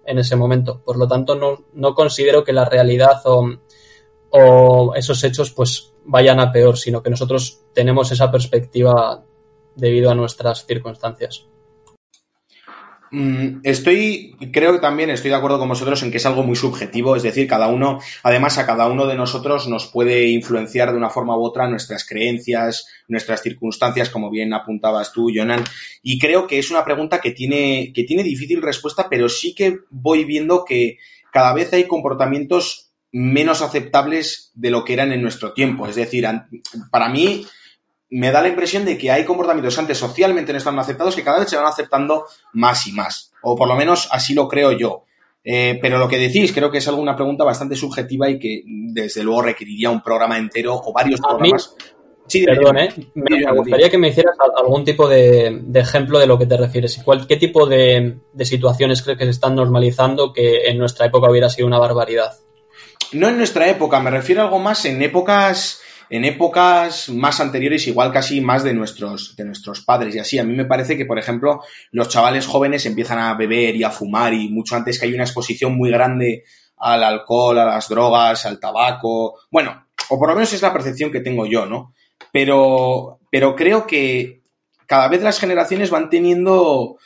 en 0.06 0.20
ese 0.20 0.36
momento. 0.36 0.82
Por 0.84 0.98
lo 0.98 1.08
tanto, 1.08 1.36
no, 1.36 1.66
no 1.74 1.94
considero 1.96 2.44
que 2.44 2.54
la 2.54 2.66
realidad 2.66 3.22
o, 3.26 3.50
o 4.32 4.94
esos 4.96 5.24
hechos 5.24 5.52
pues 5.52 5.94
vayan 6.04 6.40
a 6.40 6.52
peor, 6.52 6.78
sino 6.78 7.02
que 7.02 7.10
nosotros 7.10 7.62
tenemos 7.74 8.12
esa 8.12 8.32
perspectiva 8.32 9.24
debido 9.76 10.12
a 10.12 10.16
nuestras 10.16 10.66
circunstancias. 10.66 11.48
Mm, 13.14 13.60
estoy, 13.64 14.38
creo 14.54 14.72
que 14.72 14.80
también 14.80 15.10
estoy 15.10 15.32
de 15.32 15.36
acuerdo 15.36 15.60
con 15.60 15.68
vosotros 15.68 16.02
en 16.02 16.12
que 16.12 16.18
es 16.18 16.26
algo 16.26 16.44
muy 16.44 16.56
subjetivo, 16.56 17.18
es 17.18 17.24
decir, 17.24 17.46
cada 17.46 17.68
uno, 17.68 18.00
además 18.24 18.58
a 18.58 18.66
cada 18.66 18.88
uno 18.88 19.06
de 19.06 19.16
nosotros 19.16 19.68
nos 19.68 19.88
puede 19.88 20.30
influenciar 20.30 20.92
de 20.92 20.98
una 20.98 21.10
forma 21.10 21.38
u 21.38 21.44
otra 21.44 21.68
nuestras 21.68 22.08
creencias, 22.08 22.88
nuestras 23.10 23.42
circunstancias, 23.42 24.10
como 24.10 24.30
bien 24.30 24.54
apuntabas 24.54 25.12
tú, 25.12 25.30
Jonan, 25.36 25.66
y 26.02 26.20
creo 26.20 26.48
que 26.48 26.58
es 26.58 26.72
una 26.72 26.86
pregunta 26.86 27.20
que 27.20 27.32
tiene, 27.32 27.92
que 27.94 28.06
tiene 28.06 28.24
difícil 28.24 28.62
respuesta, 28.62 29.08
pero 29.10 29.28
sí 29.28 29.54
que 29.54 29.80
voy 29.90 30.24
viendo 30.24 30.64
que 30.64 30.98
cada 31.34 31.54
vez 31.54 31.74
hay 31.74 31.88
comportamientos 31.88 32.92
menos 33.12 33.62
aceptables 33.62 34.52
de 34.54 34.72
lo 34.72 34.86
que 34.86 34.94
eran 34.94 35.12
en 35.12 35.22
nuestro 35.22 35.52
tiempo, 35.52 35.86
es 35.86 35.96
decir, 35.96 36.26
para 36.92 37.10
mí, 37.10 37.46
me 38.12 38.30
da 38.30 38.42
la 38.42 38.50
impresión 38.50 38.84
de 38.84 38.98
que 38.98 39.10
hay 39.10 39.24
comportamientos 39.24 39.80
antes 39.80 39.98
socialmente 39.98 40.52
no 40.52 40.58
están 40.58 40.78
aceptados 40.78 41.16
que 41.16 41.24
cada 41.24 41.40
vez 41.40 41.50
se 41.50 41.56
van 41.56 41.66
aceptando 41.66 42.26
más 42.54 42.86
y 42.86 42.92
más. 42.92 43.32
O 43.42 43.56
por 43.56 43.68
lo 43.68 43.76
menos 43.76 44.10
así 44.12 44.34
lo 44.34 44.50
creo 44.50 44.74
yo. 44.74 45.06
Eh, 45.44 45.80
pero 45.82 45.98
lo 45.98 46.08
que 46.08 46.20
decís 46.20 46.52
creo 46.52 46.70
que 46.70 46.78
es 46.80 46.88
alguna 46.88 47.16
pregunta 47.16 47.44
bastante 47.44 47.76
subjetiva 47.76 48.30
y 48.30 48.38
que 48.38 48.62
desde 48.66 49.24
luego 49.24 49.42
requeriría 49.42 49.90
un 49.90 50.04
programa 50.04 50.38
entero 50.38 50.76
o 50.76 50.94
varios 50.94 51.20
programas. 51.20 51.76
sí, 52.28 52.44
perdón, 52.44 52.78
¿eh? 52.78 52.90
me, 53.16 53.52
gustaría 53.54 53.90
que 53.90 53.98
me 53.98 54.10
hicieras 54.10 54.36
algún 54.58 54.84
tipo 54.84 55.08
de, 55.08 55.64
ejemplo 55.74 56.20
de 56.20 56.28
lo 56.28 56.38
que 56.38 56.46
te 56.46 56.58
refieres. 56.58 57.02
¿Qué 57.28 57.38
tipo 57.38 57.66
de, 57.66 58.18
de 58.34 58.46
situaciones 58.46 59.02
crees 59.02 59.18
que 59.18 59.24
se 59.24 59.32
están 59.32 59.56
normalizando 59.56 60.34
que 60.34 60.66
en 60.66 60.78
nuestra 60.78 61.06
época 61.06 61.32
hubiera 61.32 61.50
sido 61.50 61.66
una 61.66 61.80
barbaridad? 61.80 62.34
No 63.14 63.30
en 63.30 63.38
nuestra 63.38 63.70
época, 63.70 64.00
me 64.02 64.12
refiero 64.12 64.42
a 64.42 64.46
algo 64.46 64.60
más 64.60 64.86
en 64.86 65.02
épocas 65.02 65.82
en 66.12 66.26
épocas 66.26 67.08
más 67.08 67.40
anteriores, 67.40 67.88
igual 67.88 68.12
casi 68.12 68.42
más 68.42 68.66
de 68.66 68.74
nuestros, 68.74 69.34
de 69.38 69.46
nuestros 69.46 69.80
padres 69.80 70.14
y 70.14 70.20
así. 70.20 70.38
A 70.38 70.44
mí 70.44 70.54
me 70.54 70.66
parece 70.66 70.98
que, 70.98 71.06
por 71.06 71.18
ejemplo, 71.18 71.62
los 71.92 72.10
chavales 72.10 72.46
jóvenes 72.46 72.86
empiezan 72.86 73.18
a 73.18 73.34
beber 73.34 73.78
y 73.78 73.86
a 73.86 73.92
fumar 73.92 74.34
y 74.34 74.50
mucho 74.50 74.76
antes 74.76 75.00
que 75.00 75.06
hay 75.06 75.14
una 75.14 75.24
exposición 75.24 75.78
muy 75.78 75.90
grande 75.90 76.44
al 76.76 77.06
alcohol, 77.06 77.60
a 77.60 77.66
las 77.66 77.88
drogas, 77.88 78.46
al 78.46 78.60
tabaco. 78.60 79.40
Bueno, 79.50 79.88
o 80.10 80.20
por 80.20 80.28
lo 80.28 80.36
menos 80.36 80.52
es 80.52 80.62
la 80.62 80.74
percepción 80.74 81.14
que 81.14 81.22
tengo 81.22 81.46
yo, 81.46 81.66
¿no? 81.66 81.94
Pero, 82.34 83.22
pero 83.32 83.56
creo 83.56 83.88
que 83.88 84.44
cada 84.88 85.08
vez 85.08 85.24
las 85.24 85.40
generaciones 85.40 85.92
van 85.92 86.10
teniendo, 86.10 86.98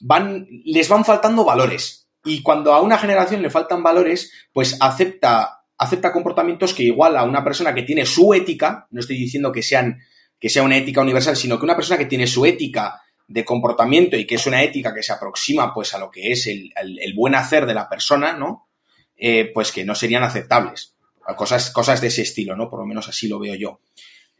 van, 0.00 0.46
les 0.66 0.90
van 0.90 1.06
faltando 1.06 1.46
valores. 1.46 2.10
Y 2.22 2.42
cuando 2.42 2.74
a 2.74 2.82
una 2.82 2.98
generación 2.98 3.40
le 3.40 3.48
faltan 3.48 3.82
valores, 3.82 4.32
pues 4.52 4.76
acepta 4.82 5.63
acepta 5.78 6.12
comportamientos 6.12 6.74
que 6.74 6.84
igual 6.84 7.16
a 7.16 7.24
una 7.24 7.44
persona 7.44 7.74
que 7.74 7.82
tiene 7.82 8.06
su 8.06 8.34
ética, 8.34 8.86
no 8.90 9.00
estoy 9.00 9.16
diciendo 9.16 9.52
que 9.52 9.62
sean 9.62 10.00
que 10.40 10.48
sea 10.50 10.62
una 10.62 10.76
ética 10.76 11.00
universal, 11.00 11.36
sino 11.36 11.58
que 11.58 11.64
una 11.64 11.76
persona 11.76 11.98
que 11.98 12.04
tiene 12.06 12.26
su 12.26 12.44
ética 12.44 13.00
de 13.26 13.44
comportamiento 13.44 14.16
y 14.16 14.26
que 14.26 14.34
es 14.34 14.46
una 14.46 14.62
ética 14.62 14.94
que 14.94 15.02
se 15.02 15.12
aproxima 15.12 15.72
pues 15.72 15.94
a 15.94 15.98
lo 15.98 16.10
que 16.10 16.32
es 16.32 16.46
el, 16.46 16.72
el, 16.76 17.14
buen 17.14 17.34
hacer 17.34 17.64
de 17.64 17.74
la 17.74 17.88
persona, 17.88 18.34
¿no? 18.34 18.68
Eh, 19.16 19.50
pues 19.54 19.72
que 19.72 19.84
no 19.84 19.94
serían 19.94 20.22
aceptables. 20.22 20.94
Cosas, 21.36 21.70
cosas 21.70 22.02
de 22.02 22.08
ese 22.08 22.22
estilo, 22.22 22.54
¿no? 22.54 22.68
Por 22.68 22.80
lo 22.80 22.86
menos 22.86 23.08
así 23.08 23.28
lo 23.28 23.38
veo 23.38 23.54
yo. 23.54 23.80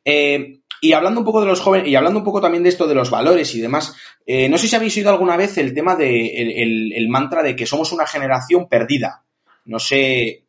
Eh, 0.05 0.61
y 0.83 0.93
hablando 0.93 1.21
un 1.21 1.25
poco 1.25 1.41
de 1.41 1.47
los 1.47 1.61
jóvenes, 1.61 1.89
y 1.89 1.97
hablando 1.97 2.19
un 2.19 2.25
poco 2.25 2.43
también 2.43 2.63
de 2.63 2.69
esto 2.69 2.87
de 2.87 2.95
los 2.95 3.09
valores 3.09 3.55
y 3.55 3.61
demás, 3.63 3.97
eh, 4.27 4.51
no 4.51 4.59
sé 4.59 4.69
si 4.69 4.77
habéis 4.77 4.95
oído 4.99 5.09
alguna 5.09 5.39
vez 5.39 5.57
el 5.57 5.73
tema 5.73 5.97
de 5.97 6.93
el, 6.95 7.09
mantra 7.09 7.43
de 7.43 7.57
que 7.57 7.65
somos 7.65 7.93
una 7.93 8.07
generación 8.07 8.69
perdida. 8.69 9.25
No 9.65 9.79
sé, 9.79 10.44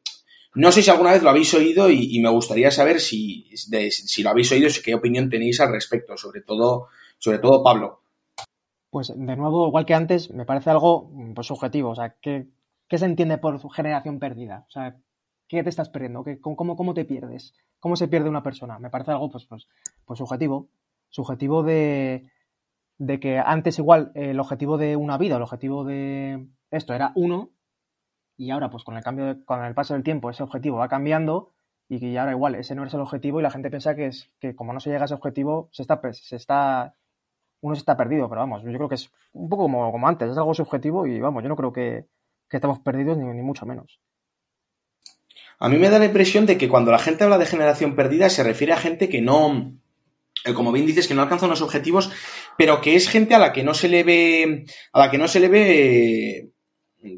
no 0.55 0.71
sé 0.71 0.81
si 0.81 0.89
alguna 0.89 1.11
vez 1.11 1.21
lo 1.21 1.29
habéis 1.29 1.53
oído 1.53 1.89
y, 1.89 2.19
me 2.21 2.29
gustaría 2.29 2.71
saber 2.71 2.99
si, 2.99 3.49
si 3.55 4.23
lo 4.23 4.29
habéis 4.29 4.51
oído 4.51 4.69
y 4.69 4.81
qué 4.81 4.95
opinión 4.95 5.29
tenéis 5.29 5.59
al 5.59 5.71
respecto, 5.71 6.17
sobre 6.17 6.41
todo, 6.41 6.87
sobre 7.19 7.39
todo 7.39 7.63
Pablo. 7.63 8.01
Pues 8.89 9.09
de 9.09 9.35
nuevo, 9.35 9.67
igual 9.67 9.85
que 9.85 9.93
antes, 9.93 10.31
me 10.31 10.45
parece 10.45 10.69
algo 10.69 11.11
pues, 11.35 11.47
subjetivo. 11.47 11.89
O 11.89 11.95
sea, 11.95 12.15
¿qué, 12.21 12.47
¿qué, 12.87 12.97
se 12.97 13.05
entiende 13.05 13.37
por 13.37 13.59
generación 13.73 14.19
perdida? 14.19 14.65
O 14.69 14.71
sea, 14.71 14.95
¿qué 15.49 15.61
te 15.61 15.69
estás 15.69 15.89
perdiendo? 15.89 16.23
¿Qué, 16.23 16.39
cómo, 16.39 16.77
cómo, 16.77 16.93
te 16.93 17.03
pierdes? 17.03 17.53
¿Cómo 17.81 17.97
se 17.97 18.07
pierde 18.07 18.29
una 18.29 18.41
persona? 18.43 18.79
Me 18.79 18.89
parece 18.89 19.11
algo 19.11 19.29
pues, 19.29 19.45
pues, 19.45 19.67
pues 20.05 20.17
subjetivo. 20.17 20.69
Subjetivo 21.09 21.63
de, 21.63 22.29
de 22.97 23.19
que 23.19 23.39
antes 23.39 23.77
igual 23.79 24.13
el 24.15 24.39
objetivo 24.39 24.77
de 24.77 24.95
una 24.95 25.17
vida, 25.17 25.35
el 25.35 25.41
objetivo 25.41 25.83
de 25.83 26.47
esto 26.71 26.93
era 26.93 27.11
uno, 27.15 27.51
y 28.37 28.51
ahora 28.51 28.69
pues 28.69 28.83
con 28.83 28.97
el 28.97 29.03
cambio, 29.03 29.43
con 29.45 29.63
el 29.63 29.73
paso 29.73 29.93
del 29.93 30.03
tiempo 30.03 30.29
ese 30.29 30.43
objetivo 30.43 30.77
va 30.77 30.89
cambiando 30.89 31.51
y 31.87 31.99
que 31.99 32.17
ahora 32.17 32.31
igual 32.31 32.55
ese 32.55 32.75
no 32.75 32.85
es 32.85 32.93
el 32.93 33.01
objetivo 33.01 33.39
y 33.39 33.43
la 33.43 33.51
gente 33.51 33.69
piensa 33.69 33.95
que 33.95 34.07
es 34.07 34.29
que 34.39 34.55
como 34.55 34.73
no 34.73 34.79
se 34.79 34.89
llega 34.89 35.03
a 35.03 35.05
ese 35.05 35.13
objetivo 35.13 35.69
se 35.71 35.83
está, 35.83 36.01
se 36.13 36.35
está 36.35 36.95
uno 37.61 37.75
se 37.75 37.79
está 37.79 37.97
perdido, 37.97 38.29
pero 38.29 38.41
vamos, 38.41 38.63
yo 38.63 38.71
creo 38.71 38.89
que 38.89 38.95
es 38.95 39.09
un 39.33 39.49
poco 39.49 39.63
como, 39.63 39.91
como 39.91 40.07
antes, 40.07 40.29
es 40.29 40.37
algo 40.37 40.53
subjetivo 40.53 41.07
y 41.07 41.19
vamos, 41.19 41.41
yo 41.41 41.49
no 41.49 41.55
creo 41.55 41.73
que, 41.73 42.05
estamos 42.51 42.79
perdidos 42.79 43.17
ni, 43.17 43.41
mucho 43.41 43.65
menos. 43.65 43.99
A 45.59 45.67
mí 45.67 45.77
me 45.77 45.89
da 45.89 45.99
la 45.99 46.05
impresión 46.05 46.45
de 46.45 46.57
que 46.57 46.69
cuando 46.69 46.91
la 46.91 46.99
gente 46.99 47.25
habla 47.25 47.37
de 47.37 47.45
generación 47.45 47.95
perdida 47.95 48.29
se 48.29 48.43
refiere 48.43 48.71
a 48.71 48.77
gente 48.77 49.09
que 49.09 49.21
no, 49.21 49.73
eh, 50.45 50.53
como 50.53 50.71
bien 50.71 50.85
dices, 50.85 51.07
que 51.07 51.15
no 51.15 51.21
alcanza 51.21 51.47
unos 51.47 51.61
objetivos, 51.61 52.11
pero 52.57 52.79
que 52.79 52.95
es 52.95 53.09
gente 53.09 53.35
a 53.35 53.39
la 53.39 53.51
que 53.51 53.63
no 53.63 53.73
se 53.73 53.89
le 53.89 54.03
ve, 54.03 54.65
a 54.93 54.99
la 54.99 55.11
que 55.11 55.17
no 55.17 55.27
se 55.27 55.39
le 55.41 55.49
ve, 55.49 56.51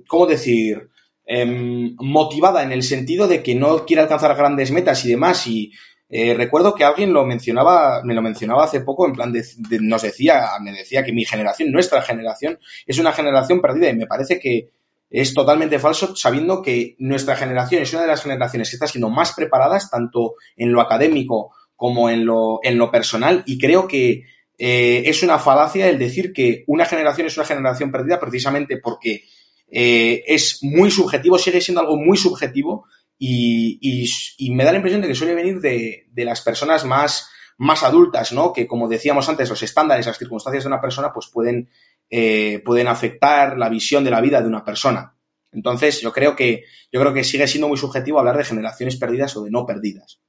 ¿cómo 0.08 0.26
decir? 0.26 0.90
Em, 1.30 1.94
motivada 2.00 2.64
en 2.64 2.72
el 2.72 2.84
sentido 2.84 3.28
de 3.28 3.44
que 3.44 3.54
no 3.54 3.86
quiere 3.86 4.02
alcanzar 4.02 4.34
grandes 4.38 4.72
metas 4.72 5.04
y 5.04 5.10
demás. 5.10 5.46
Y 5.46 5.74
eh, 6.10 6.34
recuerdo 6.34 6.74
que 6.74 6.86
alguien 6.86 7.12
lo 7.12 7.26
mencionaba, 7.26 8.02
me 8.06 8.14
lo 8.14 8.22
mencionaba 8.22 8.64
hace 8.64 8.80
poco, 8.80 9.06
en 9.06 9.12
plan 9.12 9.34
de, 9.34 9.44
nos 9.82 10.04
decía, 10.04 10.46
me 10.62 10.72
decía 10.72 11.04
que 11.04 11.12
mi 11.12 11.26
generación, 11.26 11.70
nuestra 11.70 12.02
generación, 12.02 12.60
es 12.86 12.98
una 12.98 13.12
generación 13.12 13.60
perdida. 13.60 13.90
Y 13.90 13.98
me 13.98 14.08
parece 14.08 14.40
que 14.40 14.70
es 15.10 15.34
totalmente 15.34 15.80
falso, 15.80 16.16
sabiendo 16.16 16.62
que 16.62 16.96
nuestra 17.00 17.36
generación 17.36 17.82
es 17.82 17.92
una 17.92 18.04
de 18.04 18.08
las 18.08 18.24
generaciones 18.24 18.70
que 18.70 18.78
está 18.78 18.88
siendo 18.88 19.10
más 19.10 19.34
preparadas, 19.34 19.90
tanto 19.90 20.36
en 20.56 20.72
lo 20.72 20.80
académico 20.80 21.52
como 21.76 22.10
en 22.10 22.26
lo, 22.26 22.62
en 22.64 22.78
lo 22.78 22.90
personal, 22.90 23.44
y 23.46 23.60
creo 23.60 23.88
que 23.88 24.24
eh, 24.58 25.04
es 25.06 25.22
una 25.24 25.38
falacia 25.38 25.88
el 25.88 26.00
decir 26.00 26.34
que 26.34 26.64
una 26.68 26.86
generación 26.86 27.28
es 27.28 27.38
una 27.38 27.46
generación 27.46 27.92
perdida 27.92 28.20
precisamente 28.20 28.78
porque 28.78 29.24
eh, 29.70 30.24
es 30.28 30.64
muy 30.64 30.92
subjetivo, 30.92 31.38
sigue 31.38 31.62
siendo 31.62 31.82
algo 31.82 31.98
muy 31.98 32.18
subjetivo 32.18 32.86
y, 33.20 34.06
me 34.52 34.64
da 34.64 34.72
la 34.72 34.78
impresión 34.78 35.02
de 35.02 35.08
que 35.08 35.16
suele 35.16 35.36
venir 35.36 35.60
de, 35.60 36.08
las 36.16 36.42
personas 36.42 36.86
más, 36.86 37.30
más 37.58 37.84
adultas, 37.84 38.32
¿no? 38.32 38.54
Que 38.54 38.68
como 38.68 38.88
decíamos 38.88 39.28
antes, 39.30 39.50
los 39.50 39.64
estándares, 39.64 40.06
las 40.06 40.18
circunstancias 40.18 40.64
de 40.64 40.68
una 40.70 40.82
persona, 40.82 41.12
pues 41.14 41.28
pueden, 41.28 41.70
eh, 42.10 42.62
pueden 42.64 42.88
afectar 42.88 43.58
la 43.58 43.70
visión 43.70 44.04
de 44.04 44.12
la 44.12 44.22
vida 44.22 44.42
de 44.42 44.48
una 44.48 44.64
persona. 44.64 45.16
Entonces, 45.52 46.02
yo 46.02 46.12
creo 46.12 46.36
que, 46.36 46.66
yo 46.92 47.00
creo 47.00 47.14
que 47.14 47.24
sigue 47.24 47.48
siendo 47.48 47.68
muy 47.68 47.78
subjetivo 47.78 48.20
hablar 48.20 48.38
de 48.38 48.44
generaciones 48.44 48.98
perdidas 48.98 49.36
o 49.38 49.44
de 49.44 49.52
no 49.52 49.66
perdidas. 49.66 50.20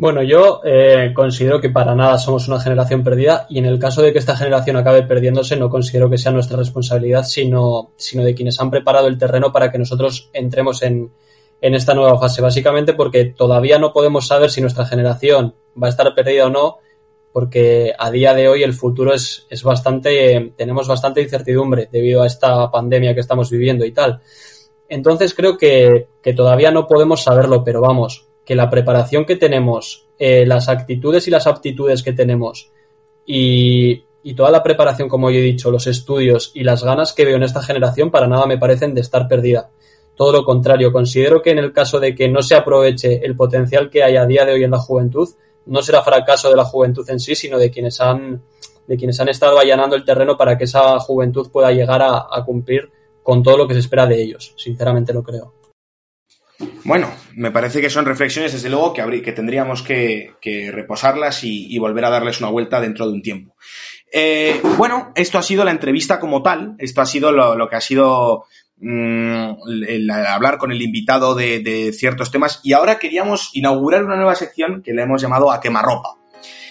Bueno, 0.00 0.22
yo 0.22 0.62
eh, 0.64 1.12
considero 1.14 1.60
que 1.60 1.68
para 1.68 1.94
nada 1.94 2.16
somos 2.16 2.48
una 2.48 2.58
generación 2.58 3.04
perdida 3.04 3.44
y 3.50 3.58
en 3.58 3.66
el 3.66 3.78
caso 3.78 4.00
de 4.00 4.14
que 4.14 4.18
esta 4.18 4.34
generación 4.34 4.76
acabe 4.76 5.02
perdiéndose 5.02 5.58
no 5.58 5.68
considero 5.68 6.08
que 6.08 6.16
sea 6.16 6.32
nuestra 6.32 6.56
responsabilidad, 6.56 7.24
sino, 7.24 7.92
sino 7.96 8.24
de 8.24 8.34
quienes 8.34 8.58
han 8.60 8.70
preparado 8.70 9.08
el 9.08 9.18
terreno 9.18 9.52
para 9.52 9.70
que 9.70 9.76
nosotros 9.76 10.30
entremos 10.32 10.80
en, 10.80 11.12
en 11.60 11.74
esta 11.74 11.92
nueva 11.92 12.18
fase. 12.18 12.40
Básicamente 12.40 12.94
porque 12.94 13.26
todavía 13.26 13.78
no 13.78 13.92
podemos 13.92 14.26
saber 14.26 14.48
si 14.48 14.62
nuestra 14.62 14.86
generación 14.86 15.54
va 15.76 15.88
a 15.88 15.90
estar 15.90 16.14
perdida 16.14 16.46
o 16.46 16.50
no, 16.50 16.78
porque 17.30 17.92
a 17.98 18.10
día 18.10 18.32
de 18.32 18.48
hoy 18.48 18.62
el 18.62 18.72
futuro 18.72 19.12
es, 19.12 19.46
es 19.50 19.62
bastante, 19.62 20.54
tenemos 20.56 20.88
bastante 20.88 21.20
incertidumbre 21.20 21.90
debido 21.92 22.22
a 22.22 22.26
esta 22.26 22.70
pandemia 22.70 23.12
que 23.12 23.20
estamos 23.20 23.50
viviendo 23.50 23.84
y 23.84 23.92
tal. 23.92 24.22
Entonces 24.88 25.34
creo 25.34 25.58
que, 25.58 26.08
que 26.22 26.32
todavía 26.32 26.70
no 26.70 26.86
podemos 26.86 27.22
saberlo, 27.22 27.62
pero 27.62 27.82
vamos, 27.82 28.29
que 28.50 28.56
la 28.56 28.68
preparación 28.68 29.26
que 29.26 29.36
tenemos, 29.36 30.08
eh, 30.18 30.44
las 30.44 30.68
actitudes 30.68 31.28
y 31.28 31.30
las 31.30 31.46
aptitudes 31.46 32.02
que 32.02 32.12
tenemos 32.12 32.72
y, 33.24 34.02
toda 34.34 34.50
la 34.50 34.64
preparación, 34.64 35.08
como 35.08 35.30
yo 35.30 35.38
he 35.38 35.42
dicho, 35.42 35.70
los 35.70 35.86
estudios 35.86 36.50
y 36.52 36.64
las 36.64 36.82
ganas 36.82 37.12
que 37.12 37.24
veo 37.24 37.36
en 37.36 37.44
esta 37.44 37.62
generación 37.62 38.10
para 38.10 38.26
nada 38.26 38.46
me 38.46 38.58
parecen 38.58 38.92
de 38.92 39.02
estar 39.02 39.28
perdida. 39.28 39.70
Todo 40.16 40.32
lo 40.32 40.44
contrario, 40.44 40.92
considero 40.92 41.40
que 41.40 41.52
en 41.52 41.58
el 41.58 41.72
caso 41.72 42.00
de 42.00 42.12
que 42.12 42.28
no 42.28 42.42
se 42.42 42.56
aproveche 42.56 43.24
el 43.24 43.36
potencial 43.36 43.88
que 43.88 44.02
hay 44.02 44.16
a 44.16 44.26
día 44.26 44.44
de 44.44 44.54
hoy 44.54 44.64
en 44.64 44.72
la 44.72 44.78
juventud, 44.78 45.28
no 45.66 45.80
será 45.80 46.02
fracaso 46.02 46.50
de 46.50 46.56
la 46.56 46.64
juventud 46.64 47.08
en 47.08 47.20
sí, 47.20 47.36
sino 47.36 47.56
de 47.56 47.70
quienes 47.70 48.00
han, 48.00 48.42
de 48.84 48.96
quienes 48.96 49.20
han 49.20 49.28
estado 49.28 49.60
allanando 49.60 49.94
el 49.94 50.04
terreno 50.04 50.36
para 50.36 50.58
que 50.58 50.64
esa 50.64 50.98
juventud 50.98 51.52
pueda 51.52 51.70
llegar 51.70 52.02
a 52.02 52.44
cumplir 52.44 52.90
con 53.22 53.44
todo 53.44 53.56
lo 53.56 53.68
que 53.68 53.74
se 53.74 53.80
espera 53.80 54.08
de 54.08 54.20
ellos. 54.20 54.54
Sinceramente 54.56 55.12
lo 55.12 55.22
creo. 55.22 55.59
Bueno, 56.84 57.10
me 57.34 57.50
parece 57.50 57.80
que 57.80 57.90
son 57.90 58.04
reflexiones, 58.04 58.52
desde 58.52 58.68
luego, 58.68 58.92
que, 58.92 59.32
tendríamos 59.32 59.82
que, 59.82 60.34
reposarlas 60.72 61.44
y, 61.44 61.78
volver 61.78 62.04
a 62.04 62.10
darles 62.10 62.40
una 62.40 62.50
vuelta 62.50 62.80
dentro 62.80 63.06
de 63.06 63.12
un 63.12 63.22
tiempo. 63.22 63.56
Eh, 64.12 64.60
bueno, 64.76 65.12
esto 65.14 65.38
ha 65.38 65.42
sido 65.42 65.64
la 65.64 65.70
entrevista 65.70 66.18
como 66.18 66.42
tal, 66.42 66.74
esto 66.78 67.00
ha 67.00 67.06
sido 67.06 67.32
lo, 67.32 67.68
que 67.68 67.76
ha 67.76 67.80
sido 67.80 68.44
mm, 68.78 69.52
hablar 70.26 70.58
con 70.58 70.72
el 70.72 70.82
invitado 70.82 71.34
de, 71.34 71.92
ciertos 71.96 72.30
temas 72.30 72.60
y 72.64 72.72
ahora 72.72 72.98
queríamos 72.98 73.50
inaugurar 73.54 74.04
una 74.04 74.16
nueva 74.16 74.34
sección 74.34 74.82
que 74.82 74.92
le 74.92 75.02
hemos 75.02 75.22
llamado 75.22 75.52
a 75.52 75.60
quemarropa. 75.60 76.16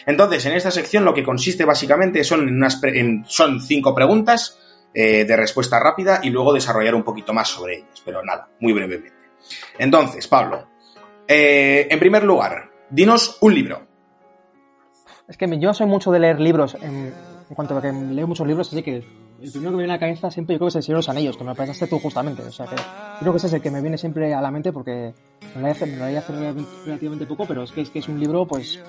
Entonces, 0.06 0.46
en 0.46 0.54
esta 0.54 0.72
sección 0.72 1.06
lo 1.06 1.14
que 1.14 1.24
consiste 1.24 1.66
básicamente 1.66 2.24
son, 2.24 2.48
unas 2.48 2.82
son 3.28 3.62
cinco 3.62 3.96
preguntas 3.96 4.60
eh, 4.94 5.24
de 5.24 5.38
respuesta 5.38 5.80
rápida 5.80 6.20
y 6.24 6.30
luego 6.30 6.54
desarrollar 6.54 6.96
un 6.96 7.04
poquito 7.04 7.32
más 7.32 7.48
sobre 7.48 7.78
ellas, 7.78 8.02
pero 8.04 8.24
nada, 8.24 8.50
muy 8.60 8.74
brevemente. 8.74 9.19
Entonces, 9.78 10.28
Pablo, 10.28 10.68
eh, 11.28 11.88
en 11.90 12.00
primer 12.00 12.24
lugar, 12.24 12.72
dinos 12.90 13.38
un 13.42 13.54
libro. 13.54 13.88
Es 15.28 15.38
que 15.38 15.60
yo 15.60 15.74
soy 15.74 15.88
mucho 15.88 16.12
de 16.12 16.20
leer 16.20 16.40
libros, 16.40 16.76
en, 16.82 17.14
cuanto 17.54 17.78
a 17.78 17.82
que 17.82 17.92
leo 17.92 18.28
muchos 18.28 18.48
libros, 18.48 18.68
así 18.72 18.82
que 18.82 19.04
el 19.42 19.52
primero 19.52 19.72
que 19.72 19.78
me 19.78 19.84
viene 19.84 19.94
a 19.94 19.96
la 19.96 20.00
cabeza 20.00 20.32
siempre 20.32 20.56
yo 20.56 20.60
creo 20.60 20.68
que 20.68 20.70
es 20.70 20.76
El 20.78 20.84
Señor 20.84 20.98
de 20.98 21.00
los 21.00 21.10
Anillos, 21.10 21.38
que 21.38 21.44
me 21.44 21.52
lo 21.52 21.56
pensaste 21.56 21.88
tú 21.88 22.00
justamente. 22.00 22.42
O 22.42 22.52
sea, 22.52 22.66
que 22.66 22.76
creo 23.20 23.32
que 23.32 23.38
ese 23.38 23.48
es 23.48 23.54
el 23.54 23.62
que 23.62 23.72
me 23.72 23.82
viene 23.82 23.98
siempre 23.98 24.34
a 24.34 24.42
la 24.42 24.52
mente 24.52 24.74
porque 24.74 25.14
me 25.56 25.62
lo 25.62 25.68
he 25.68 26.18
hace 26.18 26.34
relativamente 26.86 27.26
poco, 27.26 27.46
pero 27.46 27.64
es 27.64 27.72
que, 27.72 27.82
es 27.82 27.90
que 27.90 28.00
es 28.00 28.08
un 28.10 28.20
libro, 28.20 28.46
pues, 28.46 28.82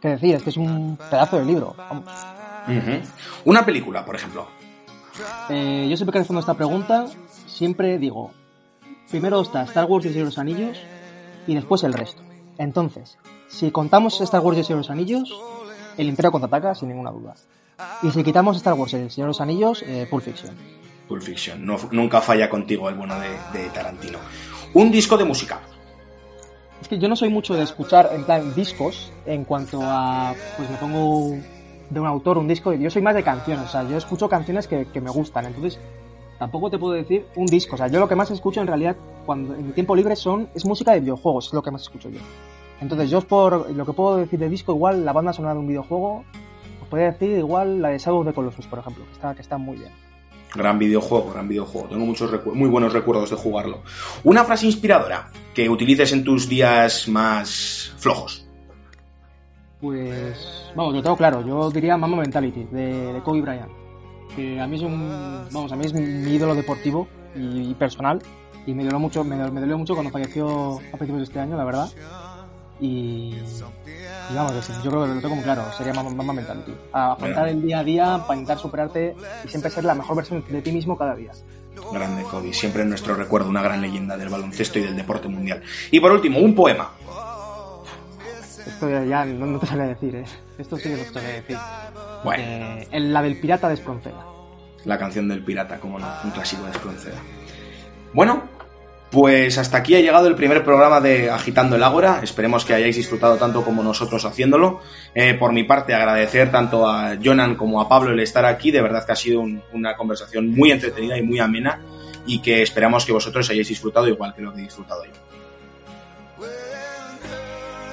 qué 0.00 0.08
decir, 0.08 0.36
es 0.36 0.42
que 0.42 0.50
es 0.50 0.56
un 0.56 0.96
pedazo 0.96 1.38
de 1.38 1.44
libro. 1.44 1.74
Vamos. 1.76 2.04
Una 3.44 3.64
película, 3.64 4.04
por 4.04 4.16
ejemplo. 4.16 4.46
Eh, 5.50 5.86
yo 5.88 5.96
siempre 5.96 6.12
que 6.12 6.18
respondo 6.20 6.40
esta 6.40 6.54
pregunta, 6.54 7.06
siempre 7.46 7.98
digo, 7.98 8.32
primero 9.14 9.40
está 9.40 9.62
Star 9.62 9.84
Wars 9.84 10.04
y 10.04 10.08
el 10.08 10.14
Señor 10.14 10.26
de 10.26 10.30
los 10.30 10.38
Anillos 10.40 10.78
y 11.46 11.54
después 11.54 11.84
el 11.84 11.92
resto. 11.92 12.20
Entonces, 12.58 13.16
si 13.46 13.70
contamos 13.70 14.20
Star 14.20 14.40
Wars 14.40 14.56
y 14.56 14.60
el 14.60 14.66
Señor 14.66 14.78
de 14.78 14.88
los 14.88 14.90
Anillos, 14.90 15.32
el 15.96 16.08
Imperio 16.08 16.32
contraataca 16.32 16.74
sin 16.74 16.88
ninguna 16.88 17.12
duda. 17.12 17.36
Y 18.02 18.10
si 18.10 18.24
quitamos 18.24 18.56
Star 18.56 18.74
Wars 18.74 18.92
y 18.94 18.96
el 18.96 19.12
Señor 19.12 19.26
de 19.26 19.28
los 19.28 19.40
Anillos, 19.40 19.84
eh, 19.86 20.08
Pulp 20.10 20.24
Fiction. 20.24 20.56
Pulp 21.06 21.22
Fiction, 21.22 21.64
nunca 21.92 22.20
falla 22.22 22.50
contigo 22.50 22.88
el 22.88 22.96
bueno 22.96 23.14
de, 23.20 23.68
Tarantino. 23.68 24.18
Un 24.72 24.90
disco 24.90 25.16
de 25.16 25.22
música. 25.22 25.60
Es 26.82 26.88
que 26.88 26.98
yo 26.98 27.08
no 27.08 27.14
soy 27.14 27.28
mucho 27.28 27.54
de 27.54 27.62
escuchar 27.62 28.10
en 28.12 28.24
plan 28.24 28.52
discos 28.52 29.12
en 29.26 29.44
cuanto 29.44 29.78
a. 29.80 30.34
Pues 30.56 30.68
me 30.68 30.76
pongo 30.78 31.36
de 31.88 32.00
un 32.00 32.06
autor 32.08 32.36
un 32.36 32.48
disco. 32.48 32.72
Yo 32.72 32.90
soy 32.90 33.02
más 33.02 33.14
de 33.14 33.22
canciones, 33.22 33.66
o 33.66 33.68
sea, 33.68 33.88
yo 33.88 33.96
escucho 33.96 34.28
canciones 34.28 34.66
que, 34.66 34.86
que 34.86 35.00
me 35.00 35.10
gustan. 35.10 35.46
Entonces, 35.46 35.78
tampoco 36.38 36.70
te 36.70 36.78
puedo 36.78 36.94
decir 36.94 37.26
un 37.36 37.46
disco. 37.46 37.74
O 37.74 37.78
sea, 37.78 37.88
yo 37.88 38.00
lo 38.00 38.08
que 38.08 38.14
más 38.14 38.30
escucho 38.30 38.60
en 38.60 38.66
realidad 38.66 38.96
cuando 39.26 39.54
en 39.54 39.66
mi 39.66 39.72
tiempo 39.72 39.94
libre 39.94 40.16
son 40.16 40.48
es 40.54 40.64
música 40.64 40.92
de 40.92 41.00
videojuegos, 41.00 41.48
es 41.48 41.52
lo 41.52 41.62
que 41.62 41.70
más 41.70 41.82
escucho 41.82 42.08
yo. 42.10 42.20
Entonces, 42.80 43.10
yo 43.10 43.20
por 43.20 43.70
lo 43.70 43.86
que 43.86 43.92
puedo 43.92 44.16
decir 44.16 44.38
de 44.38 44.48
disco, 44.48 44.72
igual 44.72 45.04
la 45.04 45.12
banda 45.12 45.32
sonora 45.32 45.54
de 45.54 45.60
un 45.60 45.66
videojuego, 45.66 46.24
os 46.82 46.88
podría 46.88 47.12
decir 47.12 47.38
igual 47.38 47.80
la 47.80 47.88
de 47.88 47.98
Shadow 47.98 48.20
of 48.20 48.26
the 48.26 48.32
Colossus, 48.32 48.66
por 48.66 48.78
ejemplo, 48.78 49.04
que 49.06 49.12
está, 49.12 49.34
que 49.34 49.42
está 49.42 49.58
muy 49.58 49.76
bien. 49.76 49.90
Gran 50.54 50.78
videojuego, 50.78 51.32
gran 51.32 51.48
videojuego. 51.48 51.88
Tengo 51.88 52.06
muchos 52.06 52.30
muy 52.54 52.68
buenos 52.68 52.92
recuerdos 52.92 53.30
de 53.30 53.36
jugarlo. 53.36 53.82
Una 54.22 54.44
frase 54.44 54.66
inspiradora 54.66 55.30
que 55.52 55.68
utilices 55.68 56.12
en 56.12 56.24
tus 56.24 56.48
días 56.48 57.08
más 57.08 57.92
flojos. 57.98 58.46
Pues, 59.80 60.72
vamos, 60.76 60.94
lo 60.94 61.02
tengo 61.02 61.16
claro. 61.16 61.44
Yo 61.44 61.70
diría 61.70 61.96
Mama 61.96 62.18
Mentality, 62.18 62.64
de, 62.70 63.12
de 63.12 63.20
Kobe 63.22 63.40
Bryant. 63.40 63.83
Que 64.34 64.60
a 64.60 64.66
mí 64.66 64.76
es 64.76 64.82
un, 64.82 65.46
vamos, 65.52 65.72
a 65.72 65.76
mí 65.76 65.86
es 65.86 65.92
mi 65.92 66.30
ídolo 66.32 66.54
deportivo 66.54 67.06
y, 67.36 67.70
y 67.70 67.74
personal. 67.74 68.20
Y 68.66 68.72
me 68.72 68.84
dolió 68.84 68.98
mucho, 68.98 69.22
me, 69.24 69.36
me 69.36 69.60
dolió 69.60 69.76
mucho 69.78 69.94
cuando 69.94 70.10
falleció 70.10 70.78
a 70.92 70.96
principios 70.96 71.18
de 71.18 71.24
este 71.24 71.40
año, 71.40 71.56
la 71.56 71.64
verdad. 71.64 71.90
Y, 72.80 73.36
y 73.36 74.34
vamos, 74.34 74.52
yo 74.82 74.90
creo 74.90 75.02
que 75.04 75.14
lo 75.14 75.20
tengo 75.20 75.36
muy 75.36 75.44
claro, 75.44 75.62
sería 75.76 75.94
Mama, 75.94 76.10
Mama 76.10 76.32
Mentality. 76.32 76.74
A 76.92 77.12
afrontar 77.12 77.48
el 77.48 77.62
día 77.62 77.78
a 77.80 77.84
día 77.84 78.24
para 78.26 78.34
intentar 78.34 78.58
superarte 78.58 79.14
y 79.44 79.48
siempre 79.48 79.70
ser 79.70 79.84
la 79.84 79.94
mejor 79.94 80.16
versión 80.16 80.44
de 80.48 80.62
ti 80.62 80.72
mismo 80.72 80.96
cada 80.96 81.14
día. 81.14 81.30
Grande 81.92 82.22
Kobe, 82.24 82.52
siempre 82.52 82.82
en 82.82 82.88
nuestro 82.88 83.14
recuerdo 83.14 83.48
una 83.48 83.62
gran 83.62 83.80
leyenda 83.80 84.16
del 84.16 84.28
baloncesto 84.28 84.78
y 84.78 84.82
del 84.82 84.96
deporte 84.96 85.28
mundial. 85.28 85.62
Y 85.90 86.00
por 86.00 86.12
último, 86.12 86.38
un 86.38 86.54
poema. 86.54 86.90
Esto 88.66 88.88
ya, 88.88 89.04
ya 89.04 89.24
no, 89.24 89.46
no 89.46 89.58
te 89.58 89.66
sabría 89.66 89.88
decir, 89.88 90.16
¿eh? 90.16 90.24
Esto 90.58 90.76
sí 90.76 90.84
que 90.90 91.04
sabría 91.04 91.34
decir. 91.34 91.56
Bueno, 92.22 92.42
Eh, 92.42 92.88
la 93.00 93.22
del 93.22 93.40
pirata 93.40 93.68
de 93.68 93.74
Espronceda. 93.74 94.24
la 94.84 94.98
canción 94.98 95.28
del 95.28 95.42
pirata, 95.42 95.80
como 95.80 95.98
no, 95.98 96.06
un 96.24 96.30
clásico 96.30 96.64
de 96.64 96.70
Espronceda. 96.70 97.16
Bueno, 98.12 98.44
pues 99.10 99.58
hasta 99.58 99.78
aquí 99.78 99.94
ha 99.94 100.00
llegado 100.00 100.26
el 100.28 100.34
primer 100.34 100.64
programa 100.64 101.00
de 101.00 101.30
Agitando 101.30 101.76
el 101.76 101.82
Ágora. 101.82 102.20
Esperemos 102.22 102.64
que 102.64 102.74
hayáis 102.74 102.96
disfrutado 102.96 103.36
tanto 103.36 103.64
como 103.64 103.82
nosotros 103.82 104.24
haciéndolo. 104.24 104.80
Eh, 105.14 105.34
por 105.34 105.52
mi 105.52 105.64
parte, 105.64 105.94
agradecer 105.94 106.50
tanto 106.50 106.88
a 106.88 107.16
Jonan 107.22 107.54
como 107.56 107.80
a 107.80 107.88
Pablo 107.88 108.10
el 108.12 108.20
estar 108.20 108.44
aquí. 108.44 108.70
De 108.70 108.82
verdad 108.82 109.04
que 109.06 109.12
ha 109.12 109.16
sido 109.16 109.40
un- 109.40 109.62
una 109.72 109.96
conversación 109.96 110.50
muy 110.50 110.70
entretenida 110.70 111.16
y 111.18 111.22
muy 111.22 111.38
amena 111.40 111.80
y 112.26 112.40
que 112.40 112.62
esperamos 112.62 113.04
que 113.04 113.12
vosotros 113.12 113.48
hayáis 113.50 113.68
disfrutado 113.68 114.06
igual 114.08 114.34
que 114.34 114.42
lo 114.42 114.52
que 114.52 114.60
he 114.60 114.64
disfrutado 114.64 115.04
yo. 115.04 115.12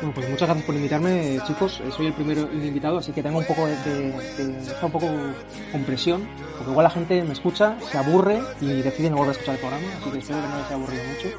Bueno, 0.02 0.14
pues 0.16 0.30
muchas 0.30 0.48
gracias 0.48 0.66
por 0.66 0.76
invitarme, 0.76 1.40
chicos. 1.46 1.80
Eh, 1.86 1.92
Soy 1.96 2.08
el 2.08 2.14
primero 2.14 2.42
invitado, 2.52 2.98
así 2.98 3.12
que 3.12 3.22
tengo 3.22 3.38
un 3.38 3.46
poco 3.46 3.68
de, 3.68 3.76
de- 3.84 4.44
de- 4.46 4.60
está 4.62 4.88
un 4.88 4.92
poco 4.92 5.08
con 5.72 5.84
presión, 5.84 6.28
porque 6.58 6.72
igual 6.72 6.84
la 6.86 6.90
gente 6.90 7.22
me 7.24 7.34
escucha, 7.34 7.76
se 7.92 7.98
aburre 7.98 8.40
y 8.60 8.82
decide 8.82 9.10
no 9.12 9.18
volver 9.18 9.30
a 9.30 9.32
escuchar 9.34 9.56
el 9.56 9.62
programa, 9.62 9.88
así 10.02 10.10
que 10.10 10.18
espero 10.20 10.42
que 10.42 10.48
no 10.48 10.58
les 10.58 10.66
haya 10.66 10.76
aburrido 10.76 11.04
mucho. 11.04 11.38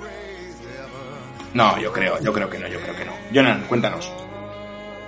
No, 1.55 1.79
yo 1.81 1.93
creo, 1.93 2.21
yo 2.23 2.33
creo 2.33 2.49
que 2.49 2.59
no, 2.59 2.69
yo 2.69 2.79
creo 2.81 2.97
que 2.97 3.05
no. 3.05 3.13
Jonan, 3.35 3.65
cuéntanos. 3.69 4.11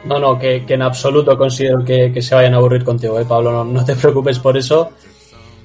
No, 0.04 0.18
no, 0.18 0.38
que, 0.38 0.66
que 0.66 0.74
en 0.74 0.82
absoluto 0.82 1.38
considero 1.38 1.82
que, 1.84 2.10
que 2.12 2.20
se 2.20 2.34
vayan 2.34 2.52
a 2.54 2.56
aburrir 2.58 2.84
contigo, 2.84 3.18
¿eh, 3.18 3.24
Pablo? 3.24 3.50
No, 3.52 3.64
no 3.64 3.84
te 3.84 3.94
preocupes 3.94 4.38
por 4.40 4.56
eso. 4.56 4.90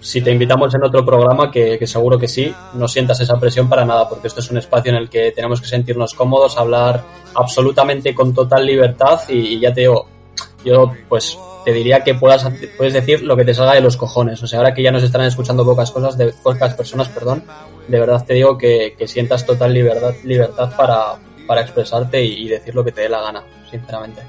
Si 0.02 0.22
te 0.22 0.32
invitamos 0.32 0.74
en 0.74 0.84
otro 0.84 1.06
programa, 1.06 1.52
que, 1.52 1.86
seguro 1.86 2.18
que 2.18 2.28
sí, 2.28 2.54
no 2.74 2.88
sientas 2.88 3.20
esa 3.20 3.40
presión 3.40 3.68
para 3.68 3.86
nada, 3.86 4.08
porque 4.08 4.28
esto 4.28 4.40
es 4.40 4.50
un 4.50 4.58
espacio 4.58 4.92
en 4.92 4.98
el 4.98 5.10
que 5.10 5.32
tenemos 5.32 5.60
que 5.60 5.68
sentirnos 5.68 6.14
cómodos, 6.14 6.58
hablar 6.58 7.04
absolutamente 7.36 8.16
con 8.16 8.34
total 8.34 8.66
libertad 8.66 9.20
y, 9.28 9.60
ya 9.60 9.74
te 9.74 9.82
digo, 9.82 10.08
yo 10.64 10.92
pues 11.08 11.38
te 11.66 11.74
diría 11.74 12.04
que 12.04 12.16
puedas, 12.16 12.48
puedes 12.78 12.94
decir 12.94 13.24
lo 13.24 13.36
que 13.36 13.44
te 13.44 13.54
salga 13.54 13.74
de 13.74 13.82
los 13.82 13.98
cojones. 13.98 14.42
O 14.42 14.48
sea, 14.48 14.60
ahora 14.60 14.74
que 14.74 14.84
ya 14.84 14.92
nos 14.92 15.04
estarán 15.04 15.28
escuchando 15.28 15.66
pocas 15.66 15.92
cosas, 15.92 16.18
de 16.18 16.34
pocas 16.44 16.74
personas, 16.76 17.10
perdón, 17.10 17.44
de 17.88 18.00
verdad 18.00 18.26
te 18.26 18.36
digo 18.36 18.58
que, 18.58 18.96
que 18.98 19.08
sientas 19.08 19.46
total 19.46 19.74
libertad, 19.74 20.14
libertad 20.24 20.72
para, 20.78 21.16
para 21.46 21.62
expresarte 21.62 22.24
y, 22.24 22.46
y 22.46 22.48
decir 22.48 22.74
lo 22.74 22.86
que 22.86 22.94
te 22.94 23.02
dé 23.02 23.10
la 23.10 23.22
gana, 23.22 23.44
sinceramente. 23.70 24.22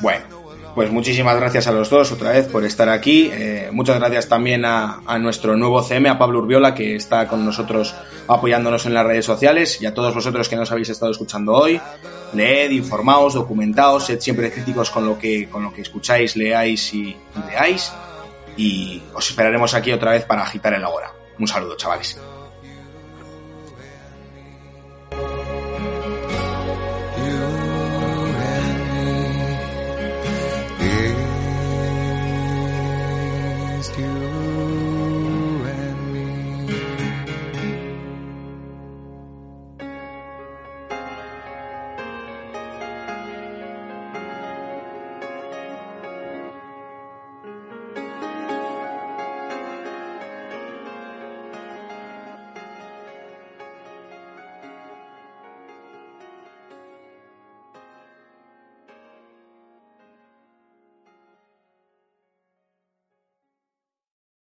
Bueno, 0.00 0.41
pues 0.74 0.90
muchísimas 0.90 1.36
gracias 1.36 1.66
a 1.66 1.72
los 1.72 1.90
dos 1.90 2.12
otra 2.12 2.32
vez 2.32 2.48
por 2.48 2.64
estar 2.64 2.88
aquí. 2.88 3.30
Eh, 3.32 3.68
muchas 3.72 3.98
gracias 3.98 4.28
también 4.28 4.64
a, 4.64 5.02
nuestro 5.18 5.56
nuevo 5.56 5.82
CM, 5.82 6.08
a 6.08 6.18
Pablo 6.18 6.38
Urbiola, 6.38 6.74
que 6.74 6.96
está 6.96 7.28
con 7.28 7.44
nosotros 7.44 7.94
apoyándonos 8.28 8.86
en 8.86 8.94
las 8.94 9.06
redes 9.06 9.24
sociales, 9.24 9.80
y 9.80 9.86
a 9.86 9.94
todos 9.94 10.14
vosotros 10.14 10.48
que 10.48 10.56
nos 10.56 10.70
habéis 10.72 10.88
estado 10.88 11.12
escuchando 11.12 11.52
hoy. 11.52 11.80
Leed, 12.32 12.70
informaos, 12.70 13.34
documentaos, 13.34 14.06
sed 14.06 14.20
siempre 14.20 14.50
críticos 14.50 14.90
con 14.90 15.06
lo 15.06 15.18
que, 15.18 15.48
con 15.48 15.62
lo 15.62 15.72
que 15.72 15.82
escucháis, 15.82 16.36
leáis 16.36 16.94
y, 16.94 17.08
y 17.08 17.48
veáis. 17.48 17.92
Y 18.56 19.02
os 19.14 19.28
esperaremos 19.28 19.74
aquí 19.74 19.92
otra 19.92 20.12
vez 20.12 20.24
para 20.24 20.42
agitar 20.42 20.72
el 20.74 20.84
ahora. 20.84 21.12
Un 21.38 21.48
saludo, 21.48 21.76
chavales. 21.76 22.18